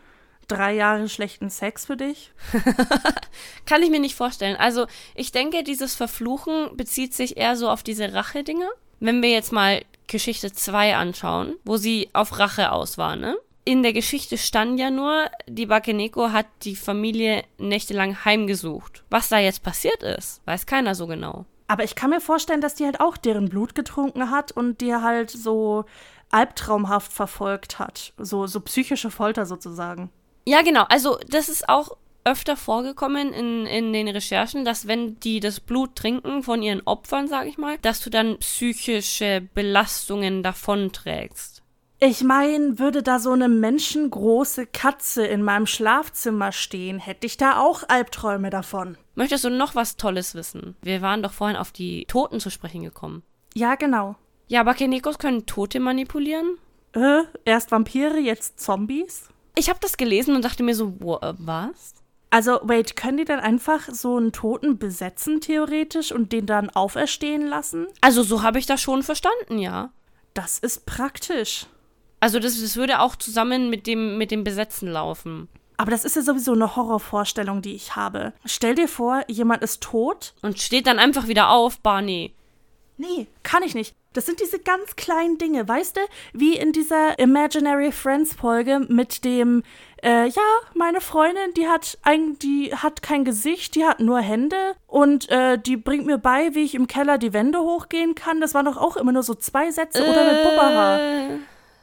drei 0.48 0.74
Jahre 0.74 1.08
schlechten 1.08 1.50
Sex 1.50 1.86
für 1.86 1.96
dich? 1.96 2.32
kann 3.66 3.82
ich 3.82 3.90
mir 3.90 4.00
nicht 4.00 4.16
vorstellen. 4.16 4.56
Also 4.56 4.86
ich 5.14 5.30
denke, 5.30 5.62
dieses 5.62 5.94
Verfluchen 5.94 6.76
bezieht 6.76 7.14
sich 7.14 7.36
eher 7.36 7.56
so 7.56 7.68
auf 7.68 7.84
diese 7.84 8.12
Rache-Dinge. 8.14 8.68
Wenn 8.98 9.22
wir 9.22 9.30
jetzt 9.30 9.52
mal 9.52 9.82
Geschichte 10.08 10.52
2 10.52 10.96
anschauen, 10.96 11.54
wo 11.64 11.76
sie 11.76 12.08
auf 12.12 12.38
Rache 12.40 12.72
aus 12.72 12.98
war, 12.98 13.14
ne? 13.14 13.36
In 13.68 13.82
der 13.82 13.92
Geschichte 13.92 14.38
stand 14.38 14.80
ja 14.80 14.90
nur, 14.90 15.26
die 15.46 15.66
Bakeneko 15.66 16.32
hat 16.32 16.46
die 16.62 16.74
Familie 16.74 17.44
nächtelang 17.58 18.24
heimgesucht. 18.24 19.04
Was 19.10 19.28
da 19.28 19.38
jetzt 19.38 19.62
passiert 19.62 20.02
ist, 20.02 20.40
weiß 20.46 20.64
keiner 20.64 20.94
so 20.94 21.06
genau. 21.06 21.44
Aber 21.66 21.84
ich 21.84 21.94
kann 21.94 22.08
mir 22.08 22.22
vorstellen, 22.22 22.62
dass 22.62 22.76
die 22.76 22.86
halt 22.86 22.98
auch 22.98 23.18
deren 23.18 23.50
Blut 23.50 23.74
getrunken 23.74 24.30
hat 24.30 24.52
und 24.52 24.80
die 24.80 24.94
halt 24.94 25.30
so 25.30 25.84
albtraumhaft 26.30 27.12
verfolgt 27.12 27.78
hat. 27.78 28.14
So, 28.16 28.46
so 28.46 28.60
psychische 28.60 29.10
Folter 29.10 29.44
sozusagen. 29.44 30.08
Ja, 30.46 30.62
genau. 30.62 30.84
Also, 30.88 31.18
das 31.28 31.50
ist 31.50 31.68
auch 31.68 31.90
öfter 32.24 32.56
vorgekommen 32.56 33.34
in, 33.34 33.66
in 33.66 33.92
den 33.92 34.08
Recherchen, 34.08 34.64
dass 34.64 34.86
wenn 34.86 35.20
die 35.20 35.40
das 35.40 35.60
Blut 35.60 35.94
trinken 35.94 36.42
von 36.42 36.62
ihren 36.62 36.80
Opfern, 36.86 37.28
sag 37.28 37.46
ich 37.46 37.58
mal, 37.58 37.76
dass 37.82 38.00
du 38.00 38.08
dann 38.08 38.38
psychische 38.38 39.46
Belastungen 39.52 40.42
davonträgst. 40.42 41.57
Ich 42.00 42.22
meine, 42.22 42.78
würde 42.78 43.02
da 43.02 43.18
so 43.18 43.32
eine 43.32 43.48
menschengroße 43.48 44.66
Katze 44.66 45.26
in 45.26 45.42
meinem 45.42 45.66
Schlafzimmer 45.66 46.52
stehen, 46.52 47.00
hätte 47.00 47.26
ich 47.26 47.36
da 47.36 47.58
auch 47.58 47.82
Albträume 47.88 48.50
davon. 48.50 48.96
Möchtest 49.16 49.42
du 49.42 49.50
noch 49.50 49.74
was 49.74 49.96
Tolles 49.96 50.36
wissen? 50.36 50.76
Wir 50.80 51.02
waren 51.02 51.24
doch 51.24 51.32
vorhin 51.32 51.56
auf 51.56 51.72
die 51.72 52.04
Toten 52.06 52.38
zu 52.38 52.50
sprechen 52.50 52.84
gekommen. 52.84 53.24
Ja, 53.54 53.74
genau. 53.74 54.14
Ja, 54.46 54.60
aber 54.60 54.70
Bakenekos 54.72 55.18
können 55.18 55.46
Tote 55.46 55.80
manipulieren? 55.80 56.58
Äh, 56.92 57.22
erst 57.44 57.72
Vampire, 57.72 58.20
jetzt 58.20 58.60
Zombies? 58.60 59.28
Ich 59.56 59.68
habe 59.68 59.80
das 59.82 59.96
gelesen 59.96 60.36
und 60.36 60.44
dachte 60.44 60.62
mir 60.62 60.76
so, 60.76 60.94
wo, 61.00 61.16
äh, 61.16 61.34
was? 61.36 61.94
Also, 62.30 62.60
wait, 62.62 62.94
können 62.94 63.16
die 63.16 63.24
dann 63.24 63.40
einfach 63.40 63.88
so 63.90 64.16
einen 64.16 64.30
Toten 64.30 64.78
besetzen, 64.78 65.40
theoretisch, 65.40 66.12
und 66.12 66.30
den 66.30 66.46
dann 66.46 66.70
auferstehen 66.70 67.46
lassen? 67.48 67.88
Also, 68.02 68.22
so 68.22 68.42
habe 68.42 68.60
ich 68.60 68.66
das 68.66 68.80
schon 68.80 69.02
verstanden, 69.02 69.58
ja. 69.58 69.90
Das 70.34 70.60
ist 70.60 70.86
praktisch. 70.86 71.66
Also 72.20 72.38
das, 72.38 72.60
das 72.60 72.76
würde 72.76 73.00
auch 73.00 73.16
zusammen 73.16 73.70
mit 73.70 73.86
dem, 73.86 74.18
mit 74.18 74.30
dem 74.30 74.44
Besetzen 74.44 74.88
laufen. 74.88 75.48
Aber 75.76 75.92
das 75.92 76.04
ist 76.04 76.16
ja 76.16 76.22
sowieso 76.22 76.52
eine 76.52 76.74
Horrorvorstellung, 76.74 77.62
die 77.62 77.74
ich 77.74 77.94
habe. 77.94 78.32
Stell 78.44 78.74
dir 78.74 78.88
vor, 78.88 79.22
jemand 79.28 79.62
ist 79.62 79.80
tot. 79.80 80.34
Und 80.42 80.58
steht 80.58 80.88
dann 80.88 80.98
einfach 80.98 81.28
wieder 81.28 81.50
auf, 81.50 81.78
Barney. 81.78 82.34
Nee, 82.96 83.28
kann 83.44 83.62
ich 83.62 83.76
nicht. 83.76 83.94
Das 84.12 84.26
sind 84.26 84.40
diese 84.40 84.58
ganz 84.58 84.96
kleinen 84.96 85.38
Dinge, 85.38 85.68
weißt 85.68 85.96
du? 85.96 86.00
Wie 86.32 86.56
in 86.56 86.72
dieser 86.72 87.16
Imaginary 87.20 87.92
Friends 87.92 88.34
Folge 88.34 88.80
mit 88.88 89.24
dem, 89.24 89.62
äh, 90.02 90.26
ja, 90.26 90.42
meine 90.74 91.00
Freundin, 91.00 91.54
die 91.56 91.68
hat 91.68 91.96
ein, 92.02 92.36
die 92.40 92.74
hat 92.74 93.02
kein 93.02 93.24
Gesicht, 93.24 93.76
die 93.76 93.84
hat 93.84 94.00
nur 94.00 94.18
Hände 94.18 94.74
und 94.88 95.28
äh, 95.28 95.58
die 95.58 95.76
bringt 95.76 96.06
mir 96.06 96.18
bei, 96.18 96.56
wie 96.56 96.64
ich 96.64 96.74
im 96.74 96.88
Keller 96.88 97.18
die 97.18 97.32
Wände 97.32 97.60
hochgehen 97.60 98.16
kann. 98.16 98.40
Das 98.40 98.54
waren 98.54 98.64
doch 98.64 98.78
auch 98.78 98.96
immer 98.96 99.12
nur 99.12 99.22
so 99.22 99.36
zwei 99.36 99.70
Sätze 99.70 100.04
äh, 100.04 100.10
oder 100.10 100.32
mit 100.32 100.42
Bubberhaar. 100.42 101.00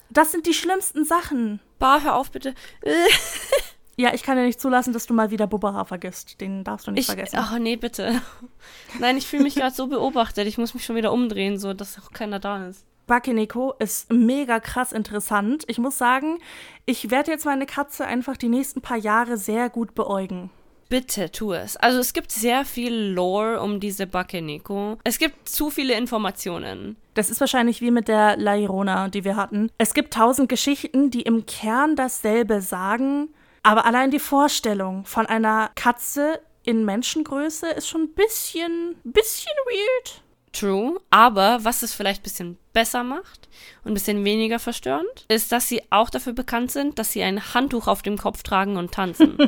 Das 0.09 0.31
sind 0.31 0.45
die 0.45 0.53
schlimmsten 0.53 1.05
Sachen. 1.05 1.59
Bar, 1.79 2.03
hör 2.03 2.15
auf, 2.15 2.31
bitte. 2.31 2.53
ja, 3.97 4.13
ich 4.13 4.23
kann 4.23 4.37
ja 4.37 4.43
nicht 4.43 4.61
zulassen, 4.61 4.93
dass 4.93 5.05
du 5.05 5.13
mal 5.13 5.31
wieder 5.31 5.47
Bubberhaar 5.47 5.85
vergisst. 5.85 6.39
Den 6.41 6.63
darfst 6.63 6.87
du 6.87 6.91
nicht 6.91 7.01
ich, 7.01 7.05
vergessen. 7.07 7.37
Ach 7.39 7.57
nee, 7.59 7.75
bitte. 7.75 8.21
Nein, 8.99 9.17
ich 9.17 9.27
fühle 9.27 9.43
mich 9.43 9.55
gerade 9.55 9.75
so 9.75 9.87
beobachtet. 9.87 10.47
Ich 10.47 10.57
muss 10.57 10.73
mich 10.73 10.85
schon 10.85 10.95
wieder 10.95 11.11
umdrehen, 11.11 11.57
so 11.57 11.73
dass 11.73 11.97
auch 11.99 12.11
keiner 12.11 12.39
da 12.39 12.67
ist. 12.67 12.85
Bakeneko 13.07 13.73
ist 13.77 14.11
mega 14.11 14.59
krass 14.59 14.91
interessant. 14.91 15.63
Ich 15.67 15.77
muss 15.77 15.97
sagen, 15.97 16.39
ich 16.85 17.11
werde 17.11 17.31
jetzt 17.31 17.45
meine 17.45 17.65
Katze 17.65 18.05
einfach 18.05 18.35
die 18.35 18.49
nächsten 18.49 18.81
paar 18.81 18.97
Jahre 18.97 19.37
sehr 19.37 19.69
gut 19.69 19.93
beäugen. 19.93 20.49
Bitte 20.87 21.31
tu 21.31 21.53
es. 21.53 21.77
Also 21.77 21.99
es 21.99 22.13
gibt 22.13 22.31
sehr 22.31 22.63
viel 22.63 22.93
Lore 22.93 23.59
um 23.59 23.79
diese 23.79 24.05
Bakeneko. 24.05 24.97
Es 25.03 25.17
gibt 25.17 25.49
zu 25.49 25.69
viele 25.69 25.95
Informationen. 25.95 26.95
Das 27.15 27.29
ist 27.29 27.39
wahrscheinlich 27.39 27.81
wie 27.81 27.91
mit 27.91 28.07
der 28.07 28.37
Lairona, 28.37 29.09
die 29.09 29.23
wir 29.23 29.35
hatten. 29.35 29.71
Es 29.77 29.93
gibt 29.93 30.13
tausend 30.13 30.47
Geschichten, 30.47 31.09
die 31.09 31.23
im 31.23 31.45
Kern 31.45 31.95
dasselbe 31.95 32.61
sagen, 32.61 33.29
aber 33.63 33.85
allein 33.85 34.11
die 34.11 34.19
Vorstellung 34.19 35.05
von 35.05 35.25
einer 35.25 35.71
Katze 35.73 36.39
in 36.63 36.85
Menschengröße 36.85 37.67
ist 37.67 37.87
schon 37.87 38.03
ein 38.03 38.13
bisschen, 38.13 38.95
bisschen 39.03 39.53
weird. 39.65 40.21
True, 40.51 40.99
aber 41.09 41.59
was 41.63 41.81
es 41.81 41.93
vielleicht 41.93 42.21
ein 42.21 42.23
bisschen 42.23 42.57
besser 42.73 43.03
macht 43.03 43.49
und 43.83 43.91
ein 43.91 43.93
bisschen 43.93 44.23
weniger 44.23 44.59
verstörend, 44.59 45.25
ist, 45.27 45.51
dass 45.51 45.67
sie 45.67 45.81
auch 45.89 46.09
dafür 46.09 46.33
bekannt 46.33 46.71
sind, 46.71 46.97
dass 46.97 47.11
sie 47.11 47.23
ein 47.23 47.53
Handtuch 47.53 47.87
auf 47.87 48.03
dem 48.03 48.17
Kopf 48.17 48.43
tragen 48.43 48.77
und 48.77 48.93
tanzen. 48.93 49.37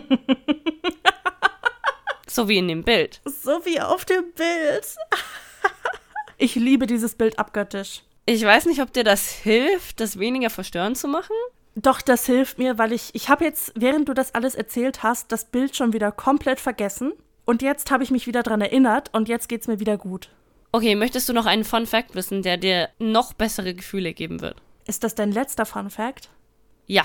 So 2.30 2.47
wie 2.47 2.57
in 2.57 2.67
dem 2.67 2.84
Bild. 2.84 3.21
So 3.25 3.65
wie 3.65 3.80
auf 3.80 4.05
dem 4.05 4.32
Bild. 4.34 4.95
ich 6.38 6.55
liebe 6.55 6.88
dieses 6.88 7.15
Bild 7.15 7.39
abgöttisch. 7.39 8.03
Ich 8.25 8.43
weiß 8.43 8.65
nicht, 8.65 8.82
ob 8.82 8.91
dir 8.91 9.03
das 9.03 9.30
hilft, 9.30 9.99
das 9.99 10.19
weniger 10.19 10.49
verstörend 10.49 10.97
zu 10.97 11.07
machen. 11.07 11.36
Doch, 11.75 12.01
das 12.01 12.25
hilft 12.25 12.57
mir, 12.57 12.78
weil 12.78 12.91
ich, 12.91 13.11
ich 13.13 13.30
habe 13.30 13.45
jetzt, 13.45 13.71
während 13.75 14.09
du 14.09 14.13
das 14.13 14.34
alles 14.36 14.55
erzählt 14.55 15.03
hast, 15.03 15.32
das 15.32 15.45
Bild 15.45 15.75
schon 15.75 15.93
wieder 15.93 16.11
komplett 16.11 16.59
vergessen. 16.59 17.13
Und 17.45 17.61
jetzt 17.61 17.91
habe 17.91 18.03
ich 18.03 18.11
mich 18.11 18.28
wieder 18.28 18.43
dran 18.43 18.59
erinnert 18.61 19.13
und 19.13 19.30
jetzt 19.30 19.47
geht's 19.47 19.67
mir 19.67 19.80
wieder 19.80 19.97
gut. 19.97 20.30
Okay, 20.73 20.95
möchtest 20.95 21.30
du 21.30 21.34
noch 21.34 21.45
einen 21.45 21.63
Fun 21.63 21.86
Fact 21.86 22.13
wissen, 22.15 22.41
der 22.41 22.57
dir 22.57 22.89
noch 22.99 23.32
bessere 23.34 23.73
Gefühle 23.73 24.13
geben 24.13 24.41
wird? 24.41 24.61
Ist 24.86 25.03
das 25.03 25.15
dein 25.15 25.32
letzter 25.32 25.65
Fun 25.65 25.89
Fact? 25.89 26.30
Ja, 26.88 27.03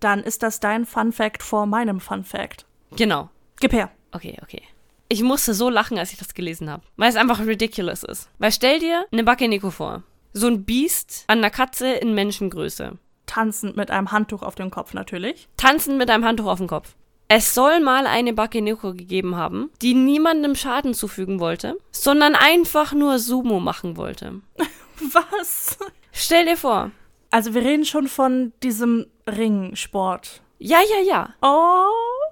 Dann 0.00 0.24
ist 0.24 0.42
das 0.42 0.58
dein 0.58 0.84
Fun 0.86 1.12
Fact 1.12 1.42
vor 1.44 1.66
meinem 1.66 2.00
Fun 2.00 2.24
Fact. 2.24 2.66
genau. 2.96 3.28
Gib 3.60 3.72
her. 3.72 3.90
Okay, 4.12 4.38
okay. 4.42 4.62
Ich 5.08 5.22
musste 5.22 5.52
so 5.52 5.68
lachen, 5.68 5.98
als 5.98 6.12
ich 6.12 6.18
das 6.18 6.34
gelesen 6.34 6.70
habe, 6.70 6.82
weil 6.96 7.10
es 7.10 7.16
einfach 7.16 7.40
ridiculous 7.40 8.02
ist. 8.02 8.30
Weil 8.38 8.52
stell 8.52 8.78
dir 8.78 9.06
eine 9.12 9.24
Bakeneko 9.24 9.70
vor. 9.70 10.02
So 10.32 10.46
ein 10.46 10.64
Biest 10.64 11.24
an 11.26 11.38
einer 11.38 11.50
Katze 11.50 11.92
in 11.92 12.14
Menschengröße. 12.14 12.96
Tanzend 13.26 13.76
mit 13.76 13.90
einem 13.90 14.10
Handtuch 14.10 14.42
auf 14.42 14.54
dem 14.54 14.70
Kopf 14.70 14.94
natürlich. 14.94 15.48
Tanzend 15.56 15.98
mit 15.98 16.08
einem 16.08 16.24
Handtuch 16.24 16.46
auf 16.46 16.58
dem 16.58 16.66
Kopf. 16.66 16.94
Es 17.28 17.54
soll 17.54 17.80
mal 17.80 18.06
eine 18.06 18.34
Bakeneko 18.34 18.92
gegeben 18.92 19.36
haben, 19.36 19.70
die 19.80 19.94
niemandem 19.94 20.54
Schaden 20.54 20.92
zufügen 20.92 21.40
wollte, 21.40 21.78
sondern 21.90 22.34
einfach 22.34 22.92
nur 22.92 23.18
Sumo 23.18 23.58
machen 23.60 23.96
wollte. 23.96 24.40
Was? 25.00 25.78
Stell 26.12 26.44
dir 26.44 26.56
vor. 26.56 26.90
Also 27.30 27.54
wir 27.54 27.62
reden 27.62 27.86
schon 27.86 28.08
von 28.08 28.52
diesem 28.62 29.06
Ringsport. 29.26 30.42
Ja, 30.58 30.80
ja, 30.80 31.02
ja. 31.02 31.34
Oh, 31.40 31.86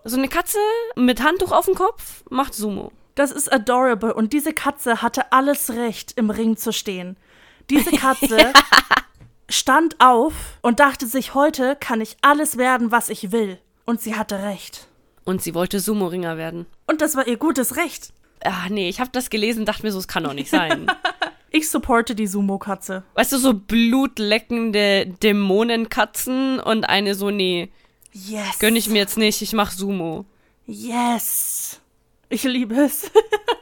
So 0.05 0.16
eine 0.16 0.28
Katze 0.28 0.59
mit 0.96 1.22
Handtuch 1.22 1.53
auf 1.53 1.66
dem 1.66 1.74
Kopf 1.74 2.24
macht 2.30 2.55
Sumo. 2.55 2.92
das 3.14 3.30
ist 3.30 3.53
adorable. 3.53 4.14
Und 4.14 4.32
diese 4.32 4.53
Katze 4.55 5.03
hatte 5.03 5.30
alles 5.32 5.70
Recht, 5.70 6.12
im 6.16 6.30
Ring 6.30 6.57
zu 6.57 6.72
stehen. 6.72 7.16
Diese 7.68 7.90
Katze 7.90 8.53
stand 9.51 9.96
auf 10.01 10.32
und 10.62 10.80
dachte 10.80 11.07
sich, 11.07 11.34
heute 11.34 11.76
kann 11.78 12.01
ich 12.01 12.16
alles 12.22 12.57
werden, 12.57 12.90
was 12.90 13.11
ich 13.11 13.30
will. 13.30 13.59
Und 13.84 14.01
sie 14.01 14.14
hatte 14.14 14.42
recht. 14.42 14.86
Und 15.24 15.42
sie 15.42 15.55
wollte 15.55 15.80
Sumo-Ringer 15.80 16.38
werden. 16.38 16.66
Und 16.86 17.03
das 17.03 17.14
war 17.14 17.26
ihr 17.26 17.36
gutes 17.36 17.76
Recht. 17.76 18.12
Ach 18.42 18.70
nee, 18.70 18.88
ich 18.88 19.01
habe 19.01 19.11
das 19.12 19.28
gelesen, 19.28 19.66
dachte 19.66 19.82
mir 19.82 19.92
so, 19.92 19.98
es 19.98 20.09
kann 20.09 20.24
doch 20.24 20.34
nicht 20.34 20.51
sein. 20.51 20.86
Ich 21.53 21.68
supporte 21.68 22.14
die 22.14 22.28
Sumo-Katze. 22.28 23.03
weißt 23.14 23.32
du, 23.32 23.38
so 23.38 23.55
blutleckende 23.55 25.07
Dämonenkatzen 25.20 26.61
und 26.61 26.84
eine 26.84 27.16
so, 27.16 27.30
nee, 27.30 27.72
Yes. 28.12 28.58
gönn 28.58 28.76
ich 28.76 28.88
mir 28.88 28.98
jetzt 28.98 29.16
nicht, 29.16 29.40
ich 29.42 29.52
mach 29.52 29.70
Sumo. 29.70 30.24
Yes. 30.66 31.80
Ich 32.28 32.44
liebe 32.44 32.74
es. 32.74 33.11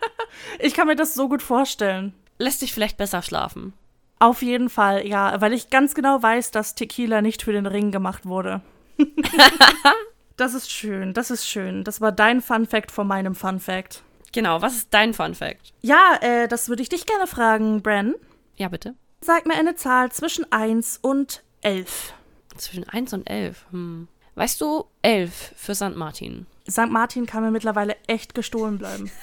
ich 0.59 0.75
kann 0.75 0.87
mir 0.87 0.97
das 0.97 1.15
so 1.15 1.29
gut 1.29 1.43
vorstellen. 1.43 2.15
Lässt 2.39 2.63
dich 2.63 2.73
vielleicht 2.73 2.97
besser 2.97 3.23
schlafen. 3.23 3.73
Auf 4.21 4.43
jeden 4.43 4.69
Fall, 4.69 5.07
ja, 5.07 5.41
weil 5.41 5.53
ich 5.53 5.71
ganz 5.71 5.95
genau 5.95 6.23
weiß, 6.23 6.51
dass 6.51 6.75
Tequila 6.75 7.23
nicht 7.23 7.43
für 7.43 7.53
den 7.53 7.67
Ring 7.67 7.93
gemacht 7.93 8.27
wurde. 8.27 8.63
das 10.37 10.55
ist 10.55 10.73
schön, 10.73 11.15
das 11.15 11.31
ist 11.31 11.49
schön. 11.49 11.85
Das 11.85 12.01
war 12.01 12.13
dein 12.13 12.41
Fun 12.41 12.67
Fact 12.67 12.91
von 12.91 13.07
meinem 13.07 13.35
Fun 13.35 13.61
Fact. 13.61 14.03
Genau, 14.33 14.61
was 14.61 14.75
ist 14.75 14.89
dein 14.91 15.15
Fun 15.15 15.35
Fact? 15.35 15.73
Ja, 15.81 16.19
äh, 16.21 16.49
das 16.49 16.69
würde 16.69 16.83
ich 16.83 16.89
dich 16.89 17.07
gerne 17.07 17.27
fragen, 17.27 17.83
Bren. 17.83 18.15
Ja, 18.57 18.69
bitte. 18.69 18.95
Sag 19.21 19.47
mir 19.47 19.55
eine 19.55 19.77
Zahl 19.77 20.13
zwischen 20.13 20.51
1 20.53 20.99
und 21.01 21.43
11. 21.63 22.13
Zwischen 22.57 22.89
1 22.89 23.13
und 23.15 23.29
11. 23.29 23.67
Hm. 23.71 24.09
Weißt 24.39 24.61
du, 24.61 24.85
11 25.03 25.55
für 25.57 25.75
St. 25.75 25.97
Martin. 25.97 26.47
St. 26.71 26.91
Martin 26.91 27.27
kann 27.27 27.43
mir 27.43 27.51
mittlerweile 27.51 27.97
echt 28.07 28.35
gestohlen 28.35 28.79
bleiben. 28.79 29.11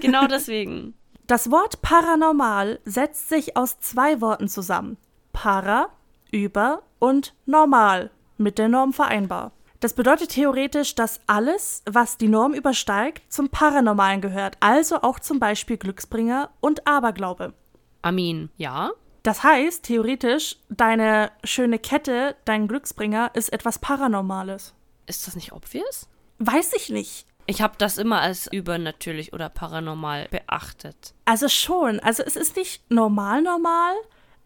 Genau 0.00 0.26
deswegen. 0.26 0.94
Das 1.26 1.50
Wort 1.50 1.82
paranormal 1.82 2.80
setzt 2.84 3.28
sich 3.28 3.56
aus 3.56 3.78
zwei 3.80 4.20
Worten 4.20 4.48
zusammen. 4.48 4.96
Para, 5.32 5.88
über 6.30 6.82
und 6.98 7.34
normal, 7.46 8.10
mit 8.38 8.58
der 8.58 8.68
Norm 8.68 8.92
vereinbar. 8.92 9.52
Das 9.80 9.94
bedeutet 9.94 10.30
theoretisch, 10.30 10.94
dass 10.94 11.20
alles, 11.26 11.82
was 11.84 12.16
die 12.16 12.28
Norm 12.28 12.54
übersteigt, 12.54 13.30
zum 13.32 13.48
Paranormalen 13.48 14.20
gehört, 14.20 14.56
also 14.60 15.02
auch 15.02 15.18
zum 15.20 15.38
Beispiel 15.38 15.76
Glücksbringer 15.76 16.50
und 16.60 16.86
Aberglaube. 16.86 17.52
Amin. 18.00 18.50
Ja? 18.56 18.92
Das 19.22 19.44
heißt, 19.44 19.84
theoretisch, 19.84 20.56
deine 20.68 21.30
schöne 21.44 21.78
Kette, 21.78 22.34
dein 22.44 22.66
Glücksbringer, 22.66 23.30
ist 23.34 23.52
etwas 23.52 23.78
Paranormales. 23.78 24.74
Ist 25.06 25.26
das 25.26 25.36
nicht 25.36 25.52
obvious? 25.52 26.08
Weiß 26.38 26.72
ich 26.74 26.88
nicht. 26.88 27.26
Ich 27.46 27.62
habe 27.62 27.74
das 27.78 27.98
immer 27.98 28.20
als 28.20 28.46
übernatürlich 28.52 29.32
oder 29.32 29.48
paranormal 29.48 30.28
beachtet. 30.30 31.14
Also 31.24 31.48
schon. 31.48 32.00
Also 32.00 32.22
es 32.22 32.36
ist 32.36 32.56
nicht 32.56 32.88
normal 32.90 33.42
normal, 33.42 33.94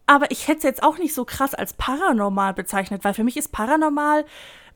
aber 0.06 0.30
ich 0.30 0.48
hätte 0.48 0.58
es 0.58 0.64
jetzt 0.64 0.82
auch 0.82 0.98
nicht 0.98 1.14
so 1.14 1.24
krass 1.24 1.54
als 1.54 1.74
paranormal 1.74 2.54
bezeichnet, 2.54 3.04
weil 3.04 3.14
für 3.14 3.24
mich 3.24 3.36
ist 3.36 3.52
paranormal 3.52 4.24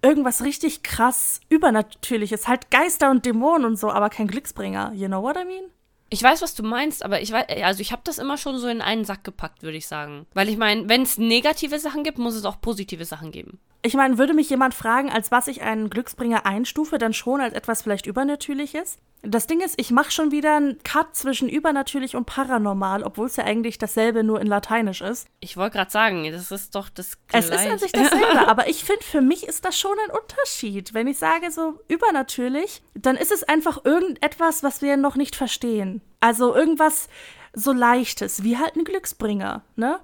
irgendwas 0.02 0.42
richtig 0.42 0.82
krass 0.82 1.40
übernatürliches. 1.48 2.48
Halt 2.48 2.70
Geister 2.70 3.10
und 3.10 3.24
Dämonen 3.24 3.64
und 3.64 3.76
so, 3.78 3.90
aber 3.90 4.10
kein 4.10 4.28
Glücksbringer. 4.28 4.92
You 4.94 5.08
know 5.08 5.22
what 5.22 5.36
I 5.36 5.44
mean? 5.44 5.64
Ich 6.12 6.22
weiß, 6.22 6.42
was 6.42 6.56
du 6.56 6.64
meinst, 6.64 7.04
aber 7.04 7.22
ich 7.22 7.30
weiß, 7.30 7.46
also 7.62 7.80
ich 7.80 7.92
habe 7.92 8.02
das 8.04 8.18
immer 8.18 8.36
schon 8.36 8.58
so 8.58 8.66
in 8.66 8.82
einen 8.82 9.04
Sack 9.04 9.22
gepackt, 9.22 9.62
würde 9.62 9.76
ich 9.76 9.86
sagen. 9.86 10.26
Weil 10.34 10.48
ich 10.48 10.56
meine, 10.56 10.88
wenn 10.88 11.02
es 11.02 11.18
negative 11.18 11.78
Sachen 11.78 12.02
gibt, 12.02 12.18
muss 12.18 12.34
es 12.34 12.44
auch 12.44 12.60
positive 12.60 13.04
Sachen 13.04 13.30
geben. 13.30 13.60
Ich 13.82 13.94
meine, 13.94 14.18
würde 14.18 14.34
mich 14.34 14.50
jemand 14.50 14.74
fragen, 14.74 15.10
als 15.10 15.30
was 15.30 15.46
ich 15.46 15.62
einen 15.62 15.88
Glücksbringer 15.88 16.44
einstufe, 16.44 16.98
dann 16.98 17.14
schon 17.14 17.40
als 17.40 17.54
etwas 17.54 17.82
vielleicht 17.82 18.06
Übernatürliches? 18.06 18.98
Das 19.22 19.46
Ding 19.46 19.60
ist, 19.60 19.78
ich 19.78 19.90
mache 19.90 20.10
schon 20.10 20.32
wieder 20.32 20.56
einen 20.56 20.82
Cut 20.82 21.14
zwischen 21.14 21.48
übernatürlich 21.48 22.16
und 22.16 22.24
paranormal, 22.24 23.02
obwohl 23.02 23.26
es 23.26 23.36
ja 23.36 23.44
eigentlich 23.44 23.76
dasselbe 23.76 24.24
nur 24.24 24.40
in 24.40 24.46
Lateinisch 24.46 25.02
ist. 25.02 25.28
Ich 25.40 25.56
wollte 25.58 25.76
gerade 25.76 25.90
sagen, 25.90 26.30
das 26.30 26.50
ist 26.50 26.74
doch 26.74 26.88
das 26.88 27.18
Es 27.32 27.50
ist 27.50 27.66
an 27.66 27.78
sich 27.78 27.92
dasselbe, 27.92 28.48
aber 28.48 28.68
ich 28.68 28.84
finde, 28.84 29.04
für 29.04 29.20
mich 29.20 29.46
ist 29.46 29.64
das 29.64 29.78
schon 29.78 29.96
ein 30.06 30.16
Unterschied. 30.16 30.94
Wenn 30.94 31.06
ich 31.06 31.18
sage 31.18 31.50
so 31.50 31.78
übernatürlich, 31.88 32.82
dann 32.94 33.16
ist 33.16 33.30
es 33.30 33.42
einfach 33.42 33.84
irgendetwas, 33.84 34.62
was 34.62 34.80
wir 34.80 34.96
noch 34.96 35.16
nicht 35.16 35.36
verstehen. 35.36 35.99
Also 36.20 36.54
irgendwas 36.54 37.08
so 37.52 37.72
Leichtes, 37.72 38.42
wie 38.42 38.58
halt 38.58 38.76
ein 38.76 38.84
Glücksbringer, 38.84 39.62
ne? 39.76 40.00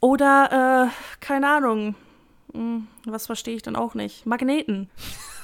Oder, 0.00 0.90
äh, 0.90 1.16
keine 1.20 1.48
Ahnung, 1.48 1.94
hm, 2.52 2.86
was 3.04 3.26
verstehe 3.26 3.56
ich 3.56 3.62
dann 3.62 3.76
auch 3.76 3.94
nicht? 3.94 4.26
Magneten. 4.26 4.90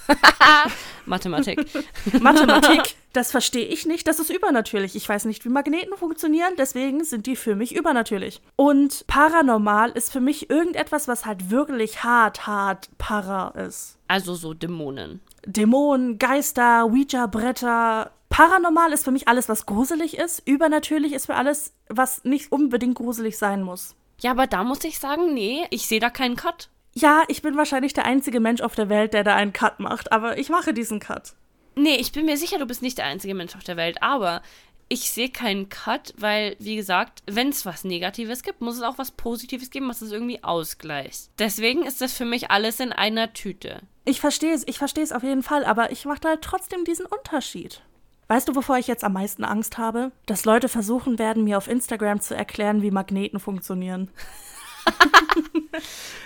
Mathematik. 1.07 1.67
Mathematik, 2.21 2.97
das 3.13 3.31
verstehe 3.31 3.65
ich 3.67 3.87
nicht, 3.87 4.07
das 4.07 4.21
ist 4.21 4.31
übernatürlich. 4.31 4.95
Ich 4.97 5.09
weiß 5.09 5.25
nicht, 5.25 5.45
wie 5.45 5.49
Magneten 5.49 5.97
funktionieren, 5.97 6.55
deswegen 6.59 7.05
sind 7.05 7.27
die 7.27 7.37
für 7.37 7.57
mich 7.57 7.75
übernatürlich. 7.75 8.43
Und 8.57 9.07
paranormal 9.07 9.91
ist 9.91 10.13
für 10.13 10.21
mich 10.21 10.51
irgendetwas, 10.51 11.09
was 11.09 11.27
halt 11.27 11.51
wirklich 11.51 12.05
hart, 12.05 12.47
hart 12.47 12.91
para 12.99 13.49
ist. 13.51 13.99
Also 14.09 14.35
so 14.35 14.55
Dämonen. 14.55 15.21
Dämonen, 15.47 16.19
Geister, 16.19 16.85
Ouija-Bretter. 16.85 18.13
Paranormal 18.31 18.93
ist 18.93 19.05
für 19.05 19.11
mich 19.11 19.29
alles, 19.29 19.49
was 19.49 19.67
gruselig 19.67 20.17
ist. 20.17 20.41
Übernatürlich 20.47 21.13
ist 21.13 21.27
für 21.27 21.35
alles, 21.35 21.75
was 21.89 22.25
nicht 22.25 22.51
unbedingt 22.51 22.95
gruselig 22.95 23.37
sein 23.37 23.63
muss. 23.63 23.95
Ja, 24.21 24.31
aber 24.31 24.47
da 24.47 24.65
muss 24.65 24.85
ich 24.85 24.99
sagen, 24.99 25.35
nee, 25.35 25.67
ich 25.71 25.87
sehe 25.87 26.01
da 26.01 26.11
keinen 26.11 26.37
Cut. 26.37 26.71
Ja, 26.95 27.25
ich 27.29 27.43
bin 27.43 27.57
wahrscheinlich 27.57 27.93
der 27.93 28.05
einzige 28.05 28.41
Mensch 28.41 28.63
auf 28.63 28.75
der 28.75 28.89
Welt, 28.89 29.15
der 29.15 29.25
da 29.25 29.35
einen 29.35 29.53
Cut 29.53 29.81
macht, 29.81 30.13
aber 30.13 30.39
ich 30.39 30.49
mache 30.49 30.73
diesen 30.73 31.01
Cut. 31.01 31.35
Nee, 31.75 31.97
ich 31.97 32.13
bin 32.13 32.25
mir 32.25 32.37
sicher, 32.37 32.59
du 32.59 32.67
bist 32.67 32.83
nicht 32.83 32.99
der 32.99 33.07
einzige 33.07 33.35
Mensch 33.35 33.55
auf 33.55 33.65
der 33.65 33.77
Welt, 33.77 34.03
aber 34.03 34.43
ich 34.89 35.13
sehe 35.13 35.31
keinen 35.31 35.69
Cut, 35.69 36.15
weil, 36.17 36.57
wie 36.59 36.75
gesagt, 36.75 37.23
wenn 37.27 37.51
es 37.51 37.65
was 37.65 37.85
Negatives 37.85 38.43
gibt, 38.43 38.61
muss 38.61 38.77
es 38.77 38.83
auch 38.83 38.99
was 38.99 39.13
Positives 39.13 39.71
geben, 39.71 39.89
was 39.89 40.03
es 40.03 40.11
irgendwie 40.11 40.43
ausgleicht. 40.43 41.31
Deswegen 41.39 41.85
ist 41.85 42.01
das 42.01 42.13
für 42.13 42.25
mich 42.25 42.51
alles 42.51 42.81
in 42.81 42.93
einer 42.93 43.33
Tüte. 43.33 43.83
Ich 44.05 44.21
verstehe 44.21 44.53
es, 44.53 44.67
ich 44.67 44.79
verstehe 44.79 45.05
es 45.05 45.13
auf 45.13 45.23
jeden 45.23 45.45
Fall, 45.45 45.65
aber 45.65 45.93
ich 45.93 46.05
mache 46.07 46.21
da 46.21 46.31
halt 46.31 46.43
trotzdem 46.43 46.85
diesen 46.85 47.07
Unterschied. 47.07 47.83
Weißt 48.31 48.47
du, 48.47 48.55
wovor 48.55 48.79
ich 48.79 48.87
jetzt 48.87 49.03
am 49.03 49.15
meisten 49.15 49.43
Angst 49.43 49.77
habe? 49.77 50.13
Dass 50.27 50.45
Leute 50.45 50.69
versuchen 50.69 51.19
werden, 51.19 51.43
mir 51.43 51.59
auf 51.59 51.67
Instagram 51.67 52.21
zu 52.21 52.37
erklären, 52.37 52.81
wie 52.81 52.93
Magneten 52.93 53.41
funktionieren. 53.41 54.09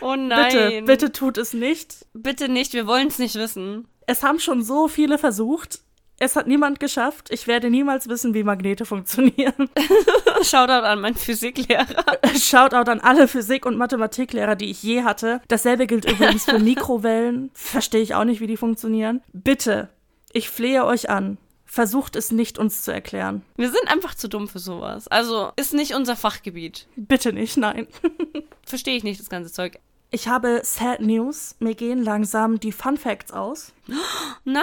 Oh 0.00 0.16
nein. 0.16 0.52
Bitte, 0.52 0.82
bitte 0.82 1.12
tut 1.12 1.38
es 1.38 1.54
nicht. 1.54 2.06
Bitte 2.12 2.48
nicht, 2.48 2.72
wir 2.72 2.86
wollen 2.86 3.08
es 3.08 3.18
nicht 3.18 3.34
wissen. 3.36 3.88
Es 4.06 4.22
haben 4.22 4.38
schon 4.38 4.62
so 4.62 4.86
viele 4.88 5.18
versucht. 5.18 5.80
Es 6.18 6.36
hat 6.36 6.46
niemand 6.46 6.78
geschafft. 6.78 7.30
Ich 7.30 7.46
werde 7.46 7.70
niemals 7.70 8.08
wissen, 8.08 8.34
wie 8.34 8.44
Magnete 8.44 8.84
funktionieren. 8.84 9.70
Shoutout 10.42 10.86
an 10.86 11.00
meinen 11.00 11.16
Physiklehrer. 11.16 12.04
Shoutout 12.38 12.90
an 12.90 13.00
alle 13.00 13.28
Physik- 13.28 13.66
und 13.66 13.76
Mathematiklehrer, 13.76 14.56
die 14.56 14.70
ich 14.70 14.82
je 14.82 15.02
hatte. 15.02 15.40
Dasselbe 15.48 15.86
gilt 15.86 16.10
übrigens 16.10 16.44
für 16.44 16.58
Mikrowellen. 16.58 17.50
Verstehe 17.54 18.02
ich 18.02 18.14
auch 18.14 18.24
nicht, 18.24 18.40
wie 18.40 18.46
die 18.46 18.58
funktionieren. 18.58 19.22
Bitte, 19.32 19.88
ich 20.32 20.50
flehe 20.50 20.84
euch 20.84 21.08
an. 21.10 21.38
Versucht 21.74 22.14
es 22.14 22.30
nicht, 22.30 22.56
uns 22.56 22.82
zu 22.82 22.92
erklären. 22.92 23.42
Wir 23.56 23.68
sind 23.68 23.88
einfach 23.88 24.14
zu 24.14 24.28
dumm 24.28 24.46
für 24.46 24.60
sowas. 24.60 25.08
Also 25.08 25.50
ist 25.56 25.74
nicht 25.74 25.96
unser 25.96 26.14
Fachgebiet. 26.14 26.86
Bitte 26.94 27.32
nicht, 27.32 27.56
nein. 27.56 27.88
Verstehe 28.64 28.96
ich 28.96 29.02
nicht 29.02 29.18
das 29.18 29.28
ganze 29.28 29.50
Zeug. 29.50 29.80
Ich 30.12 30.28
habe 30.28 30.60
Sad 30.62 31.00
News. 31.00 31.56
Mir 31.58 31.74
gehen 31.74 32.04
langsam 32.04 32.60
die 32.60 32.70
Fun 32.70 32.96
Facts 32.96 33.32
aus. 33.32 33.72
Nein! 34.44 34.62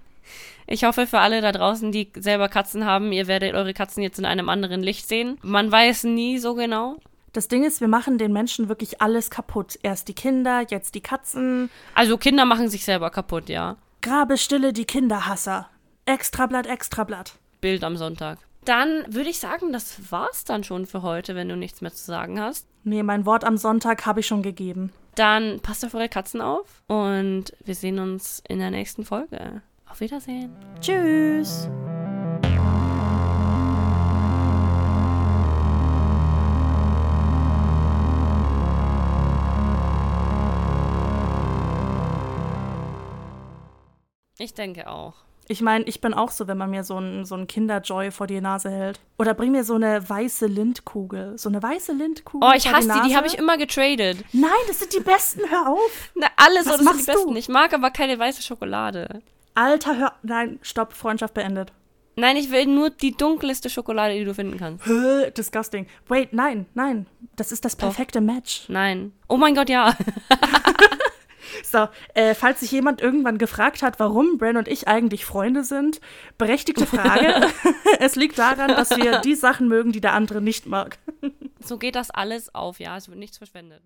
Ich 0.70 0.84
hoffe 0.84 1.06
für 1.06 1.18
alle 1.18 1.40
da 1.40 1.50
draußen, 1.50 1.92
die 1.92 2.12
selber 2.14 2.50
Katzen 2.50 2.84
haben, 2.84 3.10
ihr 3.10 3.26
werdet 3.26 3.54
eure 3.54 3.72
Katzen 3.72 4.02
jetzt 4.02 4.18
in 4.18 4.26
einem 4.26 4.50
anderen 4.50 4.82
Licht 4.82 5.08
sehen. 5.08 5.38
Man 5.40 5.72
weiß 5.72 6.04
nie 6.04 6.38
so 6.38 6.54
genau. 6.54 6.96
Das 7.32 7.48
Ding 7.48 7.64
ist, 7.64 7.80
wir 7.80 7.88
machen 7.88 8.18
den 8.18 8.34
Menschen 8.34 8.68
wirklich 8.68 9.00
alles 9.00 9.30
kaputt. 9.30 9.78
Erst 9.82 10.08
die 10.08 10.14
Kinder, 10.14 10.66
jetzt 10.68 10.94
die 10.94 11.00
Katzen. 11.00 11.70
Also 11.94 12.18
Kinder 12.18 12.44
machen 12.44 12.68
sich 12.68 12.84
selber 12.84 13.08
kaputt, 13.08 13.48
ja. 13.48 13.76
Grabestille 14.02 14.74
die 14.74 14.84
Kinderhasser. 14.84 15.70
Extrablatt, 16.04 16.66
Extrablatt. 16.66 17.38
Bild 17.62 17.82
am 17.82 17.96
Sonntag. 17.96 18.38
Dann 18.68 19.14
würde 19.14 19.30
ich 19.30 19.38
sagen, 19.38 19.72
das 19.72 20.12
war's 20.12 20.44
dann 20.44 20.62
schon 20.62 20.84
für 20.84 21.00
heute, 21.00 21.34
wenn 21.34 21.48
du 21.48 21.56
nichts 21.56 21.80
mehr 21.80 21.90
zu 21.90 22.04
sagen 22.04 22.38
hast. 22.38 22.68
Nee, 22.84 23.02
mein 23.02 23.24
Wort 23.24 23.42
am 23.42 23.56
Sonntag 23.56 24.04
habe 24.04 24.20
ich 24.20 24.26
schon 24.26 24.42
gegeben. 24.42 24.92
Dann 25.14 25.60
passt 25.60 25.86
auf 25.86 25.94
eure 25.94 26.10
Katzen 26.10 26.42
auf 26.42 26.82
und 26.86 27.44
wir 27.64 27.74
sehen 27.74 27.98
uns 27.98 28.42
in 28.46 28.58
der 28.58 28.70
nächsten 28.70 29.06
Folge. 29.06 29.62
Auf 29.88 30.00
Wiedersehen. 30.00 30.54
Tschüss. 30.82 31.70
Ich 44.38 44.52
denke 44.52 44.90
auch. 44.90 45.27
Ich 45.50 45.62
meine, 45.62 45.84
ich 45.86 46.02
bin 46.02 46.12
auch 46.12 46.30
so, 46.30 46.46
wenn 46.46 46.58
man 46.58 46.68
mir 46.70 46.84
so 46.84 46.98
ein, 46.98 47.24
so 47.24 47.34
ein 47.34 47.46
Kinderjoy 47.46 48.10
vor 48.10 48.26
die 48.26 48.38
Nase 48.40 48.70
hält. 48.70 49.00
Oder 49.18 49.32
bring 49.32 49.52
mir 49.52 49.64
so 49.64 49.74
eine 49.74 50.06
weiße 50.06 50.46
Lindkugel. 50.46 51.38
So 51.38 51.48
eine 51.48 51.62
weiße 51.62 51.92
Lindkugel. 51.92 52.46
Oh, 52.46 52.52
ich 52.54 52.70
hasse 52.70 52.82
die, 52.82 52.88
Nase. 52.88 53.08
die 53.08 53.16
habe 53.16 53.26
ich 53.26 53.38
immer 53.38 53.56
getradet. 53.56 54.18
Nein, 54.32 54.50
das 54.66 54.80
sind 54.80 54.92
die 54.92 55.00
besten, 55.00 55.40
hör 55.48 55.70
auf. 55.70 56.10
Na, 56.14 56.26
alles 56.36 56.66
Was 56.66 56.74
oder 56.74 56.84
sind 56.92 57.00
die 57.00 57.06
besten. 57.06 57.32
du? 57.32 57.38
Ich 57.38 57.48
mag 57.48 57.72
aber 57.72 57.90
keine 57.90 58.18
weiße 58.18 58.42
Schokolade. 58.42 59.22
Alter, 59.54 59.96
hör. 59.96 60.12
Nein, 60.22 60.58
stopp, 60.60 60.92
Freundschaft 60.92 61.32
beendet. 61.32 61.72
Nein, 62.16 62.36
ich 62.36 62.50
will 62.50 62.66
nur 62.66 62.90
die 62.90 63.16
dunkelste 63.16 63.70
Schokolade, 63.70 64.14
die 64.18 64.24
du 64.24 64.34
finden 64.34 64.58
kannst. 64.58 64.84
Disgusting. 65.38 65.86
Wait, 66.08 66.32
nein, 66.32 66.66
nein. 66.74 67.06
Das 67.36 67.52
ist 67.52 67.64
das 67.64 67.74
perfekte 67.74 68.20
Match. 68.20 68.64
Nein. 68.68 69.12
Oh 69.28 69.36
mein 69.36 69.54
Gott, 69.54 69.70
ja. 69.70 69.96
So, 71.62 71.88
äh, 72.14 72.34
falls 72.34 72.60
sich 72.60 72.70
jemand 72.70 73.00
irgendwann 73.00 73.38
gefragt 73.38 73.82
hat, 73.82 73.98
warum 74.00 74.38
Bren 74.38 74.56
und 74.56 74.68
ich 74.68 74.88
eigentlich 74.88 75.24
Freunde 75.24 75.64
sind, 75.64 76.00
berechtigte 76.36 76.86
Frage. 76.86 77.46
es 78.00 78.16
liegt 78.16 78.38
daran, 78.38 78.68
dass 78.68 78.90
wir 78.90 79.20
die 79.20 79.34
Sachen 79.34 79.68
mögen, 79.68 79.92
die 79.92 80.00
der 80.00 80.14
andere 80.14 80.40
nicht 80.40 80.66
mag. 80.66 80.98
So 81.60 81.78
geht 81.78 81.94
das 81.94 82.10
alles 82.10 82.54
auf, 82.54 82.80
ja. 82.80 82.96
Es 82.96 83.08
wird 83.08 83.18
nichts 83.18 83.38
verschwendet. 83.38 83.82